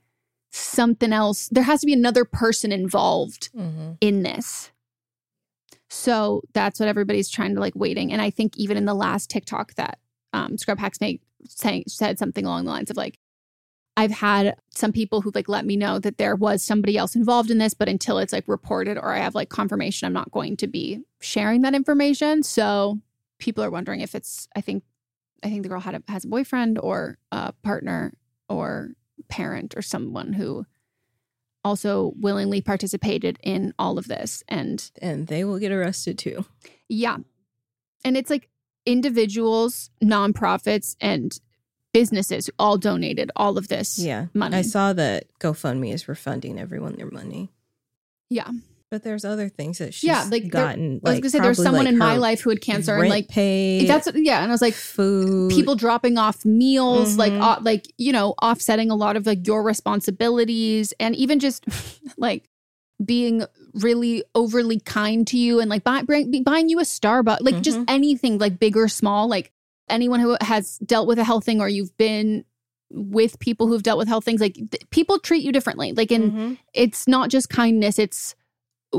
something 0.51 1.11
else. 1.11 1.49
There 1.51 1.63
has 1.63 1.81
to 1.81 1.85
be 1.85 1.93
another 1.93 2.25
person 2.25 2.71
involved 2.71 3.49
mm-hmm. 3.53 3.93
in 3.99 4.23
this. 4.23 4.71
So 5.95 6.41
that's 6.53 6.79
what 6.79 6.89
everybody's 6.89 7.29
trying 7.29 7.55
to 7.55 7.61
like 7.61 7.73
waiting. 7.75 8.11
And 8.11 8.21
I 8.21 8.29
think 8.29 8.57
even 8.57 8.75
in 8.75 8.85
the 8.85 8.93
last 8.93 9.29
TikTok 9.29 9.75
that 9.75 9.97
um, 10.33 10.57
Scrub 10.57 10.77
Hacks 10.77 10.99
made 10.99 11.21
saying 11.47 11.85
said 11.87 12.19
something 12.19 12.45
along 12.45 12.65
the 12.65 12.71
lines 12.71 12.91
of 12.91 12.97
like, 12.97 13.17
I've 13.97 14.11
had 14.11 14.57
some 14.71 14.91
people 14.91 15.21
who 15.21 15.31
like 15.33 15.47
let 15.47 15.65
me 15.65 15.77
know 15.77 15.99
that 15.99 16.17
there 16.17 16.35
was 16.35 16.61
somebody 16.61 16.97
else 16.97 17.15
involved 17.15 17.49
in 17.49 17.59
this, 17.59 17.73
but 17.73 17.87
until 17.87 18.17
it's 18.17 18.33
like 18.33 18.47
reported 18.47 18.97
or 18.97 19.13
I 19.13 19.19
have 19.19 19.35
like 19.35 19.49
confirmation, 19.49 20.05
I'm 20.05 20.13
not 20.13 20.31
going 20.31 20.57
to 20.57 20.67
be 20.67 21.01
sharing 21.21 21.61
that 21.61 21.73
information. 21.73 22.43
So 22.43 22.99
people 23.39 23.63
are 23.63 23.71
wondering 23.71 24.01
if 24.01 24.13
it's. 24.13 24.49
I 24.53 24.59
think, 24.59 24.83
I 25.43 25.49
think 25.49 25.63
the 25.63 25.69
girl 25.69 25.79
had 25.79 25.95
a, 25.95 26.03
has 26.09 26.25
a 26.25 26.27
boyfriend 26.27 26.77
or 26.77 27.17
a 27.31 27.53
partner 27.53 28.13
or 28.49 28.89
parent 29.29 29.75
or 29.77 29.81
someone 29.81 30.33
who 30.33 30.65
also 31.65 32.13
willingly 32.17 32.61
participated 32.61 33.37
in 33.43 33.73
all 33.77 33.97
of 33.97 34.07
this 34.07 34.43
and 34.47 34.89
And 35.01 35.27
they 35.27 35.43
will 35.43 35.59
get 35.59 35.71
arrested 35.73 36.17
too. 36.17 36.45
yeah. 36.87 37.17
And 38.05 38.15
it's 38.15 38.29
like 38.29 38.47
individuals, 38.85 39.89
nonprofits, 40.01 40.95
and 41.01 41.37
businesses 41.91 42.49
all 42.59 42.77
donated 42.77 43.31
all 43.35 43.57
of 43.57 43.67
this 43.67 43.97
Yeah. 43.97 44.27
money. 44.33 44.57
I 44.57 44.61
saw 44.61 44.93
that 44.93 45.25
GoFundMe 45.39 45.91
is 45.93 46.07
refunding 46.07 46.59
everyone 46.59 46.95
their 46.95 47.09
money. 47.11 47.51
yeah. 48.29 48.51
But 48.91 49.03
there's 49.03 49.25
other 49.25 49.49
things 49.49 49.79
that 49.79 49.93
she's 49.95 50.07
yeah, 50.07 50.23
like 50.29 50.43
there- 50.43 50.51
gotten. 50.51 51.01
I 51.03 51.09
was 51.09 51.13
like, 51.15 51.21
gonna 51.23 51.29
say 51.31 51.39
there's 51.39 51.57
someone 51.61 51.85
like, 51.85 51.91
in 51.93 51.97
my 51.97 52.17
life 52.17 52.41
who 52.41 52.49
had 52.51 52.61
cancer 52.61 52.95
and 52.95 53.09
like 53.09 53.27
paid. 53.27 53.87
that's 53.87 54.07
yeah, 54.15 54.41
and 54.41 54.51
I 54.51 54.53
was 54.53 54.61
like 54.61 54.75
food. 54.75 55.51
people 55.51 55.75
dropping 55.75 56.17
off 56.17 56.45
meals, 56.45 57.17
like 57.17 57.33
Mhm. 57.33 57.41
uh, 57.41 57.59
like 57.61 57.91
you 57.97 58.11
know 58.13 58.35
offsetting 58.41 58.91
a 58.91 58.95
lot 58.95 59.17
of 59.17 59.25
like 59.25 59.45
your 59.47 59.63
responsibilities, 59.63 60.93
and 60.99 61.15
even 61.15 61.39
just 61.39 61.65
like 62.17 62.47
being 63.03 63.43
really 63.73 64.23
overly 64.35 64.79
kind 64.79 65.27
to 65.27 65.37
you 65.37 65.59
and 65.59 65.69
like 65.69 65.83
buy, 65.83 66.01
bring, 66.03 66.31
be- 66.31 66.41
buying 66.41 66.69
you 66.69 66.79
a 66.79 66.83
Starbucks, 66.83 67.39
like 67.41 67.61
just 67.61 67.79
Mhm. 67.79 67.85
anything 67.89 68.37
like 68.37 68.57
big 68.57 68.77
or 68.77 68.87
small, 68.87 69.27
like 69.27 69.51
anyone 69.89 70.21
who 70.21 70.37
has 70.39 70.77
dealt 70.77 71.05
with 71.07 71.19
a 71.19 71.23
health 71.25 71.43
thing 71.43 71.59
or 71.59 71.67
you've 71.67 71.95
been 71.97 72.45
with 72.91 73.37
people 73.39 73.67
who've 73.67 73.83
dealt 73.83 73.97
with 73.97 74.07
health 74.07 74.23
things, 74.23 74.39
like 74.39 74.53
th- 74.55 74.89
people 74.91 75.19
treat 75.19 75.43
you 75.43 75.51
differently. 75.51 75.91
Like, 75.91 76.11
and 76.11 76.31
Mhm. 76.31 76.57
it's 76.73 77.05
not 77.07 77.29
just 77.29 77.49
kindness, 77.49 77.99
it's 77.99 78.33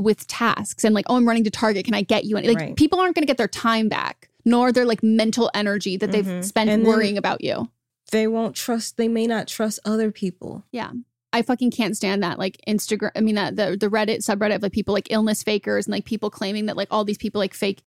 with 0.03 0.27
tasks 0.27 0.85
and 0.85 0.95
like, 0.95 1.07
oh, 1.09 1.17
I'm 1.17 1.27
running 1.27 1.45
to 1.45 1.51
Target. 1.51 1.85
Can 1.85 1.95
I 1.95 2.03
get 2.03 2.25
you 2.25 2.37
any? 2.37 2.49
Like, 2.49 2.59
Right. 2.59 2.77
people 2.77 3.01
aren't 3.01 3.15
going 3.15 3.23
to 3.23 3.27
get 3.27 3.37
their 3.39 3.49
time 3.49 3.89
back, 3.89 4.29
nor 4.45 4.73
their 4.73 4.85
like 4.85 5.03
mental 5.03 5.51
energy 5.55 5.97
that 5.97 6.13
they've 6.13 6.25
Mhm. 6.27 6.45
spent 6.45 6.71
And 6.71 6.85
worrying 6.85 7.17
about 7.19 7.43
you. 7.43 7.71
they 8.13 8.27
won't 8.27 8.55
trust. 8.55 8.97
They 8.97 9.09
may 9.09 9.27
not 9.27 9.49
trust 9.49 9.81
other 9.85 10.11
people. 10.13 10.65
Yeah. 10.73 10.91
I 11.33 11.43
fucking 11.43 11.71
can't 11.73 11.97
stand 11.97 12.23
that. 12.23 12.39
Like 12.39 12.57
Instagram, 12.69 13.11
I 13.17 13.21
mean, 13.21 13.35
that 13.35 13.57
the, 13.57 13.77
the 13.77 13.89
Reddit 13.91 14.19
subreddit 14.25 14.55
of 14.57 14.63
like 14.63 14.73
people 14.73 14.95
like 14.95 15.09
illness 15.11 15.43
fakers 15.43 15.87
and 15.87 15.93
like 15.93 16.05
people 16.05 16.31
claiming 16.31 16.67
that 16.67 16.77
like 16.77 16.89
all 16.91 17.05
these 17.05 17.19
people 17.19 17.41
like 17.41 17.53
fake 17.53 17.83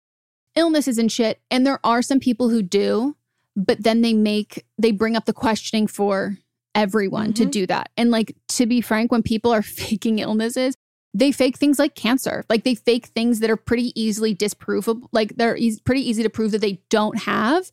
illnesses 0.56 0.98
and 0.98 1.12
shit. 1.12 1.40
And 1.50 1.66
there 1.66 1.80
are 1.84 2.02
some 2.02 2.20
people 2.20 2.50
who 2.50 2.62
do, 2.62 3.16
but 3.56 3.82
then 3.84 4.02
they 4.02 4.14
make, 4.14 4.66
they 4.78 4.92
bring 4.92 5.16
up 5.16 5.26
the 5.26 5.34
questioning 5.34 5.88
for 5.88 6.38
everyone 6.76 7.34
to 7.34 7.46
Mhm. 7.46 7.52
do 7.52 7.66
that. 7.68 7.90
And 7.98 8.12
like, 8.12 8.36
to 8.50 8.66
be 8.66 8.82
frank, 8.82 9.12
when 9.12 9.24
people 9.24 9.52
are 9.52 9.62
faking 9.80 10.20
illnesses, 10.20 10.76
they 11.14 11.32
fake 11.32 11.58
things 11.58 11.80
like 11.80 11.96
cancer. 11.96 12.44
Like 12.50 12.64
they 12.64 12.76
fake 12.76 13.08
things 13.08 13.40
that 13.40 13.50
are 13.50 13.58
pretty 13.58 14.00
easily 14.00 14.36
disprovable. 14.36 15.08
Like 15.12 15.36
they're 15.38 15.58
eas 15.58 15.80
pretty 15.80 16.08
easy 16.08 16.22
to 16.24 16.30
prove 16.30 16.52
that 16.52 16.62
they 16.62 16.82
don't 16.90 17.20
have 17.24 17.72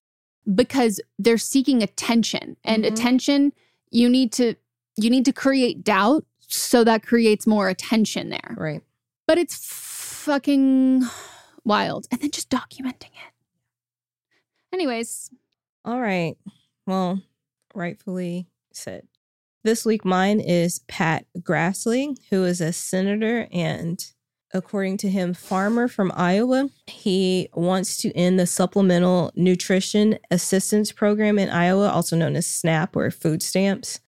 because 0.55 1.01
they're 1.19 1.37
seeking 1.39 1.83
attention 1.83 2.57
and 2.65 2.85
Mhm. 2.85 2.93
attention 2.93 3.53
you 3.91 4.09
need 4.09 4.33
to 4.33 4.55
you 4.97 5.11
need 5.11 5.25
to 5.27 5.33
create 5.33 5.85
doubt 5.85 6.25
so 6.49 6.83
that 6.85 7.03
creates 7.03 7.47
more 7.47 7.69
attention 7.69 8.31
there 8.31 8.55
Right. 8.57 8.81
but 9.27 9.37
it's 9.39 9.57
fucking 9.57 11.03
wild 11.65 12.07
and 12.13 12.21
then 12.21 12.31
just 12.31 12.49
documenting 12.49 13.11
it 13.11 13.33
anyways 14.73 15.31
All 15.85 16.01
right. 16.01 16.37
Well, 16.87 17.21
rightfully 17.75 18.47
said. 18.73 19.07
This 19.67 19.85
week, 19.85 20.05
mine 20.05 20.39
is 20.39 20.79
Pat 20.87 21.27
Grassley, 21.41 22.17
who 22.31 22.45
is 22.45 22.61
a 22.61 22.73
senator 22.73 23.49
and, 23.51 24.01
according 24.55 24.97
to 24.99 25.11
him, 25.11 25.35
farmer 25.35 25.89
from 25.89 26.13
Iowa. 26.15 26.71
He 26.87 27.49
wants 27.53 27.97
to 27.97 28.13
end 28.13 28.39
the 28.39 28.47
Supplemental 28.47 29.33
Nutrition 29.35 30.21
Assistance 30.31 30.93
Program 30.93 31.37
in 31.37 31.49
Iowa, 31.49 31.89
also 31.89 32.15
known 32.15 32.37
as 32.37 32.47
SNAP 32.47 32.95
or 32.95 33.11
food 33.11 33.43
stamps. 33.43 33.99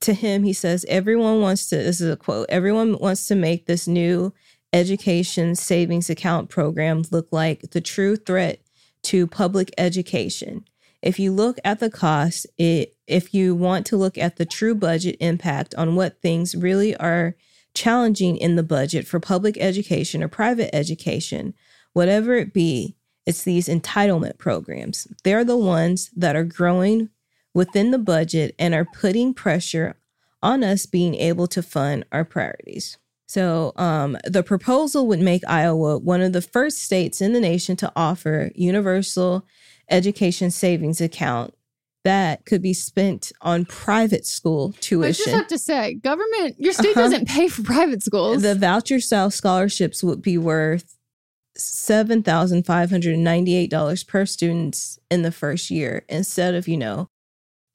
To 0.00 0.12
him, 0.12 0.42
he 0.42 0.52
says, 0.52 0.84
everyone 0.88 1.40
wants 1.40 1.68
to, 1.68 1.76
this 1.76 2.00
is 2.00 2.10
a 2.10 2.16
quote, 2.16 2.46
everyone 2.48 2.98
wants 2.98 3.24
to 3.26 3.36
make 3.36 3.66
this 3.66 3.86
new 3.86 4.34
education 4.72 5.54
savings 5.54 6.10
account 6.10 6.48
program 6.48 7.04
look 7.12 7.28
like 7.30 7.70
the 7.70 7.80
true 7.80 8.16
threat 8.16 8.62
to 9.04 9.28
public 9.28 9.70
education. 9.78 10.64
If 11.06 11.20
you 11.20 11.30
look 11.30 11.58
at 11.64 11.78
the 11.78 11.88
cost, 11.88 12.48
it 12.58 12.96
if 13.06 13.32
you 13.32 13.54
want 13.54 13.86
to 13.86 13.96
look 13.96 14.18
at 14.18 14.36
the 14.36 14.44
true 14.44 14.74
budget 14.74 15.16
impact 15.20 15.72
on 15.76 15.94
what 15.94 16.20
things 16.20 16.56
really 16.56 16.96
are 16.96 17.36
challenging 17.74 18.36
in 18.36 18.56
the 18.56 18.64
budget 18.64 19.06
for 19.06 19.20
public 19.20 19.56
education 19.58 20.20
or 20.20 20.28
private 20.28 20.74
education, 20.74 21.54
whatever 21.92 22.34
it 22.34 22.52
be, 22.52 22.96
it's 23.24 23.44
these 23.44 23.68
entitlement 23.68 24.38
programs. 24.38 25.06
They're 25.22 25.44
the 25.44 25.56
ones 25.56 26.10
that 26.16 26.34
are 26.34 26.42
growing 26.42 27.10
within 27.54 27.92
the 27.92 27.98
budget 27.98 28.56
and 28.58 28.74
are 28.74 28.84
putting 28.84 29.32
pressure 29.32 29.94
on 30.42 30.64
us 30.64 30.86
being 30.86 31.14
able 31.14 31.46
to 31.46 31.62
fund 31.62 32.04
our 32.10 32.24
priorities. 32.24 32.98
So, 33.28 33.72
um, 33.76 34.16
the 34.24 34.42
proposal 34.42 35.06
would 35.06 35.20
make 35.20 35.42
Iowa 35.46 35.98
one 35.98 36.20
of 36.20 36.32
the 36.32 36.42
first 36.42 36.82
states 36.82 37.20
in 37.20 37.32
the 37.32 37.40
nation 37.40 37.76
to 37.76 37.92
offer 37.94 38.50
universal 38.56 39.44
education 39.90 40.50
savings 40.50 41.00
account 41.00 41.54
that 42.04 42.44
could 42.46 42.62
be 42.62 42.72
spent 42.72 43.32
on 43.40 43.64
private 43.64 44.24
school 44.26 44.72
tuition. 44.80 45.06
i 45.06 45.12
just 45.12 45.28
have 45.36 45.46
to 45.48 45.58
say 45.58 45.94
government 45.94 46.54
your 46.58 46.72
state 46.72 46.96
Uh-huh. 46.96 47.00
doesn't 47.02 47.28
pay 47.28 47.48
for 47.48 47.62
private 47.62 48.02
schools 48.02 48.42
The 48.42 48.54
voucher 48.54 49.00
style 49.00 49.30
scholarships 49.30 50.02
would 50.04 50.22
be 50.22 50.38
worth 50.38 50.96
$7,598 51.58 54.06
per 54.06 54.26
student 54.26 54.98
in 55.10 55.22
the 55.22 55.32
first 55.32 55.70
year 55.70 56.04
instead 56.08 56.54
of, 56.54 56.68
you 56.68 56.76
know, 56.76 57.08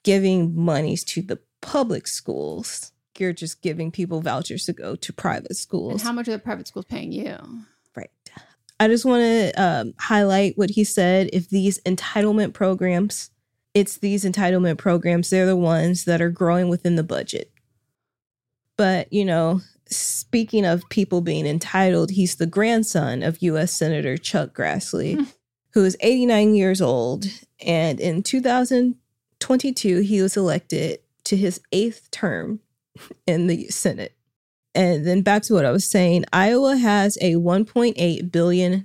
giving 0.04 0.54
monies 0.54 1.02
to 1.04 1.22
the 1.22 1.38
public 1.60 2.06
schools. 2.06 2.92
You're 3.18 3.32
just 3.32 3.60
giving 3.62 3.90
people 3.90 4.20
vouchers 4.20 4.64
to 4.66 4.72
go 4.72 4.94
to 4.96 5.12
private 5.12 5.48
and 5.50 5.56
schools. 5.56 6.02
how 6.02 6.12
much 6.12 6.28
are 6.28 6.32
the 6.32 6.38
private 6.38 6.68
schools 6.68 6.86
paying 6.86 7.12
you. 7.12 7.36
I 8.82 8.88
just 8.88 9.04
want 9.04 9.22
to 9.22 9.52
um, 9.52 9.94
highlight 9.96 10.58
what 10.58 10.70
he 10.70 10.82
said. 10.82 11.30
If 11.32 11.48
these 11.48 11.78
entitlement 11.82 12.52
programs, 12.52 13.30
it's 13.74 13.98
these 13.98 14.24
entitlement 14.24 14.76
programs, 14.76 15.30
they're 15.30 15.46
the 15.46 15.54
ones 15.54 16.04
that 16.04 16.20
are 16.20 16.30
growing 16.30 16.68
within 16.68 16.96
the 16.96 17.04
budget. 17.04 17.52
But, 18.76 19.12
you 19.12 19.24
know, 19.24 19.60
speaking 19.86 20.66
of 20.66 20.88
people 20.88 21.20
being 21.20 21.46
entitled, 21.46 22.10
he's 22.10 22.34
the 22.34 22.46
grandson 22.46 23.22
of 23.22 23.40
U.S. 23.42 23.72
Senator 23.72 24.16
Chuck 24.16 24.52
Grassley, 24.52 25.28
who 25.74 25.84
is 25.84 25.96
89 26.00 26.56
years 26.56 26.80
old. 26.80 27.26
And 27.64 28.00
in 28.00 28.24
2022, 28.24 30.00
he 30.00 30.20
was 30.20 30.36
elected 30.36 30.98
to 31.22 31.36
his 31.36 31.60
eighth 31.70 32.10
term 32.10 32.58
in 33.28 33.46
the 33.46 33.68
Senate. 33.68 34.16
And 34.74 35.06
then 35.06 35.22
back 35.22 35.42
to 35.44 35.54
what 35.54 35.64
I 35.64 35.70
was 35.70 35.88
saying 35.88 36.24
Iowa 36.32 36.76
has 36.76 37.18
a 37.20 37.34
$1.8 37.34 38.32
billion 38.32 38.84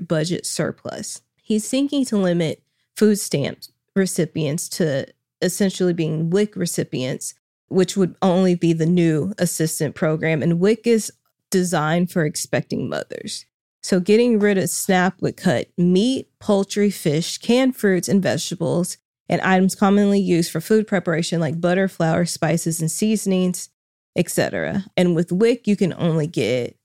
budget 0.00 0.46
surplus. 0.46 1.22
He's 1.42 1.66
seeking 1.66 2.04
to 2.06 2.16
limit 2.16 2.62
food 2.96 3.16
stamp 3.18 3.58
recipients 3.94 4.68
to 4.70 5.06
essentially 5.42 5.92
being 5.92 6.30
WIC 6.30 6.56
recipients, 6.56 7.34
which 7.68 7.96
would 7.96 8.16
only 8.22 8.54
be 8.54 8.72
the 8.72 8.86
new 8.86 9.32
assistant 9.38 9.94
program. 9.94 10.42
And 10.42 10.58
WIC 10.58 10.86
is 10.86 11.12
designed 11.50 12.10
for 12.10 12.24
expecting 12.24 12.88
mothers. 12.88 13.46
So 13.82 14.00
getting 14.00 14.40
rid 14.40 14.58
of 14.58 14.68
SNAP 14.68 15.22
would 15.22 15.36
cut 15.36 15.68
meat, 15.78 16.28
poultry, 16.40 16.90
fish, 16.90 17.38
canned 17.38 17.76
fruits, 17.76 18.08
and 18.08 18.22
vegetables, 18.22 18.98
and 19.28 19.40
items 19.42 19.74
commonly 19.74 20.18
used 20.18 20.50
for 20.50 20.60
food 20.60 20.86
preparation 20.86 21.40
like 21.40 21.60
butter, 21.60 21.86
flour, 21.86 22.24
spices, 22.24 22.80
and 22.80 22.90
seasonings 22.90 23.68
etc. 24.16 24.84
And 24.96 25.14
with 25.14 25.30
WIC, 25.32 25.66
you 25.66 25.76
can 25.76 25.92
only 25.96 26.26
get 26.26 26.76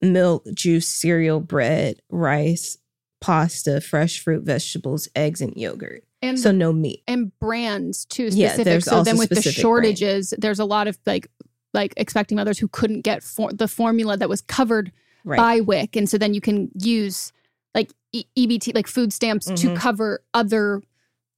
milk, 0.00 0.44
juice, 0.54 0.88
cereal, 0.88 1.40
bread, 1.40 2.00
rice, 2.10 2.76
pasta, 3.20 3.80
fresh 3.80 4.18
fruit, 4.20 4.44
vegetables, 4.44 5.08
eggs, 5.14 5.40
and 5.40 5.56
yogurt. 5.56 6.04
and 6.20 6.38
so 6.38 6.50
no 6.52 6.72
meat. 6.72 7.02
and 7.08 7.36
brands 7.40 8.04
too 8.04 8.24
Yeah, 8.32 8.48
specific. 8.48 8.64
there's 8.64 8.84
so 8.84 9.02
then 9.04 9.16
with 9.18 9.30
the 9.30 9.42
shortages, 9.42 10.34
there's 10.38 10.58
a 10.60 10.64
lot 10.64 10.88
of 10.88 10.98
like 11.06 11.28
like 11.74 11.94
expecting 11.96 12.36
mothers 12.36 12.58
who 12.58 12.68
couldn't 12.68 13.00
get 13.00 13.22
for- 13.22 13.52
the 13.52 13.66
formula 13.66 14.16
that 14.16 14.28
was 14.28 14.40
covered 14.42 14.92
Right. 15.24 15.36
by 15.38 15.60
WIC, 15.60 15.96
and 15.96 16.08
so 16.10 16.18
then 16.18 16.34
you 16.34 16.40
can 16.40 16.70
use 16.74 17.32
like 17.74 17.92
e- 18.12 18.24
EBT 18.36 18.74
like 18.74 18.86
food 18.88 19.12
stamps 19.12 19.46
to 19.46 19.52
Mhm. 19.68 19.76
cover 19.76 20.22
other. 20.34 20.82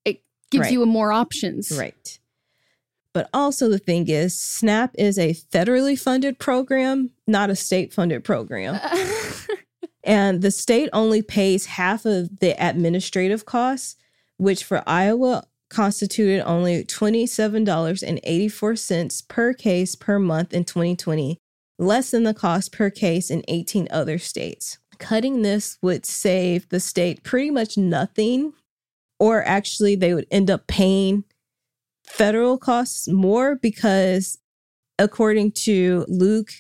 It 0.05 0.23
gives 0.51 0.63
Right. 0.63 0.73
you 0.73 0.85
more 0.87 1.13
options. 1.13 1.71
Right. 1.79 2.19
But 3.15 3.31
also, 3.33 3.69
the 3.69 3.79
thing 3.79 4.09
is, 4.09 4.39
SNAP 4.39 4.97
is 4.99 5.19
a 5.19 5.33
federally 5.35 5.99
funded 5.99 6.39
program, 6.41 7.11
not 7.29 7.49
a 7.49 7.57
state 7.57 7.95
funded 7.95 8.25
program. 8.25 8.81
and 10.05 10.43
the 10.43 10.51
state 10.51 10.91
only 10.93 11.23
pays 11.23 11.65
half 11.67 12.05
of 12.05 12.41
the 12.41 12.57
administrative 12.59 13.47
costs, 13.47 13.95
which 14.37 14.65
for 14.65 14.83
Iowa 14.85 15.45
constituted 15.71 16.43
only 16.43 16.83
$27.84 16.85 19.29
per 19.29 19.55
case 19.55 19.95
per 19.95 20.19
month 20.19 20.53
in 20.53 20.65
2020, 20.65 21.39
less 21.79 22.11
than 22.11 22.25
the 22.25 22.35
cost 22.35 22.73
per 22.73 22.91
case 22.91 23.31
in 23.31 23.45
18 23.47 23.87
other 23.93 24.19
states. 24.19 24.79
Cutting 24.99 25.43
this 25.43 25.79
would 25.81 26.05
save 26.05 26.69
the 26.69 26.81
state 26.81 27.23
pretty 27.23 27.53
much 27.53 27.79
nothing, 27.79 28.55
or 29.21 29.45
actually, 29.45 29.95
they 29.95 30.15
would 30.15 30.27
end 30.33 30.51
up 30.51 30.67
paying 30.67 31.23
federal 32.07 32.59
costs 32.59 33.09
more 33.09 33.57
because, 33.57 34.39
according 34.99 35.53
to 35.53 36.05
Luke 36.09 36.51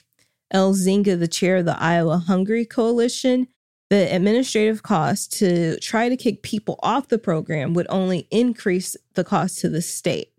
Elzinga, 0.52 1.18
the 1.18 1.28
chair 1.28 1.56
of 1.58 1.64
the 1.64 1.80
Iowa 1.80 2.18
Hunger 2.18 2.64
Coalition, 2.64 3.48
the 3.90 4.14
administrative 4.14 4.82
cost 4.82 5.32
to 5.38 5.78
try 5.80 6.08
to 6.08 6.16
kick 6.16 6.42
people 6.42 6.78
off 6.82 7.08
the 7.08 7.18
program 7.18 7.74
would 7.74 7.86
only 7.90 8.26
increase 8.30 8.96
the 9.14 9.24
cost 9.24 9.58
to 9.60 9.68
the 9.68 9.82
state. 9.82 10.32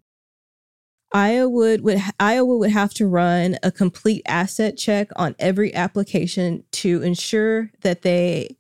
Iowa 1.14 1.50
would, 1.50 1.82
would 1.82 2.02
Iowa 2.20 2.58
would 2.58 2.72
have 2.72 2.94
to 2.96 3.08
run 3.08 3.58
a 3.64 3.72
complete 3.72 4.24
asset 4.28 4.78
check 4.78 5.10
on 5.16 5.36
every 5.40 5.74
application 5.74 6.64
to 6.74 7.02
ensure 7.04 7.72
that 7.82 8.02
they 8.02 8.58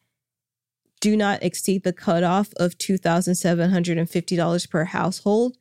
do 1.01 1.17
not 1.17 1.43
exceed 1.43 1.83
the 1.83 1.91
cutoff 1.93 2.53
of 2.55 2.77
$2,750 2.77 4.69
per 4.69 4.85
household, 4.85 5.57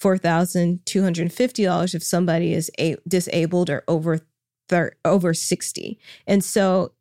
$4,250 0.00 1.94
if 1.94 2.02
somebody 2.02 2.52
is 2.52 2.70
a- 2.78 2.96
disabled 3.06 3.70
or 3.70 3.84
over 3.88 4.20
thir- 4.68 4.92
over 5.04 5.34
60. 5.34 5.98
And 6.26 6.42
so 6.44 6.92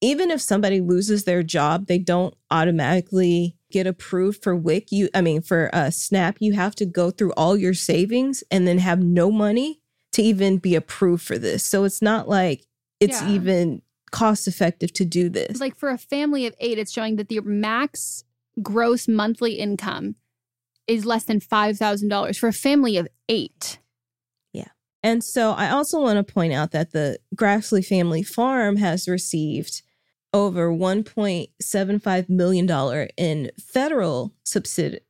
even 0.00 0.30
if 0.30 0.40
somebody 0.40 0.80
loses 0.80 1.24
their 1.24 1.42
job, 1.42 1.86
they 1.86 1.98
don't 1.98 2.34
automatically 2.50 3.56
get 3.70 3.86
approved 3.86 4.42
for 4.42 4.54
WIC. 4.54 4.92
You, 4.92 5.08
I 5.14 5.20
mean, 5.20 5.42
for 5.42 5.70
uh, 5.74 5.90
SNAP, 5.90 6.36
you 6.40 6.52
have 6.52 6.74
to 6.76 6.86
go 6.86 7.10
through 7.10 7.32
all 7.32 7.56
your 7.56 7.74
savings 7.74 8.44
and 8.50 8.66
then 8.66 8.78
have 8.78 9.02
no 9.02 9.30
money 9.30 9.80
to 10.12 10.22
even 10.22 10.58
be 10.58 10.74
approved 10.74 11.22
for 11.24 11.36
this. 11.36 11.64
So 11.64 11.84
it's 11.84 12.00
not 12.00 12.28
like 12.28 12.64
it's 13.00 13.20
Yeah. 13.22 13.30
even 13.32 13.82
cost 14.10 14.48
effective 14.48 14.92
to 14.94 15.04
do 15.04 15.28
this. 15.28 15.60
Like 15.60 15.76
for 15.76 15.90
a 15.90 15.98
family 15.98 16.46
of 16.46 16.54
eight, 16.60 16.78
it's 16.78 16.92
showing 16.92 17.16
that 17.16 17.28
the 17.28 17.40
max 17.40 18.24
gross 18.62 19.06
monthly 19.08 19.54
income 19.54 20.14
is 20.88 21.04
less 21.04 21.24
than 21.24 21.38
$5,000 21.38 22.38
for 22.38 22.48
a 22.48 22.52
family 22.52 22.96
of 22.96 23.06
eight. 23.28 23.78
Yeah. 24.52 24.68
And 25.02 25.22
so 25.22 25.52
I 25.52 25.70
also 25.70 26.00
want 26.00 26.16
to 26.16 26.32
point 26.32 26.54
out 26.54 26.72
that 26.72 26.92
the 26.92 27.18
Grassley 27.36 27.84
Family 27.84 28.22
Farm 28.22 28.76
has 28.76 29.06
received 29.06 29.82
over 30.32 30.70
$1.75 30.70 32.28
million 32.28 33.08
in 33.16 33.50
federal 33.58 34.34
subsidi- 34.44 35.00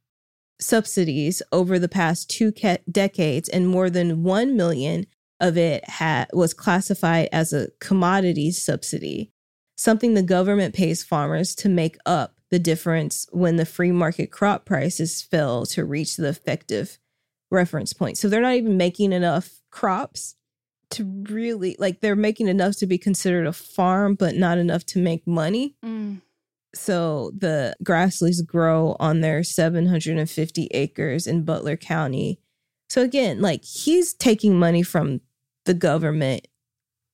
subsidies 0.60 1.42
over 1.52 1.78
the 1.78 1.88
past 1.88 2.30
two 2.30 2.52
ca- 2.52 2.78
decades, 2.90 3.48
and 3.48 3.68
more 3.68 3.90
than 3.90 4.22
1 4.22 4.56
million 4.56 5.06
of 5.40 5.56
it 5.56 5.88
ha- 5.88 6.26
was 6.32 6.54
classified 6.54 7.28
as 7.32 7.52
a 7.52 7.68
commodity 7.80 8.50
subsidy, 8.50 9.32
something 9.76 10.14
the 10.14 10.22
government 10.22 10.74
pays 10.74 11.02
farmers 11.02 11.54
to 11.56 11.68
make 11.68 11.96
up 12.04 12.37
the 12.50 12.58
difference 12.58 13.26
when 13.30 13.56
the 13.56 13.66
free 13.66 13.92
market 13.92 14.30
crop 14.30 14.64
prices 14.64 15.22
fell 15.22 15.66
to 15.66 15.84
reach 15.84 16.16
the 16.16 16.28
effective 16.28 16.98
reference 17.50 17.92
point. 17.92 18.18
So 18.18 18.28
they're 18.28 18.42
not 18.42 18.54
even 18.54 18.76
making 18.76 19.12
enough 19.12 19.50
crops 19.70 20.36
to 20.90 21.04
really 21.28 21.76
like 21.78 22.00
they're 22.00 22.16
making 22.16 22.48
enough 22.48 22.76
to 22.76 22.86
be 22.86 22.98
considered 22.98 23.46
a 23.46 23.52
farm, 23.52 24.14
but 24.14 24.34
not 24.34 24.58
enough 24.58 24.84
to 24.86 24.98
make 24.98 25.26
money. 25.26 25.76
Mm. 25.84 26.22
So 26.74 27.32
the 27.36 27.74
Grassleys 27.82 28.44
grow 28.44 28.96
on 29.00 29.20
their 29.20 29.42
750 29.42 30.68
acres 30.70 31.26
in 31.26 31.44
Butler 31.44 31.76
County. 31.76 32.40
So 32.88 33.02
again, 33.02 33.40
like 33.40 33.64
he's 33.64 34.14
taking 34.14 34.58
money 34.58 34.82
from 34.82 35.20
the 35.64 35.74
government. 35.74 36.46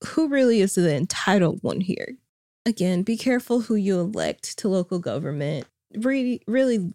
Who 0.08 0.28
really 0.28 0.60
is 0.60 0.74
the 0.74 0.94
entitled 0.94 1.60
one 1.62 1.80
here? 1.80 2.18
Again, 2.66 3.02
be 3.02 3.16
careful 3.16 3.62
who 3.62 3.74
you 3.74 3.98
elect 4.00 4.58
to 4.58 4.68
local 4.68 4.98
government. 4.98 5.66
Really, 5.94 6.42
really 6.46 6.94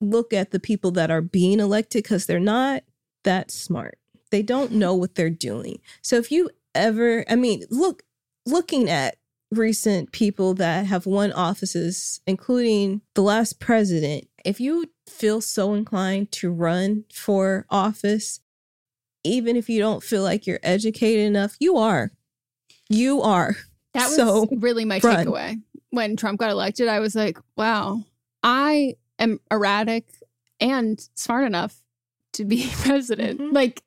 look 0.00 0.32
at 0.32 0.50
the 0.50 0.60
people 0.60 0.90
that 0.92 1.10
are 1.10 1.22
being 1.22 1.60
elected 1.60 2.02
because 2.02 2.26
they're 2.26 2.40
not 2.40 2.82
that 3.24 3.50
smart. 3.50 3.98
They 4.30 4.42
don't 4.42 4.72
know 4.72 4.94
what 4.94 5.14
they're 5.14 5.30
doing. 5.30 5.80
So 6.02 6.16
if 6.16 6.30
you 6.30 6.50
ever, 6.74 7.24
I 7.28 7.36
mean, 7.36 7.64
look, 7.70 8.02
looking 8.44 8.90
at 8.90 9.16
recent 9.50 10.12
people 10.12 10.54
that 10.54 10.86
have 10.86 11.06
won 11.06 11.32
offices, 11.32 12.20
including 12.26 13.00
the 13.14 13.22
last 13.22 13.60
president, 13.60 14.28
if 14.44 14.60
you 14.60 14.90
feel 15.06 15.40
so 15.40 15.74
inclined 15.74 16.30
to 16.32 16.50
run 16.50 17.04
for 17.12 17.66
office, 17.70 18.40
even 19.24 19.56
if 19.56 19.68
you 19.68 19.80
don't 19.80 20.02
feel 20.02 20.22
like 20.22 20.46
you're 20.46 20.60
educated 20.62 21.26
enough, 21.26 21.56
you 21.58 21.76
are. 21.76 22.12
You 22.88 23.22
are. 23.22 23.56
That 23.98 24.06
was 24.08 24.16
So, 24.16 24.48
really 24.58 24.84
my 24.84 25.00
run. 25.02 25.26
takeaway. 25.26 25.62
When 25.90 26.16
Trump 26.16 26.38
got 26.38 26.50
elected, 26.50 26.88
I 26.88 27.00
was 27.00 27.14
like, 27.14 27.38
wow, 27.56 28.02
I 28.42 28.96
am 29.18 29.40
erratic 29.50 30.06
and 30.60 31.00
smart 31.14 31.44
enough 31.44 31.82
to 32.34 32.44
be 32.44 32.68
president. 32.82 33.40
Mm-hmm. 33.40 33.54
Like, 33.54 33.82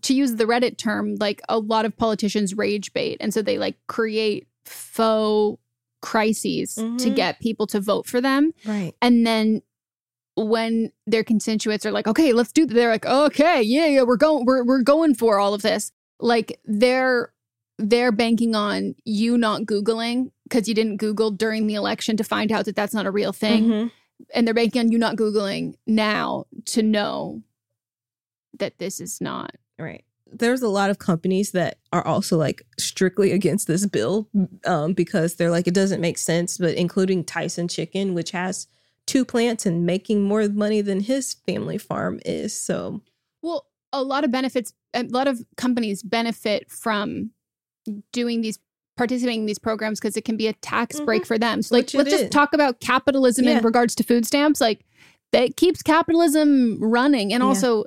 to 0.00 0.14
use 0.14 0.36
the 0.36 0.44
Reddit 0.44 0.78
term, 0.78 1.16
like 1.16 1.42
a 1.50 1.58
lot 1.58 1.84
of 1.84 1.94
politicians 1.96 2.56
rage 2.56 2.94
bait. 2.94 3.18
And 3.20 3.34
so 3.34 3.42
they 3.42 3.58
like 3.58 3.76
create 3.88 4.46
faux 4.64 5.60
crises 6.00 6.74
to 6.76 6.82
Mhm. 6.82 7.14
get 7.14 7.40
people 7.40 7.66
to 7.68 7.78
vote 7.80 8.06
for 8.06 8.20
them. 8.20 8.54
Right. 8.64 8.94
And 9.02 9.26
then 9.26 9.60
when 10.34 10.92
their 11.06 11.22
constituents 11.22 11.84
are 11.84 11.92
like, 11.92 12.06
okay, 12.06 12.32
let's 12.32 12.52
do, 12.52 12.64
they're 12.64 12.88
like, 12.90 13.04
okay, 13.04 13.60
yeah, 13.62 13.84
yeah, 13.86 14.02
we're 14.02 14.16
going, 14.16 14.46
we're, 14.46 14.64
we're 14.64 14.82
going 14.82 15.14
for 15.14 15.38
all 15.38 15.52
of 15.52 15.60
this. 15.62 15.92
Like 16.20 16.58
they're, 16.64 17.30
they're 17.78 18.12
banking 18.12 18.54
on 18.54 18.94
you 19.04 19.36
not 19.38 19.62
Googling 19.62 20.30
because 20.44 20.68
you 20.68 20.74
didn't 20.74 20.98
Google 20.98 21.30
during 21.30 21.66
the 21.66 21.74
election 21.74 22.16
to 22.16 22.24
find 22.24 22.52
out 22.52 22.66
that 22.66 22.76
that's 22.76 22.94
not 22.94 23.06
a 23.06 23.10
real 23.10 23.32
thing. 23.32 23.64
Mhm. 23.66 23.90
And 24.34 24.46
they're 24.46 24.54
banking 24.54 24.80
on 24.80 24.92
you 24.92 24.98
not 24.98 25.16
Googling 25.16 25.74
now 25.86 26.44
to 26.66 26.82
know 26.82 27.42
that 28.58 28.78
this 28.78 29.00
is 29.00 29.20
not. 29.20 29.56
Right. 29.78 30.04
There's 30.30 30.62
a 30.62 30.68
lot 30.68 30.90
of 30.90 30.98
companies 30.98 31.52
that 31.52 31.78
are 31.92 32.06
also 32.06 32.38
like 32.38 32.62
strictly 32.78 33.32
against 33.32 33.66
this 33.66 33.84
bill 33.86 34.28
um, 34.64 34.92
because 34.92 35.34
they're 35.34 35.50
like, 35.50 35.66
it 35.66 35.74
doesn't 35.74 36.00
make 36.00 36.18
sense. 36.18 36.58
But 36.58 36.74
including 36.74 37.24
Tyson 37.24 37.68
Chicken, 37.68 38.14
which 38.14 38.30
has 38.30 38.66
two 39.06 39.24
plants 39.24 39.66
and 39.66 39.84
making 39.84 40.22
more 40.22 40.48
money 40.48 40.80
than 40.80 41.00
his 41.00 41.34
family 41.46 41.78
farm 41.78 42.20
is. 42.24 42.58
So, 42.58 43.02
Well, 43.42 43.66
a 43.92 44.02
lot 44.02 44.24
of 44.24 44.30
benefits, 44.30 44.72
a 44.94 45.02
lot 45.02 45.26
of 45.28 45.42
companies 45.56 46.02
benefit 46.02 46.70
from 46.70 47.30
doing 48.12 48.40
these, 48.40 48.58
participating 48.96 49.40
in 49.40 49.46
these 49.46 49.58
programs 49.58 50.00
because 50.00 50.16
it 50.16 50.24
can 50.24 50.36
be 50.36 50.46
a 50.48 50.52
tax 50.54 51.00
break 51.00 51.24
for 51.26 51.38
them. 51.38 51.62
So, 51.62 51.74
like, 51.74 51.86
Mm-hmm. 51.86 51.98
Which 51.98 52.06
let's 52.06 52.20
just 52.22 52.32
talk 52.32 52.52
about 52.52 52.80
capitalism 52.80 53.46
Yeah. 53.46 53.58
in 53.58 53.64
regards 53.64 53.94
to 53.96 54.02
food 54.04 54.26
stamps. 54.26 54.60
Like, 54.60 54.84
that 55.32 55.56
keeps 55.56 55.82
capitalism 55.82 56.78
running. 56.80 57.32
And 57.32 57.42
Yeah. 57.42 57.46
also, 57.48 57.84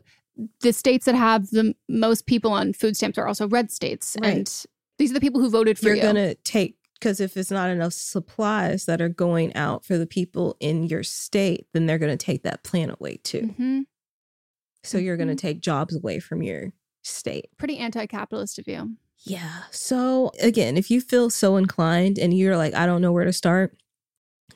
the 0.61 0.73
states 0.73 1.05
that 1.05 1.15
have 1.15 1.49
the 1.51 1.73
most 1.87 2.25
people 2.25 2.51
on 2.51 2.73
food 2.73 2.97
stamps 2.97 3.17
are 3.17 3.27
also 3.27 3.47
red 3.47 3.71
states. 3.71 4.17
Right. 4.21 4.35
And 4.35 4.65
these 4.97 5.11
are 5.11 5.13
the 5.13 5.21
people 5.21 5.39
who 5.41 5.49
voted 5.49 5.77
for 5.79 5.87
you're 5.87 5.95
you. 5.97 6.01
going 6.01 6.15
to 6.15 6.35
take, 6.35 6.77
because 6.99 7.19
if 7.21 7.37
it's 7.37 7.51
not 7.51 7.69
enough 7.69 7.93
supplies 7.93 8.85
that 8.85 8.99
are 8.99 9.07
going 9.09 9.55
out 9.55 9.85
for 9.85 9.97
the 9.97 10.07
people 10.07 10.57
in 10.59 10.83
your 10.83 11.03
state, 11.03 11.67
then 11.73 11.85
they're 11.85 11.99
going 11.99 12.17
to 12.17 12.25
take 12.25 12.43
that 12.43 12.63
plan 12.63 12.89
away 12.89 13.17
too. 13.23 13.53
hmm 13.57 13.81
So, 14.83 14.97
you're 14.97 15.17
going 15.17 15.29
to 15.29 15.35
take 15.35 15.61
jobs 15.61 15.95
away 15.95 16.19
from 16.19 16.41
your 16.41 16.73
state. 17.03 17.49
Pretty 17.57 17.77
anti 17.77 18.05
capitalist 18.07 18.57
of 18.59 18.67
you. 18.67 18.95
Yeah. 19.25 19.63
So 19.71 20.31
again, 20.39 20.77
if 20.77 20.91
you 20.91 21.01
feel 21.01 21.29
so 21.29 21.57
inclined 21.57 22.19
and 22.19 22.33
you're 22.37 22.57
like, 22.57 22.73
I 22.75 22.85
don't 22.85 23.01
know 23.01 23.11
where 23.11 23.25
to 23.25 23.33
start, 23.33 23.75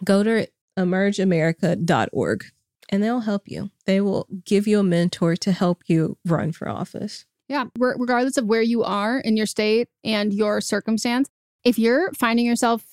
go 0.04 0.24
to 0.24 0.48
emergeamerica.org 0.78 2.46
and 2.91 3.04
they'll 3.04 3.20
help 3.22 3.44
you. 3.48 3.72
They 3.86 4.02
will 4.02 4.28
give 4.46 4.68
you 4.68 4.80
a 4.80 4.84
mentor 4.84 5.36
to 5.38 5.52
help 5.52 5.84
you 5.88 6.18
run 6.26 6.52
for 6.52 6.68
office. 6.70 7.26
Yeah, 7.48 7.66
re- 7.78 7.96
regardless 7.98 8.38
of 8.38 8.46
where 8.46 8.62
you 8.62 8.84
are 8.84 9.20
in 9.20 9.36
your 9.36 9.46
state 9.48 9.88
and 10.04 10.34
your 10.34 10.62
circumstance, 10.62 11.30
if 11.64 11.80
you're 11.80 12.12
finding 12.14 12.46
yourself 12.46 12.84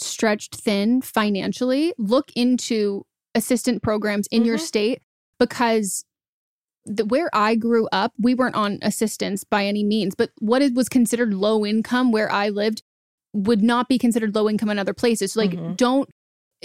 stretched 0.00 0.56
thin 0.56 1.02
financially, 1.02 1.92
look 1.98 2.30
into 2.34 3.04
assistant 3.34 3.82
programs 3.82 4.26
in 4.30 4.44
your 4.44 4.56
Mhm. 4.56 4.60
state 4.62 5.02
because 5.38 6.04
the, 6.86 7.04
where 7.04 7.28
I 7.32 7.54
grew 7.56 7.88
up, 7.92 8.12
we 8.18 8.34
weren't 8.34 8.54
on 8.54 8.78
assistance 8.82 9.44
by 9.44 9.66
any 9.66 9.84
means, 9.84 10.14
but 10.14 10.30
what 10.38 10.62
it 10.62 10.74
was 10.74 10.88
considered 10.88 11.34
low 11.34 11.66
income 11.66 12.12
where 12.12 12.30
I 12.30 12.48
lived 12.48 12.82
would 13.32 13.62
not 13.62 13.88
be 13.88 13.98
considered 13.98 14.34
low 14.34 14.48
income 14.48 14.70
in 14.70 14.78
other 14.78 14.94
places. 14.94 15.32
So, 15.32 15.40
like, 15.40 15.50
Mhm. 15.50 15.76
don't 15.76 16.08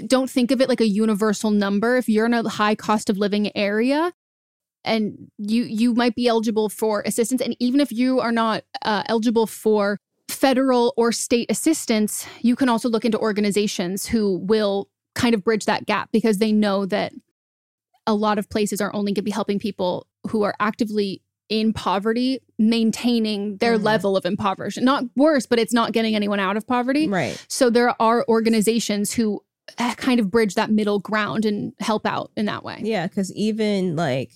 don't 0.08 0.30
think 0.30 0.52
of 0.52 0.62
it 0.62 0.70
like 0.70 0.80
a 0.80 0.88
universal 0.88 1.52
number. 1.52 1.98
If 1.98 2.08
you're 2.08 2.26
in 2.26 2.34
a 2.34 2.48
high 2.48 2.76
cost 2.76 3.10
of 3.10 3.18
living 3.18 3.56
area, 3.58 4.14
and 4.86 5.30
you 5.38 5.64
you 5.64 5.94
might 5.94 6.16
be 6.16 6.28
eligible 6.28 6.70
for 6.70 7.04
assistance 7.06 7.42
and 7.42 7.56
even 7.60 7.80
if 7.80 7.92
you 7.92 8.20
are 8.20 8.32
not 8.32 8.64
uh, 8.84 9.04
eligible 9.08 9.46
for 9.46 10.00
federal 10.28 10.94
or 10.98 11.12
state 11.12 11.46
assistance 11.52 12.26
you 12.42 12.56
can 12.56 12.70
also 12.70 12.90
look 12.90 13.06
into 13.06 13.20
organizations 13.20 14.08
who 14.08 14.40
will 14.40 14.88
kind 15.14 15.36
of 15.36 15.44
bridge 15.44 15.66
that 15.66 15.86
gap 15.86 16.10
because 16.12 16.38
they 16.40 16.52
know 16.52 16.86
that 16.86 17.12
a 18.08 18.14
lot 18.14 18.38
of 18.40 18.50
places 18.50 18.82
are 18.82 18.94
only 18.94 19.10
going 19.12 19.16
to 19.16 19.22
be 19.22 19.32
helping 19.32 19.60
people 19.60 20.08
who 20.30 20.44
are 20.44 20.54
actively 20.60 21.22
in 21.50 21.74
poverty 21.74 22.40
maintaining 22.58 23.58
their 23.58 23.78
Mhm. 23.78 23.84
level 23.84 24.16
of 24.18 24.26
impoverishment 24.26 24.86
not 24.86 25.04
worse 25.16 25.46
but 25.46 25.60
it's 25.60 25.74
not 25.74 25.92
getting 25.92 26.16
anyone 26.16 26.40
out 26.40 26.56
of 26.58 26.66
poverty 26.66 27.08
Right. 27.08 27.44
so 27.50 27.70
there 27.70 27.94
are 28.02 28.26
organizations 28.28 29.14
who 29.14 29.42
uh, 29.78 29.94
kind 29.96 30.20
of 30.20 30.30
bridge 30.32 30.56
that 30.56 30.72
middle 30.72 31.00
ground 31.00 31.46
and 31.46 31.74
help 31.80 32.06
out 32.06 32.32
in 32.36 32.46
that 32.46 32.64
way 32.64 32.80
Yeah. 32.84 33.08
Cause 33.08 33.32
even 33.34 33.96
like, 33.96 34.32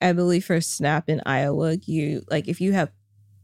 I 0.00 0.12
believe 0.12 0.44
for 0.44 0.60
SNAP 0.60 1.08
in 1.08 1.22
Iowa, 1.24 1.76
you 1.86 2.22
like, 2.30 2.48
if 2.48 2.60
you 2.60 2.72
have 2.74 2.90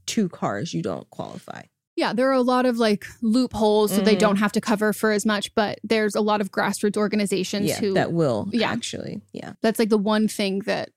two 0.06 0.28
cars, 0.28 0.74
you 0.74 0.82
don't 0.82 1.08
qualify. 1.08 1.62
Yeah, 1.94 2.14
there 2.14 2.28
are 2.30 2.34
a 2.34 2.42
lot 2.42 2.64
of 2.64 2.78
like 2.78 3.04
loopholes, 3.20 3.94
so 3.94 4.00
they 4.00 4.16
don't 4.16 4.34
mm-hmm. 4.34 4.42
have 4.42 4.52
to 4.52 4.60
cover 4.60 4.92
for 4.92 5.10
as 5.12 5.26
much. 5.26 5.54
But 5.54 5.78
there's 5.84 6.14
a 6.14 6.22
lot 6.22 6.40
of 6.40 6.50
grassroots 6.50 6.96
organizations 6.96 7.68
Yeah, 7.68 7.80
who 7.80 7.94
that 7.94 8.12
will 8.12 8.48
Yeah. 8.52 8.70
actually. 8.70 9.20
Yeah. 9.32 9.52
That's 9.60 9.78
like 9.78 9.90
the 9.90 9.98
one 9.98 10.26
thing 10.26 10.60
that 10.60 10.90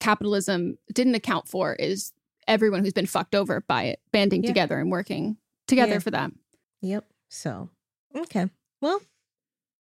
capitalism 0.00 0.78
didn't 0.92 1.14
account 1.14 1.46
for 1.46 1.74
is 1.74 2.12
everyone 2.48 2.82
who's 2.82 2.94
been 2.94 3.06
fucked 3.06 3.34
over 3.34 3.60
by 3.60 3.84
it 3.84 4.00
banding 4.12 4.42
Yeah. 4.42 4.48
together 4.48 4.78
and 4.78 4.90
working 4.90 5.36
together 5.66 5.94
Yeah. 5.94 5.98
for 5.98 6.10
that. 6.10 6.32
Yep. 6.80 7.04
So, 7.28 7.68
okay. 8.16 8.48
Well, 8.80 9.02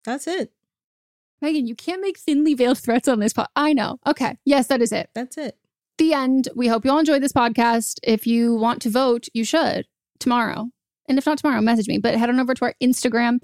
that's 0.03 0.25
it. 0.25 0.51
Megan, 1.39 1.67
you 1.67 1.75
can't 1.75 2.01
make 2.01 2.17
thinly 2.17 2.55
veiled 2.55 2.79
threats 2.79 3.07
on 3.07 3.19
this 3.19 3.33
pod. 3.33 3.47
I 3.55 3.73
know. 3.73 3.99
Okay. 4.07 4.37
Yes, 4.43 4.67
that 4.67 4.81
is 4.81 4.91
it. 4.91 5.11
That's 5.13 5.37
it. 5.37 5.55
The 5.99 6.13
end. 6.13 6.49
We 6.55 6.67
hope 6.67 6.83
you 6.83 6.89
all 6.91 6.99
enjoyed 6.99 7.21
this 7.21 7.31
podcast. 7.31 7.99
If 8.01 8.25
you 8.25 8.55
want 8.55 8.81
to 8.81 8.89
vote, 8.89 9.27
you 9.35 9.43
should 9.43 9.85
tomorrow. 10.19 10.69
And 11.09 11.17
if 11.17 11.25
not 11.25 11.37
tomorrow, 11.37 11.61
message 11.61 11.87
me. 11.87 11.97
But 11.97 12.15
head 12.15 12.29
on 12.29 12.39
over 12.39 12.53
to 12.53 12.65
our 12.65 12.73
Instagram 12.83 13.39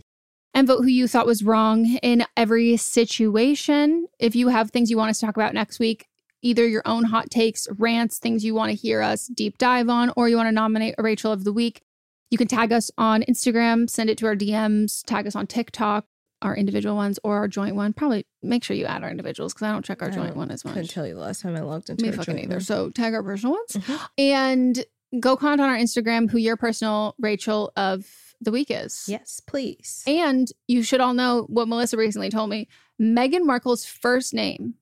and 0.54 0.68
vote 0.68 0.82
who 0.82 0.88
you 0.90 1.08
thought 1.08 1.26
was 1.26 1.44
wrong 1.44 1.98
in 2.04 2.26
every 2.38 2.78
situation. 2.78 4.08
If 4.20 4.36
you 4.36 4.50
have 4.50 4.72
things 4.72 4.90
you 4.92 4.98
want 4.98 5.10
us 5.12 5.20
to 5.20 5.26
talk 5.26 5.38
about 5.38 5.54
next 5.54 5.80
week, 5.80 6.08
either 6.42 6.68
your 6.68 6.82
own 6.86 7.06
hot 7.06 7.30
takes, 7.30 7.68
rants, 7.78 8.20
things 8.20 8.44
you 8.44 8.54
want 8.54 8.70
to 8.70 8.76
hear 8.76 9.02
us 9.02 9.28
deep 9.28 9.58
dive 9.58 9.90
on, 9.90 10.12
or 10.16 10.28
you 10.30 10.36
want 10.36 10.48
to 10.48 10.52
nominate 10.52 10.96
a 10.98 11.04
Rachel 11.04 11.32
of 11.32 11.44
the 11.44 11.54
Week, 11.54 11.82
you 12.30 12.38
can 12.38 12.48
tag 12.48 12.72
us 12.74 12.92
on 12.98 13.24
Instagram, 13.24 13.90
send 13.90 14.10
it 14.10 14.18
to 14.18 14.26
our 14.26 14.36
DMs, 14.36 15.04
tag 15.06 15.26
us 15.28 15.36
on 15.36 15.48
TikTok, 15.48 16.06
our 16.42 16.56
individual 16.56 16.96
ones, 16.96 17.18
or 17.24 17.38
our 17.38 17.48
joint 17.48 17.76
one. 17.76 17.94
Probably 17.94 18.26
make 18.42 18.64
sure 18.64 18.76
you 18.76 18.86
add 18.86 19.04
our 19.04 19.10
individuals 19.10 19.54
because 19.54 19.68
I 19.68 19.72
don't 19.72 19.86
check 19.86 20.02
our 20.02 20.10
I 20.10 20.12
joint 20.12 20.36
one 20.36 20.52
as 20.52 20.66
much. 20.66 20.74
Couldn't 20.74 20.90
tell 20.90 21.08
you 21.08 21.14
the 21.14 21.22
last 21.22 21.42
time 21.42 21.56
I 21.56 21.62
logged 21.62 21.90
into 21.90 22.04
Me 22.06 22.12
fucking 22.12 22.38
either. 22.40 22.56
one. 22.56 22.62
So 22.62 22.90
tag 22.90 23.14
our 23.14 23.24
personal 23.24 23.54
ones 23.54 23.72
Mhm. 23.86 24.08
and 24.18 24.86
go 25.20 25.36
comment 25.36 25.62
on 25.62 25.70
our 25.70 25.78
Instagram 25.78 26.30
who 26.30 26.38
your 26.38 26.58
personal 26.58 27.16
Rachel 27.20 27.72
of 27.76 28.08
the 28.42 28.52
week 28.52 28.68
is. 28.70 29.06
Yes, 29.08 29.40
please. 29.40 30.04
And 30.06 30.48
you 30.68 30.84
should 30.84 31.02
all 31.02 31.14
know 31.14 31.46
what 31.50 31.68
Melissa 31.68 31.98
recently 31.98 32.30
told 32.30 32.50
me. 32.50 32.68
Meghan 33.02 33.46
Markle's 33.46 33.86
first 33.86 34.34
name. 34.34 34.76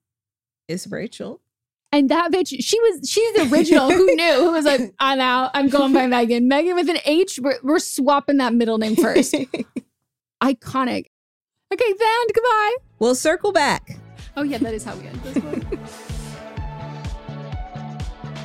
Is 0.67 0.89
Rachel. 0.89 1.41
And 1.93 2.09
that 2.09 2.31
bitch, 2.31 2.55
she 2.61 2.79
was, 2.79 3.09
she's 3.09 3.33
the 3.35 3.53
original. 3.53 3.91
who 3.91 4.05
knew? 4.15 4.33
Who 4.35 4.51
was 4.51 4.65
like, 4.65 4.93
I'm 4.99 5.19
out. 5.19 5.51
I'm 5.53 5.67
going 5.67 5.93
by 5.93 6.07
Megan. 6.07 6.47
Megan 6.47 6.75
with 6.75 6.89
an 6.89 6.99
H. 7.03 7.39
We're, 7.41 7.59
we're 7.63 7.79
swapping 7.79 8.37
that 8.37 8.53
middle 8.53 8.77
name 8.77 8.95
first. 8.95 9.33
Iconic. 10.43 11.07
Okay, 11.73 11.93
then 11.99 12.27
goodbye. 12.33 12.75
We'll 12.99 13.15
circle 13.15 13.51
back. 13.51 13.97
Oh, 14.37 14.43
yeah, 14.43 14.57
that 14.59 14.73
is 14.73 14.85
how 14.85 14.95
we 14.95 15.07
end 15.07 15.21
this 15.23 15.43
one. 15.43 15.79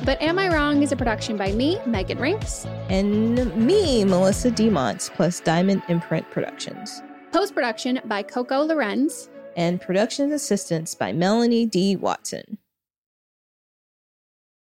but 0.07 0.21
Am 0.21 0.39
I 0.39 0.47
Wrong 0.47 0.81
is 0.83 0.93
a 0.93 0.95
production 0.95 1.35
by 1.35 1.51
me, 1.51 1.79
Megan 1.85 2.17
Rinks. 2.17 2.65
And 2.87 3.53
me, 3.57 4.05
Melissa 4.05 4.49
Demont, 4.49 5.13
plus 5.15 5.41
Diamond 5.41 5.81
Imprint 5.89 6.31
Productions. 6.31 7.03
Post 7.33 7.53
production 7.53 7.99
by 8.05 8.23
Coco 8.23 8.61
Lorenz. 8.61 9.29
And 9.57 9.81
production 9.81 10.31
assistance 10.31 10.95
by 10.95 11.11
Melanie 11.11 11.65
D. 11.65 11.97
Watson. 11.97 12.57